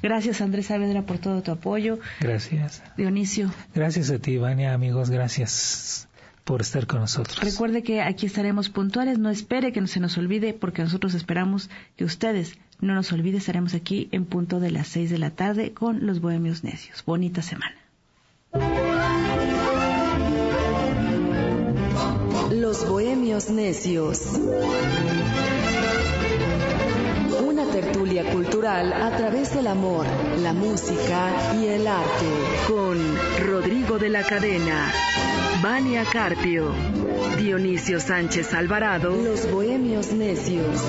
Gracias 0.03 0.41
Andrés 0.41 0.68
Saavedra 0.68 1.03
por 1.03 1.18
todo 1.18 1.41
tu 1.41 1.51
apoyo. 1.51 1.99
Gracias. 2.20 2.84
Dionisio. 2.97 3.51
Gracias 3.74 4.11
a 4.11 4.20
ti, 4.20 4.38
Vania, 4.38 4.74
amigos, 4.74 5.09
gracias 5.09 6.09
por 6.43 6.61
estar 6.61 6.88
con 6.88 7.01
nosotros. 7.01 7.39
Recuerde 7.41 7.84
que 7.84 8.01
aquí 8.01 8.26
estaremos 8.26 8.70
puntuales, 8.70 9.18
no 9.18 9.30
espere 9.30 9.72
que 9.72 9.82
no 9.82 9.88
se 9.88 9.99
nos 9.99 10.18
olvide, 10.18 10.53
porque 10.53 10.82
nosotros 10.82 11.13
esperamos 11.13 11.70
que 11.95 12.05
ustedes 12.05 12.57
no 12.80 12.93
nos 12.95 13.11
olviden, 13.11 13.38
estaremos 13.38 13.74
aquí 13.74 14.07
en 14.11 14.26
punto 14.26 14.59
de 14.59 14.72
las 14.72 14.88
seis 14.88 15.09
de 15.09 15.18
la 15.18 15.32
tarde 15.32 15.74
con 15.74 16.05
los 16.05 16.20
Bohemios 16.22 16.63
Necios. 16.63 17.03
Bonita 17.05 17.41
semana. 17.41 17.76
Los 22.51 22.87
Bohemios 22.87 23.49
Necios. 23.49 24.21
Una 27.45 27.65
tertulia 27.65 28.31
cultural 28.31 28.93
a 28.93 29.15
través 29.15 29.53
del 29.53 29.67
amor, 29.67 30.05
la 30.41 30.53
música 30.53 31.55
y 31.59 31.67
el 31.67 31.87
arte. 31.87 32.25
Con 32.67 32.97
Rodrigo 33.45 33.97
de 33.97 34.09
la 34.09 34.23
Cadena, 34.23 34.91
Vania 35.61 36.03
Carpio, 36.11 36.73
Dionisio 37.37 37.99
Sánchez 37.99 38.53
Alvarado. 38.53 39.11
Los 39.11 39.49
Bohemios 39.51 40.11
Necios. 40.11 40.81